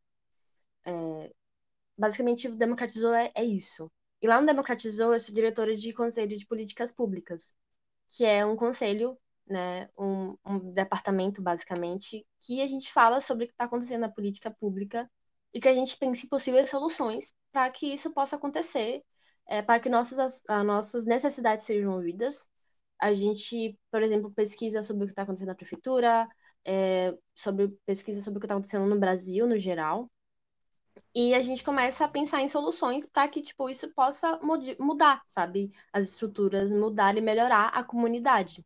Basicamente, 1.97 2.47
o 2.47 2.55
Democratizou 2.55 3.13
é, 3.13 3.31
é 3.33 3.43
isso. 3.43 3.91
E 4.21 4.27
lá 4.27 4.39
no 4.39 4.47
Democratizou, 4.47 5.13
eu 5.13 5.19
sou 5.19 5.33
diretora 5.33 5.75
de 5.75 5.93
Conselho 5.93 6.37
de 6.37 6.45
Políticas 6.45 6.91
Públicas, 6.91 7.53
que 8.09 8.25
é 8.25 8.45
um 8.45 8.55
conselho, 8.55 9.17
né, 9.47 9.89
um, 9.97 10.37
um 10.45 10.73
departamento, 10.73 11.41
basicamente, 11.41 12.25
que 12.41 12.61
a 12.61 12.67
gente 12.67 12.91
fala 12.91 13.21
sobre 13.21 13.45
o 13.45 13.47
que 13.47 13.53
está 13.53 13.65
acontecendo 13.65 14.01
na 14.01 14.09
política 14.09 14.51
pública 14.51 15.09
e 15.53 15.59
que 15.59 15.69
a 15.69 15.73
gente 15.73 15.97
pense 15.97 16.27
possíveis 16.27 16.69
soluções 16.69 17.33
para 17.51 17.69
que 17.71 17.93
isso 17.93 18.11
possa 18.11 18.35
acontecer, 18.35 19.03
é, 19.47 19.61
para 19.61 19.79
que 19.79 19.89
nossas, 19.89 20.19
as, 20.19 20.43
as 20.47 20.65
nossas 20.65 21.05
necessidades 21.05 21.65
sejam 21.65 21.93
ouvidas. 21.93 22.49
A 22.99 23.13
gente, 23.13 23.77
por 23.91 24.01
exemplo, 24.03 24.31
pesquisa 24.31 24.81
sobre 24.83 25.03
o 25.03 25.07
que 25.07 25.11
está 25.13 25.23
acontecendo 25.23 25.49
na 25.49 25.55
prefeitura, 25.55 26.27
é, 26.65 27.15
sobre 27.35 27.69
pesquisa 27.85 28.21
sobre 28.23 28.37
o 28.37 28.41
que 28.41 28.45
está 28.45 28.55
acontecendo 28.55 28.87
no 28.87 28.99
Brasil, 28.99 29.47
no 29.47 29.57
geral. 29.59 30.09
E 31.13 31.33
a 31.33 31.41
gente 31.41 31.63
começa 31.63 32.05
a 32.05 32.07
pensar 32.07 32.41
em 32.41 32.49
soluções 32.49 33.05
para 33.07 33.27
que, 33.27 33.41
tipo, 33.41 33.69
isso 33.69 33.91
possa 33.93 34.37
mudar, 34.79 35.21
sabe? 35.25 35.71
As 35.93 36.05
estruturas 36.09 36.71
mudar 36.71 37.17
e 37.17 37.21
melhorar 37.21 37.67
a 37.69 37.83
comunidade. 37.83 38.65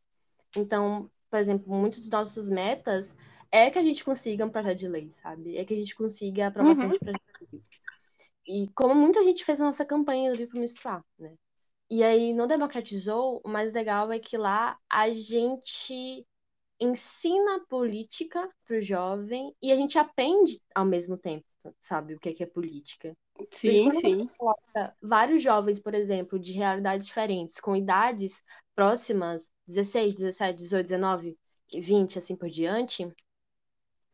Então, 0.56 1.12
por 1.30 1.40
exemplo, 1.40 1.74
muitos 1.74 2.00
dos 2.02 2.10
nossos 2.10 2.50
metas 2.50 3.18
é 3.52 3.72
que 3.72 3.80
a 3.80 3.84
gente 3.84 4.04
consiga 4.06 4.46
um 4.46 4.52
projeto 4.52 4.80
de 4.80 4.88
lei, 4.88 5.12
sabe? 5.12 5.58
É 5.58 5.66
que 5.66 5.74
a 5.74 5.78
gente 5.78 5.96
consiga 5.96 6.46
a 6.46 6.50
aprovação 6.50 6.90
Uhum. 6.90 6.92
de 6.92 7.00
projetos 7.00 7.26
de 7.40 7.48
lei. 7.54 7.64
E 8.48 8.68
como 8.74 8.96
muita 8.96 9.24
gente 9.24 9.46
fez 9.46 9.60
na 9.60 9.66
nossa 9.68 9.86
campanha 9.86 10.32
do 10.32 10.38
Livro 10.38 10.60
Menstruar, 10.60 11.04
né? 11.20 11.36
E 11.90 12.04
aí, 12.04 12.34
no 12.34 12.46
Democratizou, 12.46 13.42
o 13.44 13.50
mais 13.50 13.74
legal 13.74 14.12
é 14.12 14.20
que 14.20 14.38
lá 14.38 14.78
a 14.90 15.10
gente 15.10 16.26
ensina 16.80 17.66
política 17.68 18.50
pro 18.66 18.82
jovem 18.82 19.54
e 19.62 19.72
a 19.72 19.76
gente 19.76 19.98
aprende 19.98 20.62
ao 20.74 20.86
mesmo 20.86 21.18
tempo, 21.18 21.46
sabe, 21.82 22.14
o 22.14 22.20
que 22.20 22.30
é 22.30 22.34
que 22.34 22.44
é 22.44 22.46
política. 22.46 23.18
Sim, 23.52 23.92
sim. 23.92 24.28
coloca 24.38 24.96
vários 25.02 25.42
jovens, 25.42 25.80
por 25.80 25.94
exemplo, 25.94 26.40
de 26.40 26.54
realidades 26.54 27.08
diferentes, 27.08 27.60
com 27.60 27.76
idades 27.76 28.44
próximas, 28.76 29.52
16, 29.68 30.16
17, 30.16 30.58
18, 30.58 30.84
19, 30.86 31.38
e 31.72 31.82
20, 31.82 32.18
assim 32.18 32.36
por 32.36 32.50
diante, 32.50 33.12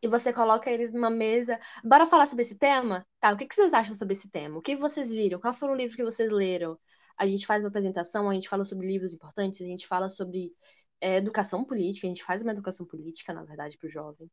e 0.01 0.07
você 0.07 0.31
coloca 0.31 0.69
eles 0.69 0.93
numa 0.93 1.09
mesa, 1.09 1.59
bora 1.83 2.05
falar 2.05 2.27
sobre 2.27 2.43
esse 2.43 2.55
tema? 2.55 3.05
Tá, 3.19 3.33
o 3.33 3.37
que 3.37 3.47
que 3.47 3.55
vocês 3.55 3.73
acham 3.73 3.95
sobre 3.95 4.13
esse 4.13 4.29
tema? 4.29 4.57
O 4.57 4.61
que 4.61 4.75
vocês 4.75 5.09
viram? 5.11 5.39
Qual 5.39 5.53
foram 5.53 5.73
o 5.73 5.77
livro 5.77 5.95
que 5.95 6.03
vocês 6.03 6.31
leram? 6.31 6.77
A 7.17 7.27
gente 7.27 7.45
faz 7.45 7.63
uma 7.63 7.69
apresentação, 7.69 8.29
a 8.29 8.33
gente 8.33 8.49
fala 8.49 8.65
sobre 8.65 8.87
livros 8.87 9.13
importantes, 9.13 9.61
a 9.61 9.65
gente 9.65 9.87
fala 9.87 10.09
sobre 10.09 10.53
é, 11.01 11.17
educação 11.17 11.63
política, 11.65 12.07
a 12.07 12.09
gente 12.09 12.23
faz 12.23 12.41
uma 12.41 12.51
educação 12.51 12.85
política, 12.85 13.33
na 13.33 13.43
verdade, 13.43 13.77
pro 13.77 13.89
jovem. 13.89 14.29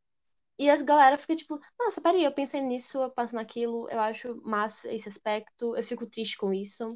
E 0.59 0.71
as 0.71 0.83
galera 0.83 1.19
fica 1.19 1.35
tipo, 1.35 1.59
nossa, 1.79 2.01
peraí, 2.01 2.25
eu 2.25 2.33
pensei 2.33 2.61
nisso, 2.61 2.99
eu 3.03 3.11
passo 3.11 3.35
naquilo, 3.35 3.89
eu 3.91 4.01
acho 4.01 4.41
massa 4.45 4.93
esse 4.93 5.09
aspecto, 5.09 5.77
eu 5.77 5.83
fico 5.83 6.07
triste 6.07 6.37
com 6.39 6.53
isso. 6.53 6.87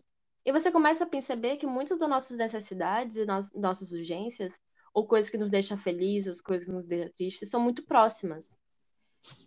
E 0.44 0.52
você 0.52 0.70
começa 0.70 1.04
a 1.04 1.06
perceber 1.08 1.56
que 1.56 1.66
muitas 1.66 1.98
das 1.98 2.08
nossas 2.08 2.36
necessidades 2.36 3.16
e 3.16 3.24
no- 3.26 3.40
nossas 3.60 3.90
urgências, 3.92 4.58
ou 4.94 5.06
coisas 5.06 5.30
que 5.30 5.38
nos 5.38 5.50
deixam 5.50 5.76
felizes, 5.76 6.38
ou 6.38 6.44
coisas 6.44 6.66
que 6.66 6.72
nos 6.72 6.86
deixam 6.86 7.12
tristes, 7.14 7.50
são 7.50 7.60
muito 7.60 7.84
próximas. 7.84 8.56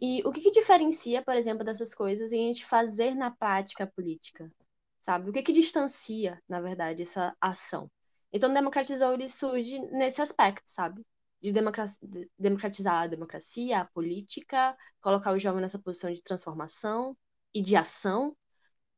E 0.02 0.22
o 0.28 0.32
que 0.34 0.42
que 0.42 0.52
diferencia, 0.52 1.24
por 1.24 1.36
exemplo, 1.38 1.64
dessas 1.64 1.94
coisas 1.94 2.32
e 2.32 2.36
a 2.36 2.40
gente 2.40 2.66
fazer 2.66 3.16
na 3.16 3.32
prática 3.32 3.88
política? 3.88 4.52
Sabe? 5.02 5.30
O 5.30 5.34
que 5.34 5.42
que 5.44 5.54
distancia, 5.54 6.42
na 6.48 6.62
verdade, 6.62 7.04
essa 7.04 7.36
ação? 7.40 7.90
Então, 8.32 8.54
democratizou 8.54 9.14
ele 9.14 9.30
surge 9.30 9.80
nesse 9.92 10.22
aspecto, 10.22 10.70
sabe? 10.70 11.06
De 11.42 11.54
democratizar 12.38 13.04
a 13.04 13.08
democracia, 13.08 13.80
a 13.82 13.86
política, 13.86 14.78
colocar 15.02 15.32
o 15.34 15.40
jovem 15.40 15.62
nessa 15.62 15.80
posição 15.80 16.12
de 16.12 16.22
transformação 16.22 17.18
e 17.54 17.62
de 17.62 17.76
ação. 17.76 18.36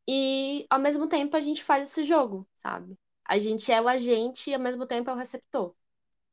E, 0.08 0.66
ao 0.70 0.80
mesmo 0.80 1.08
tempo, 1.08 1.36
a 1.38 1.39
gente 1.39 1.64
faz 1.64 1.89
esse 1.89 2.04
jogo, 2.06 2.47
sabe? 2.56 2.97
A 3.26 3.39
gente 3.39 3.72
é 3.72 3.82
o 3.82 3.88
agente 3.88 4.49
e, 4.49 4.54
ao 4.54 4.60
mesmo 4.60 4.86
tempo, 4.88 5.10
é 5.10 5.14
o 5.14 5.18
receptor. 5.18 5.76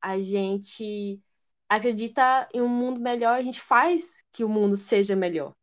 A 0.00 0.18
gente 0.18 1.20
acredita 1.68 2.48
em 2.54 2.62
um 2.62 2.68
mundo 2.68 3.00
melhor, 3.00 3.34
a 3.36 3.42
gente 3.42 3.60
faz 3.60 4.24
que 4.32 4.44
o 4.44 4.48
mundo 4.48 4.76
seja 4.76 5.14
melhor. 5.14 5.54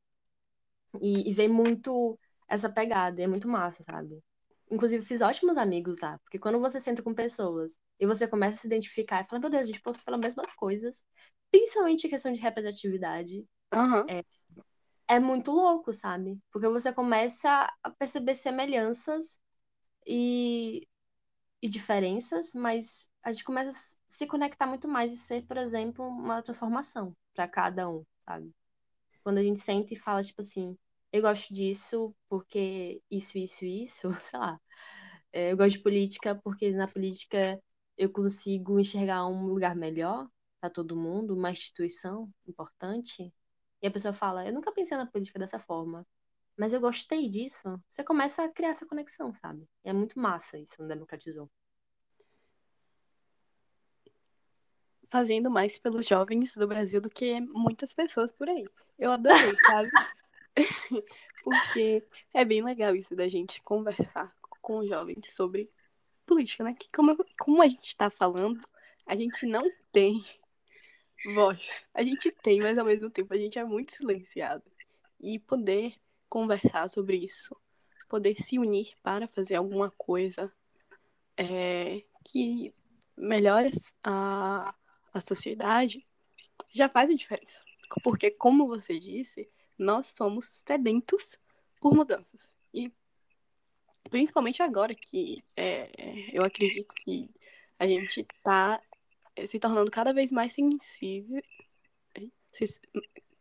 E, 1.02 1.30
e 1.30 1.34
vem 1.34 1.48
muito 1.50 2.18
essa 2.48 2.70
pegada, 2.72 3.22
e 3.22 3.24
é 3.24 3.28
muito 3.28 3.48
massa, 3.48 3.84
sabe? 3.84 4.22
Inclusive, 4.72 5.06
fiz 5.06 5.22
ótimos 5.22 5.58
amigos 5.58 6.00
lá, 6.02 6.18
porque 6.20 6.40
quando 6.40 6.60
você 6.60 6.80
senta 6.80 7.04
com 7.04 7.14
pessoas 7.14 7.80
e 8.00 8.06
você 8.08 8.28
começa 8.28 8.58
a 8.58 8.62
se 8.62 8.68
identificar 8.68 9.24
e 9.24 9.28
fala, 9.30 9.40
meu 9.42 9.50
Deus, 9.50 9.64
a 9.64 9.68
gente 9.68 9.82
passou 9.82 10.04
pelas 10.04 10.20
mesmas 10.20 10.54
coisas, 10.56 11.04
principalmente 11.52 12.08
em 12.08 12.10
questão 12.10 12.34
de 12.34 12.40
representatividade, 12.42 13.46
Aham. 13.72 14.08
é 15.08 15.20
muito 15.20 15.52
louco, 15.52 15.94
sabe? 15.94 16.40
Porque 16.52 16.68
você 16.68 16.92
começa 16.94 17.72
a 17.84 17.90
perceber 17.92 18.36
semelhanças 18.36 19.40
e, 20.08 20.88
e 21.62 21.70
diferenças, 21.70 22.54
mas 22.56 23.10
a 23.24 23.32
gente 23.32 23.44
começa 23.44 23.72
a 23.72 23.74
se 24.08 24.28
conectar 24.28 24.68
muito 24.68 24.88
mais 24.88 25.14
e 25.14 25.18
ser, 25.18 25.46
por 25.48 25.58
exemplo, 25.58 26.06
uma 26.08 26.42
transformação 26.44 27.16
para 27.36 27.48
cada 27.48 27.90
um, 27.90 28.06
sabe? 28.26 28.52
Quando 29.24 29.40
a 29.40 29.44
gente 29.44 29.62
senta 29.62 29.94
e 29.94 29.98
fala, 29.98 30.24
tipo 30.24 30.42
assim, 30.42 30.78
eu 31.16 31.22
gosto 31.22 31.54
disso 31.54 32.14
porque 32.28 33.02
isso, 33.10 33.38
isso, 33.38 33.64
isso, 33.66 34.10
sei 34.22 34.40
lá. 34.40 34.60
É, 35.32 35.52
Eu 35.52 35.58
gosto 35.58 35.78
de 35.78 35.84
política 35.84 36.36
porque 36.44 36.72
na 36.72 36.88
política 36.88 37.62
eu 37.98 38.12
consigo 38.12 38.80
enxergar 38.80 39.26
um 39.28 39.46
lugar 39.48 39.76
melhor 39.76 40.28
para 40.60 40.70
todo 40.70 40.96
mundo, 40.98 41.34
uma 41.34 41.52
instituição 41.52 42.30
importante. 42.46 43.34
E 43.82 43.88
a 43.88 43.92
pessoa 43.92 44.14
fala, 44.14 44.46
eu 44.46 44.54
nunca 44.54 44.74
pensei 44.74 44.98
na 44.98 45.06
política 45.06 45.40
dessa 45.40 45.58
forma, 45.60 46.06
mas 46.58 46.74
eu 46.74 46.82
gostei 46.82 47.30
disso. 47.30 47.82
Você 47.90 48.04
começa 48.04 48.44
a 48.44 48.50
criar 48.50 48.70
essa 48.70 48.86
conexão, 48.86 49.34
sabe? 49.34 49.66
E 49.86 49.90
é 49.90 49.94
muito 49.94 50.20
massa 50.20 50.58
isso 50.60 50.82
no 50.82 50.88
Democratizou. 50.88 51.50
Fazendo 55.10 55.50
mais 55.50 55.80
pelos 55.80 56.06
jovens 56.06 56.56
do 56.56 56.68
Brasil 56.68 57.00
do 57.00 57.10
que 57.10 57.40
muitas 57.40 57.94
pessoas 57.94 58.34
por 58.34 58.50
aí. 58.50 58.68
Eu 59.00 59.12
adorei, 59.12 59.56
sabe? 59.66 59.90
Porque 61.44 62.04
é 62.34 62.44
bem 62.44 62.64
legal 62.64 62.96
isso 62.96 63.16
da 63.16 63.28
gente 63.28 63.62
conversar 63.62 64.34
com 64.62 64.80
os 64.80 64.88
jovens 64.88 65.34
sobre 65.34 65.70
política, 66.26 66.64
né? 66.64 66.74
Que 66.74 66.88
como, 66.92 67.16
como 67.38 67.62
a 67.62 67.68
gente 67.68 67.96
tá 67.96 68.10
falando, 68.10 68.60
a 69.06 69.16
gente 69.16 69.46
não 69.46 69.64
tem 69.92 70.26
voz. 71.34 71.86
A 71.94 72.04
gente 72.04 72.32
tem, 72.32 72.60
mas 72.60 72.78
ao 72.78 72.86
mesmo 72.86 73.10
tempo 73.10 73.34
a 73.34 73.38
gente 73.38 73.60
é 73.60 73.64
muito 73.64 73.94
silenciado. 73.94 74.64
E 75.20 75.40
poder 75.40 75.94
conversar 76.28 76.90
sobre 76.90 77.18
isso, 77.18 77.56
poder 78.10 78.36
se 78.36 78.60
unir 78.60 78.94
para 79.02 79.28
fazer 79.28 79.56
alguma 79.56 79.92
coisa 79.92 80.52
é, 81.38 82.04
que 82.24 82.74
melhore 83.18 83.72
a, 84.04 84.74
a 85.14 85.22
sociedade, 85.22 86.06
já 86.74 86.90
faz 86.90 87.10
a 87.10 87.16
diferença. 87.16 87.62
Porque, 88.04 88.32
como 88.32 88.68
você 88.68 89.00
disse, 89.00 89.48
nós 89.78 90.08
somos 90.08 90.46
sedentos 90.48 91.38
por 91.80 91.94
mudanças. 91.94 92.54
E 92.74 92.92
principalmente 94.10 94.62
agora 94.62 94.94
que 94.94 95.44
é, 95.56 95.90
eu 96.32 96.44
acredito 96.44 96.94
que 96.96 97.30
a 97.78 97.88
gente 97.88 98.22
está 98.22 98.82
se 99.46 99.60
tornando 99.60 99.92
cada 99.92 100.14
vez 100.14 100.32
mais 100.32 100.54
sensível. 100.54 101.42
Se, 102.52 102.66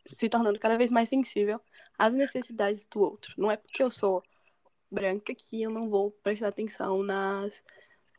se 0.05 0.29
tornando 0.29 0.59
cada 0.59 0.77
vez 0.77 0.91
mais 0.91 1.07
sensível 1.07 1.59
às 1.97 2.13
necessidades 2.13 2.85
do 2.87 2.99
outro. 2.99 3.33
Não 3.37 3.49
é 3.49 3.55
porque 3.55 3.81
eu 3.81 3.89
sou 3.89 4.21
branca 4.91 5.33
que 5.33 5.61
eu 5.61 5.71
não 5.71 5.89
vou 5.89 6.11
prestar 6.11 6.49
atenção 6.49 7.01
nas, 7.01 7.63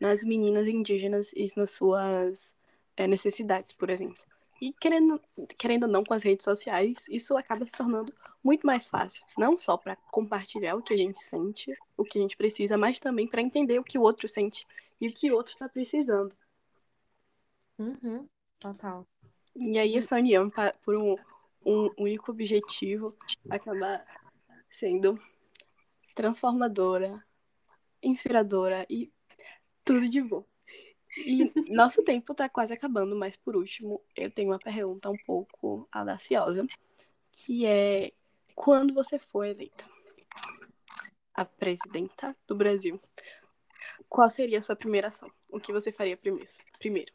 nas 0.01 0.25
meninas 0.25 0.67
indígenas 0.67 1.33
e 1.35 1.47
nas 1.57 1.73
suas 1.73 2.55
é, 2.97 3.07
necessidades, 3.07 3.73
por 3.73 3.91
exemplo. 3.91 4.25
E 4.61 4.73
querendo, 4.73 5.21
querendo 5.59 5.85
ou 5.85 5.89
não, 5.89 6.05
com 6.05 6.15
as 6.15 6.23
redes 6.23 6.45
sociais, 6.45 7.07
isso 7.11 7.37
acaba 7.37 7.65
se 7.65 7.73
tornando 7.73 8.13
muito 8.43 8.67
mais 8.67 8.89
fácil. 8.89 9.25
Não 9.37 9.57
só 9.57 9.77
para 9.77 9.97
compartilhar 10.11 10.77
o 10.77 10.83
que 10.83 10.95
a 10.95 10.97
gente 10.97 11.19
sente, 11.23 11.73
o 11.97 12.05
que 12.05 12.19
a 12.19 12.23
gente 12.23 12.37
precisa, 12.37 12.77
mas 12.77 12.99
também 12.99 13.29
para 13.29 13.43
entender 13.43 13.79
o 13.79 13.85
que 13.85 13.99
o 13.99 14.03
outro 14.03 14.29
sente 14.29 14.67
e 15.01 15.09
o 15.09 15.13
que 15.13 15.31
o 15.31 15.35
outro 15.35 15.53
está 15.53 15.69
precisando. 15.69 16.35
Uhum, 17.79 18.27
total. 18.59 19.07
E 19.55 19.79
aí 19.79 19.97
essa 19.97 20.17
união 20.17 20.49
pra, 20.49 20.73
por 20.83 20.97
um, 20.97 21.17
um 21.65 21.91
único 21.99 22.31
objetivo 22.31 23.15
acaba 23.51 24.05
sendo 24.71 25.19
transformadora, 26.15 27.23
inspiradora 28.03 28.87
e 28.89 29.13
tudo 29.85 30.09
de 30.09 30.23
bom. 30.23 30.45
E 31.17 31.53
nosso 31.73 32.03
tempo 32.03 32.33
está 32.33 32.49
quase 32.49 32.73
acabando, 32.73 33.17
mas 33.17 33.37
por 33.37 33.57
último, 33.57 34.03
eu 34.15 34.31
tenho 34.31 34.51
uma 34.51 34.59
pergunta 34.59 35.09
um 35.11 35.17
pouco 35.17 35.89
audaciosa, 35.91 36.67
que 37.33 37.65
é 37.65 38.13
quando 38.55 38.93
você 38.93 39.19
foi 39.19 39.51
eleita 39.51 39.85
a 41.35 41.45
presidenta 41.45 42.35
do 42.47 42.55
Brasil, 42.55 43.01
qual 44.09 44.29
seria 44.31 44.59
a 44.59 44.63
sua 44.63 44.77
primeira 44.77 45.09
ação? 45.09 45.31
O 45.49 45.61
que 45.61 45.73
você 45.73 45.93
faria 45.93 46.17
primeiro? 46.17 46.51
Primeiro, 46.79 47.13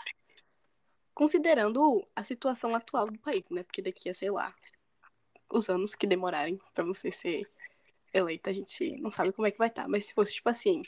considerando 1.14 2.08
a 2.16 2.24
situação 2.24 2.76
atual 2.76 3.08
do 3.08 3.20
país, 3.20 3.50
né? 3.50 3.64
Porque 3.64 3.82
daqui 3.82 4.10
a, 4.10 4.14
sei 4.14 4.30
lá, 4.30 4.54
os 5.52 5.70
anos 5.70 5.96
que 5.96 6.08
demorarem 6.08 6.60
para 6.74 6.84
você 6.84 7.12
ser 7.12 7.48
eleita, 8.14 8.50
a 8.50 8.54
gente 8.54 9.00
não 9.00 9.10
sabe 9.10 9.32
como 9.32 9.48
é 9.48 9.52
que 9.52 9.58
vai 9.58 9.68
estar. 9.68 9.84
Tá. 9.84 9.88
Mas 9.88 10.06
se 10.06 10.14
fosse, 10.14 10.34
tipo 10.34 10.50
assim, 10.50 10.84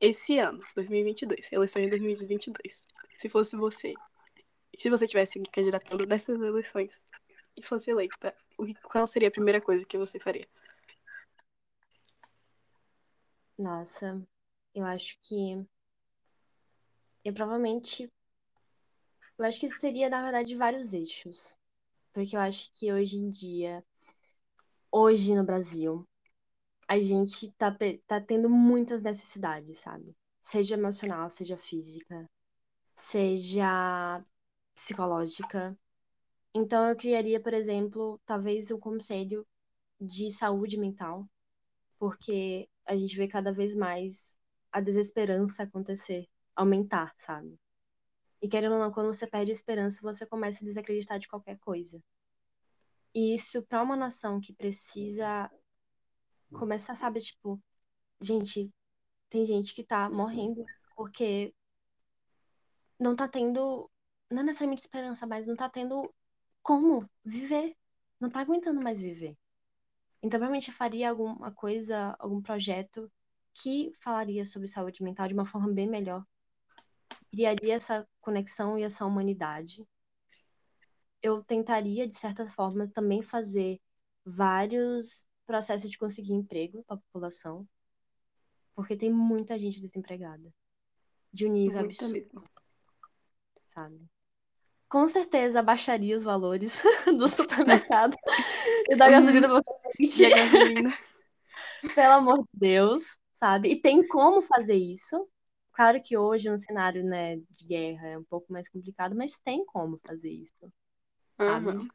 esse 0.00 0.38
ano, 0.38 0.62
2022, 0.74 1.50
eleições 1.52 1.84
de 1.84 1.90
2022, 1.90 2.84
se 3.16 3.28
fosse 3.28 3.56
você, 3.56 3.92
se 4.78 4.90
você 4.90 5.06
tivesse 5.06 5.40
candidatando 5.52 6.06
nessas 6.06 6.40
eleições 6.40 7.00
e 7.56 7.62
fosse 7.62 7.90
eleita, 7.90 8.36
qual 8.84 9.06
seria 9.06 9.28
a 9.28 9.32
primeira 9.32 9.60
coisa 9.60 9.84
que 9.84 9.96
você 9.96 10.18
faria? 10.18 10.46
Nossa, 13.58 14.14
eu 14.74 14.84
acho 14.84 15.18
que 15.22 15.66
eu 17.24 17.32
provavelmente 17.32 18.10
eu 19.38 19.44
acho 19.44 19.60
que 19.60 19.68
seria, 19.68 20.08
na 20.08 20.22
verdade, 20.22 20.56
vários 20.56 20.94
eixos. 20.94 21.58
Porque 22.12 22.34
eu 22.34 22.40
acho 22.40 22.70
que 22.72 22.90
hoje 22.90 23.18
em 23.18 23.28
dia, 23.28 23.84
hoje 24.90 25.34
no 25.34 25.44
Brasil, 25.44 26.06
a 26.88 26.98
gente 26.98 27.50
tá, 27.52 27.76
tá 28.06 28.20
tendo 28.20 28.48
muitas 28.48 29.02
necessidades, 29.02 29.80
sabe? 29.80 30.16
Seja 30.42 30.74
emocional, 30.74 31.28
seja 31.30 31.56
física, 31.56 32.28
seja 32.94 34.24
psicológica. 34.74 35.76
Então 36.54 36.88
eu 36.88 36.96
criaria, 36.96 37.40
por 37.40 37.54
exemplo, 37.54 38.20
talvez 38.24 38.70
um 38.70 38.78
conselho 38.78 39.46
de 40.00 40.30
saúde 40.30 40.78
mental, 40.78 41.28
porque 41.98 42.68
a 42.84 42.96
gente 42.96 43.16
vê 43.16 43.26
cada 43.28 43.52
vez 43.52 43.74
mais 43.74 44.38
a 44.70 44.80
desesperança 44.80 45.64
acontecer, 45.64 46.28
aumentar, 46.54 47.14
sabe? 47.18 47.58
E 48.40 48.48
querendo 48.48 48.74
ou 48.74 48.78
não, 48.78 48.92
quando 48.92 49.12
você 49.12 49.26
perde 49.26 49.50
a 49.50 49.54
esperança, 49.54 50.00
você 50.02 50.26
começa 50.26 50.62
a 50.62 50.66
desacreditar 50.66 51.18
de 51.18 51.28
qualquer 51.28 51.58
coisa. 51.58 52.00
E 53.14 53.34
isso, 53.34 53.62
para 53.62 53.82
uma 53.82 53.96
nação 53.96 54.40
que 54.40 54.52
precisa 54.52 55.50
começar, 56.58 56.94
sabe, 56.94 57.20
tipo, 57.20 57.60
gente, 58.20 58.72
tem 59.28 59.44
gente 59.44 59.74
que 59.74 59.84
tá 59.84 60.08
morrendo 60.10 60.64
porque 60.96 61.54
não 62.98 63.14
tá 63.14 63.28
tendo, 63.28 63.90
não 64.30 64.40
é 64.40 64.44
necessariamente 64.44 64.82
esperança, 64.82 65.26
mas 65.26 65.46
não 65.46 65.56
tá 65.56 65.68
tendo 65.68 66.12
como 66.62 67.08
viver. 67.24 67.76
Não 68.18 68.30
tá 68.30 68.40
aguentando 68.40 68.80
mais 68.80 69.00
viver. 69.00 69.36
Então, 70.22 70.38
provavelmente 70.40 70.70
eu 70.70 70.74
faria 70.74 71.10
alguma 71.10 71.52
coisa, 71.52 72.16
algum 72.18 72.40
projeto 72.40 73.12
que 73.54 73.92
falaria 74.00 74.44
sobre 74.44 74.68
saúde 74.68 75.02
mental 75.02 75.28
de 75.28 75.34
uma 75.34 75.44
forma 75.44 75.72
bem 75.72 75.88
melhor 75.88 76.24
criaria 77.30 77.74
essa 77.74 78.08
conexão 78.20 78.78
e 78.78 78.82
essa 78.82 79.04
humanidade. 79.04 79.86
Eu 81.22 81.42
tentaria, 81.44 82.06
de 82.06 82.14
certa 82.14 82.46
forma, 82.46 82.88
também 82.88 83.22
fazer 83.22 83.80
vários 84.24 85.25
processos 85.46 85.90
de 85.90 85.98
conseguir 85.98 86.32
emprego 86.32 86.82
para 86.84 86.96
a 86.96 86.98
população, 86.98 87.66
porque 88.74 88.96
tem 88.96 89.10
muita 89.10 89.58
gente 89.58 89.80
desempregada, 89.80 90.52
de 91.32 91.46
um 91.46 91.52
nível 91.52 91.80
Muito 91.80 91.86
absurdo, 91.86 92.12
mesmo. 92.12 92.44
sabe? 93.64 94.00
Com 94.88 95.08
certeza 95.08 95.62
baixaria 95.62 96.16
os 96.16 96.22
valores 96.22 96.82
do 97.18 97.28
supermercado 97.28 98.16
e 98.88 98.96
da 98.96 99.08
gasolina. 99.08 99.62
E 99.98 100.26
a 100.26 100.30
gasolina. 100.30 100.98
Pelo 101.94 102.12
amor 102.14 102.38
de 102.38 102.48
Deus, 102.52 103.18
sabe? 103.34 103.70
E 103.70 103.80
tem 103.80 104.06
como 104.06 104.42
fazer 104.42 104.76
isso, 104.76 105.28
Claro 105.76 106.00
que 106.02 106.16
hoje, 106.16 106.48
no 106.48 106.58
cenário 106.58 107.04
né, 107.04 107.36
de 107.36 107.66
guerra, 107.66 108.08
é 108.08 108.18
um 108.18 108.24
pouco 108.24 108.50
mais 108.50 108.66
complicado, 108.66 109.14
mas 109.14 109.38
tem 109.38 109.62
como 109.66 109.98
fazer 109.98 110.30
isso, 110.30 110.72
sabe? 111.36 111.68
Uhum. 111.68 111.88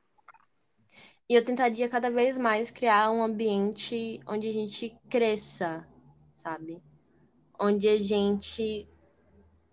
E 1.32 1.34
eu 1.34 1.46
tentaria 1.46 1.88
cada 1.88 2.12
vez 2.12 2.38
mais 2.38 2.70
criar 2.70 3.10
um 3.10 3.24
ambiente 3.24 4.20
onde 4.28 4.50
a 4.50 4.52
gente 4.52 4.94
cresça, 5.10 5.88
sabe? 6.34 6.84
Onde 7.58 7.88
a 7.88 7.98
gente 7.98 8.86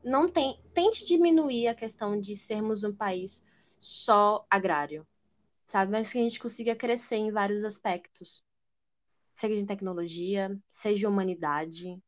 não 0.04 0.28
tem, 0.28 0.62
tente 0.72 1.04
diminuir 1.04 1.66
a 1.66 1.74
questão 1.74 2.20
de 2.20 2.36
sermos 2.36 2.84
um 2.84 2.94
país 2.94 3.44
só 3.80 4.46
agrário, 4.48 5.04
sabe? 5.64 5.90
Mas 5.90 6.12
que 6.12 6.18
a 6.18 6.22
gente 6.22 6.38
consiga 6.38 6.76
crescer 6.76 7.16
em 7.16 7.32
vários 7.32 7.64
aspectos. 7.64 8.40
Seja 9.34 9.60
em 9.60 9.66
tecnologia, 9.66 10.56
seja 10.70 11.08
humanidade, 11.08 12.00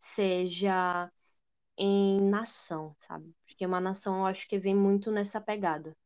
seja 0.00 1.08
em 1.78 2.20
nação, 2.28 2.96
sabe? 3.02 3.32
Porque 3.46 3.64
uma 3.64 3.80
nação 3.80 4.18
eu 4.18 4.26
acho 4.26 4.48
que 4.48 4.58
vem 4.58 4.74
muito 4.74 5.12
nessa 5.12 5.40
pegada. 5.40 5.96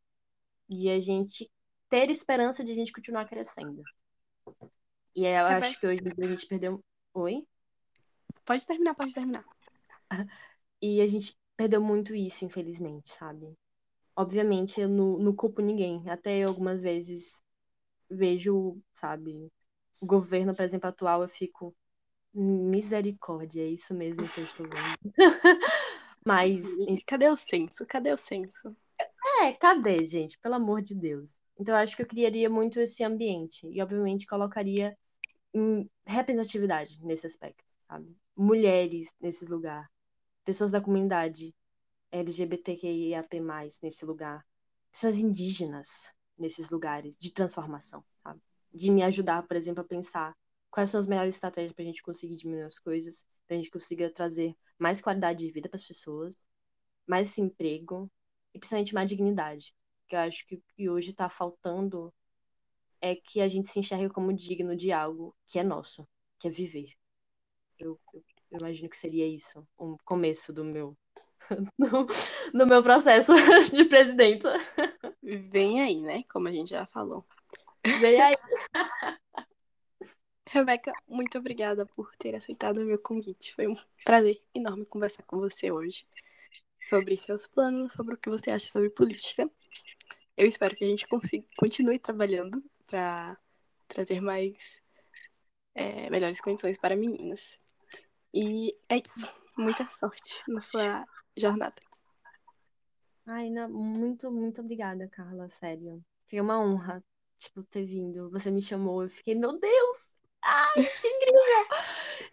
De 0.69 0.91
a 0.91 1.01
gente 1.01 1.51
ter 1.91 2.09
esperança 2.09 2.65
de 2.65 2.71
a 2.73 2.75
gente 2.75 2.93
continuar 2.93 3.29
crescendo. 3.29 3.83
E 5.15 5.25
eu 5.25 5.27
é 5.27 5.55
acho 5.55 5.79
que 5.79 5.87
hoje 5.87 6.01
a 6.07 6.27
gente 6.27 6.47
perdeu. 6.47 6.83
Oi? 7.13 7.47
Pode 8.45 8.67
terminar, 8.67 8.95
pode 8.95 9.13
terminar. 9.13 9.45
e 10.81 11.01
a 11.01 11.07
gente 11.07 11.37
perdeu 11.57 11.83
muito 11.83 12.15
isso, 12.15 12.45
infelizmente, 12.45 13.13
sabe? 13.13 13.53
Obviamente, 14.17 14.81
eu 14.81 14.89
não, 14.89 15.19
não 15.19 15.35
culpo 15.35 15.61
ninguém. 15.61 16.09
Até 16.09 16.39
eu, 16.39 16.49
algumas 16.49 16.81
vezes, 16.81 17.43
vejo, 18.09 18.81
sabe, 18.95 19.51
o 20.01 20.07
governo, 20.07 20.55
por 20.55 20.63
exemplo, 20.63 20.89
atual, 20.89 21.23
eu 21.23 21.29
fico, 21.29 21.75
Misericórdia, 22.33 23.63
é 23.63 23.67
isso 23.67 23.93
mesmo 23.93 24.29
que 24.29 24.41
eu 24.41 24.45
estou 24.45 24.67
vendo. 24.69 25.15
Mas. 26.25 26.65
Cadê 27.05 27.29
o 27.29 27.37
senso? 27.37 27.85
Cadê 27.87 28.13
o 28.13 28.17
senso? 28.17 28.77
É, 29.41 29.53
cadê, 29.55 30.05
gente? 30.05 30.39
Pelo 30.39 30.55
amor 30.55 30.81
de 30.81 30.95
Deus. 30.95 31.40
Então, 31.61 31.75
eu 31.75 31.81
acho 31.83 31.95
que 31.95 32.01
eu 32.01 32.07
criaria 32.07 32.49
muito 32.49 32.81
esse 32.81 33.05
ambiente. 33.05 33.67
E, 33.67 33.83
obviamente, 33.83 34.27
colocaria 34.27 34.97
representatividade 36.07 36.99
nesse 37.05 37.27
aspecto, 37.27 37.63
sabe? 37.87 38.17
Mulheres 38.35 39.15
nesse 39.21 39.45
lugar. 39.45 39.91
Pessoas 40.43 40.71
da 40.71 40.81
comunidade 40.81 41.55
LGBTQIAP+, 42.11 43.41
nesse 43.83 44.07
lugar. 44.07 44.43
Pessoas 44.91 45.19
indígenas 45.19 46.11
nesses 46.39 46.71
lugares 46.71 47.15
de 47.15 47.31
transformação, 47.31 48.03
sabe? 48.17 48.41
De 48.73 48.91
me 48.91 49.03
ajudar, 49.03 49.47
por 49.47 49.55
exemplo, 49.55 49.83
a 49.83 49.87
pensar 49.87 50.35
quais 50.71 50.89
são 50.89 50.99
as 50.99 51.07
melhores 51.07 51.35
estratégias 51.35 51.73
para 51.73 51.83
a 51.83 51.87
gente 51.87 52.03
conseguir 52.03 52.37
diminuir 52.37 52.63
as 52.65 52.79
coisas, 52.79 53.27
para 53.47 53.57
a 53.57 53.59
gente 53.59 53.71
conseguir 53.71 54.11
trazer 54.15 54.57
mais 54.79 55.03
qualidade 55.03 55.45
de 55.45 55.53
vida 55.53 55.69
para 55.69 55.77
as 55.77 55.87
pessoas, 55.87 56.43
mais 57.07 57.37
emprego 57.37 58.11
e 58.55 58.59
principalmente 58.59 58.95
mais 58.95 59.11
dignidade. 59.11 59.75
Que 60.11 60.17
eu 60.17 60.21
acho 60.21 60.45
que 60.45 60.57
o 60.57 60.63
que 60.75 60.91
hoje 60.91 61.11
está 61.13 61.29
faltando 61.29 62.13
é 63.01 63.15
que 63.15 63.41
a 63.41 63.47
gente 63.47 63.69
se 63.69 63.79
enxergue 63.79 64.09
como 64.09 64.33
digno 64.33 64.75
de 64.75 64.91
algo 64.91 65.33
que 65.47 65.57
é 65.57 65.63
nosso, 65.63 66.05
que 66.37 66.49
é 66.49 66.51
viver. 66.51 66.93
Eu, 67.79 67.97
eu, 68.13 68.25
eu 68.51 68.59
imagino 68.59 68.91
que 68.91 68.97
seria 68.97 69.25
isso, 69.25 69.65
o 69.79 69.93
um 69.93 69.97
começo 70.05 70.53
do 70.53 70.65
meu 70.65 70.99
do 72.53 72.67
meu 72.67 72.83
processo 72.83 73.33
de 73.73 73.85
presidenta. 73.85 74.57
vem 75.23 75.81
aí, 75.81 76.01
né? 76.01 76.25
Como 76.25 76.49
a 76.49 76.53
gente 76.53 76.71
já 76.71 76.85
falou. 76.87 77.25
Vem 78.01 78.21
aí. 78.21 78.37
Rebeca, 80.45 80.93
muito 81.07 81.39
obrigada 81.39 81.87
por 81.87 82.13
ter 82.17 82.35
aceitado 82.35 82.79
o 82.79 82.85
meu 82.85 82.99
convite. 82.99 83.55
Foi 83.55 83.69
um 83.69 83.77
prazer 84.05 84.43
enorme 84.53 84.85
conversar 84.85 85.23
com 85.23 85.39
você 85.39 85.71
hoje 85.71 86.05
sobre 86.89 87.17
seus 87.17 87.47
planos, 87.47 87.93
sobre 87.93 88.17
o 88.17 88.19
que 88.19 88.29
você 88.29 88.51
acha 88.51 88.69
sobre 88.69 88.91
política. 88.91 89.49
Eu 90.41 90.47
espero 90.47 90.75
que 90.75 90.83
a 90.83 90.89
gente 90.89 91.07
consiga, 91.07 91.47
continue 91.59 91.99
trabalhando 91.99 92.65
para 92.87 93.37
trazer 93.87 94.23
mais 94.23 94.57
é, 95.75 96.09
melhores 96.09 96.41
condições 96.41 96.79
para 96.79 96.97
meninas. 96.97 97.59
E 98.33 98.75
é 98.89 98.97
isso. 98.97 99.29
Muita 99.59 99.85
sorte 99.99 100.43
na 100.49 100.63
sua 100.63 101.05
jornada. 101.37 101.75
Ai, 103.27 103.51
não, 103.51 103.69
muito, 103.69 104.31
muito 104.31 104.63
obrigada, 104.63 105.07
Carla, 105.09 105.51
sério. 105.51 106.03
Foi 106.31 106.41
uma 106.41 106.59
honra, 106.59 107.05
tipo, 107.37 107.63
ter 107.65 107.85
vindo. 107.85 108.31
Você 108.31 108.51
me 108.51 108.63
chamou, 108.63 109.03
eu 109.03 109.11
fiquei, 109.11 109.35
meu 109.35 109.61
Deus! 109.61 110.15
Ai, 110.41 110.73
que 110.75 111.07
incrível! 111.07 111.67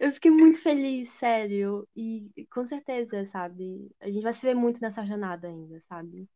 Eu 0.00 0.12
fiquei 0.12 0.30
muito 0.30 0.62
feliz, 0.62 1.10
sério. 1.10 1.86
E 1.94 2.32
com 2.50 2.64
certeza, 2.64 3.26
sabe? 3.26 3.94
A 4.00 4.06
gente 4.06 4.22
vai 4.22 4.32
se 4.32 4.46
ver 4.46 4.54
muito 4.54 4.80
nessa 4.80 5.04
jornada 5.04 5.46
ainda, 5.46 5.78
sabe? 5.82 6.26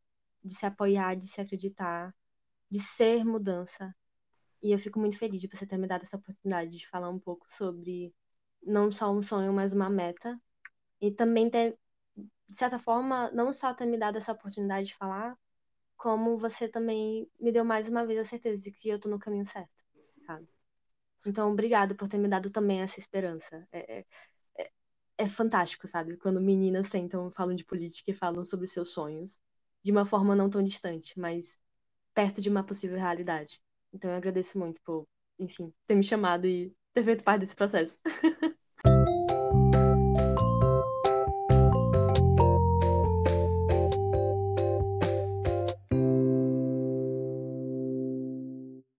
De 0.44 0.54
se 0.54 0.66
apoiar, 0.66 1.14
de 1.16 1.28
se 1.28 1.40
acreditar, 1.40 2.14
de 2.70 2.80
ser 2.80 3.24
mudança. 3.24 3.94
E 4.62 4.72
eu 4.72 4.78
fico 4.78 4.98
muito 5.00 5.18
feliz 5.18 5.40
de 5.40 5.48
você 5.48 5.66
ter 5.66 5.78
me 5.78 5.86
dado 5.88 6.02
essa 6.02 6.16
oportunidade 6.16 6.76
de 6.78 6.88
falar 6.88 7.10
um 7.10 7.18
pouco 7.18 7.46
sobre 7.50 8.14
não 8.62 8.90
só 8.90 9.12
um 9.12 9.22
sonho, 9.22 9.52
mas 9.52 9.72
uma 9.72 9.90
meta. 9.90 10.40
E 11.00 11.10
também 11.10 11.50
ter, 11.50 11.78
de 12.48 12.56
certa 12.56 12.78
forma, 12.78 13.30
não 13.32 13.52
só 13.52 13.74
ter 13.74 13.86
me 13.86 13.98
dado 13.98 14.18
essa 14.18 14.32
oportunidade 14.32 14.88
de 14.88 14.96
falar, 14.96 15.36
como 15.96 16.36
você 16.36 16.68
também 16.68 17.30
me 17.40 17.52
deu 17.52 17.64
mais 17.64 17.88
uma 17.88 18.06
vez 18.06 18.18
a 18.20 18.24
certeza 18.24 18.62
de 18.62 18.72
que 18.72 18.88
eu 18.88 18.98
tô 18.98 19.08
no 19.08 19.18
caminho 19.18 19.46
certo, 19.46 19.70
sabe? 20.26 20.48
Então, 21.26 21.52
obrigado 21.52 21.94
por 21.94 22.08
ter 22.08 22.18
me 22.18 22.28
dado 22.28 22.50
também 22.50 22.82
essa 22.82 22.98
esperança. 22.98 23.66
É, 23.72 24.00
é, 24.00 24.06
é, 24.58 24.70
é 25.18 25.26
fantástico, 25.26 25.86
sabe? 25.88 26.16
Quando 26.16 26.40
meninas 26.40 26.88
sentam, 26.88 27.30
falam 27.30 27.54
de 27.54 27.64
política 27.64 28.10
e 28.10 28.14
falam 28.14 28.44
sobre 28.44 28.66
seus 28.66 28.90
sonhos, 28.90 29.38
de 29.82 29.92
uma 29.92 30.04
forma 30.06 30.34
não 30.36 30.50
tão 30.50 30.62
distante, 30.62 31.18
mas 31.18 31.58
perto 32.14 32.40
de 32.40 32.48
uma 32.50 32.64
possível 32.64 32.98
realidade. 32.98 33.62
Então, 33.92 34.10
eu 34.10 34.16
agradeço 34.16 34.58
muito 34.58 34.80
por, 34.82 35.06
enfim, 35.38 35.72
ter 35.86 35.96
me 35.96 36.04
chamado 36.04 36.46
e 36.46 36.74
ter 36.94 37.04
feito 37.04 37.24
parte 37.24 37.40
desse 37.42 37.56
processo. 37.56 37.98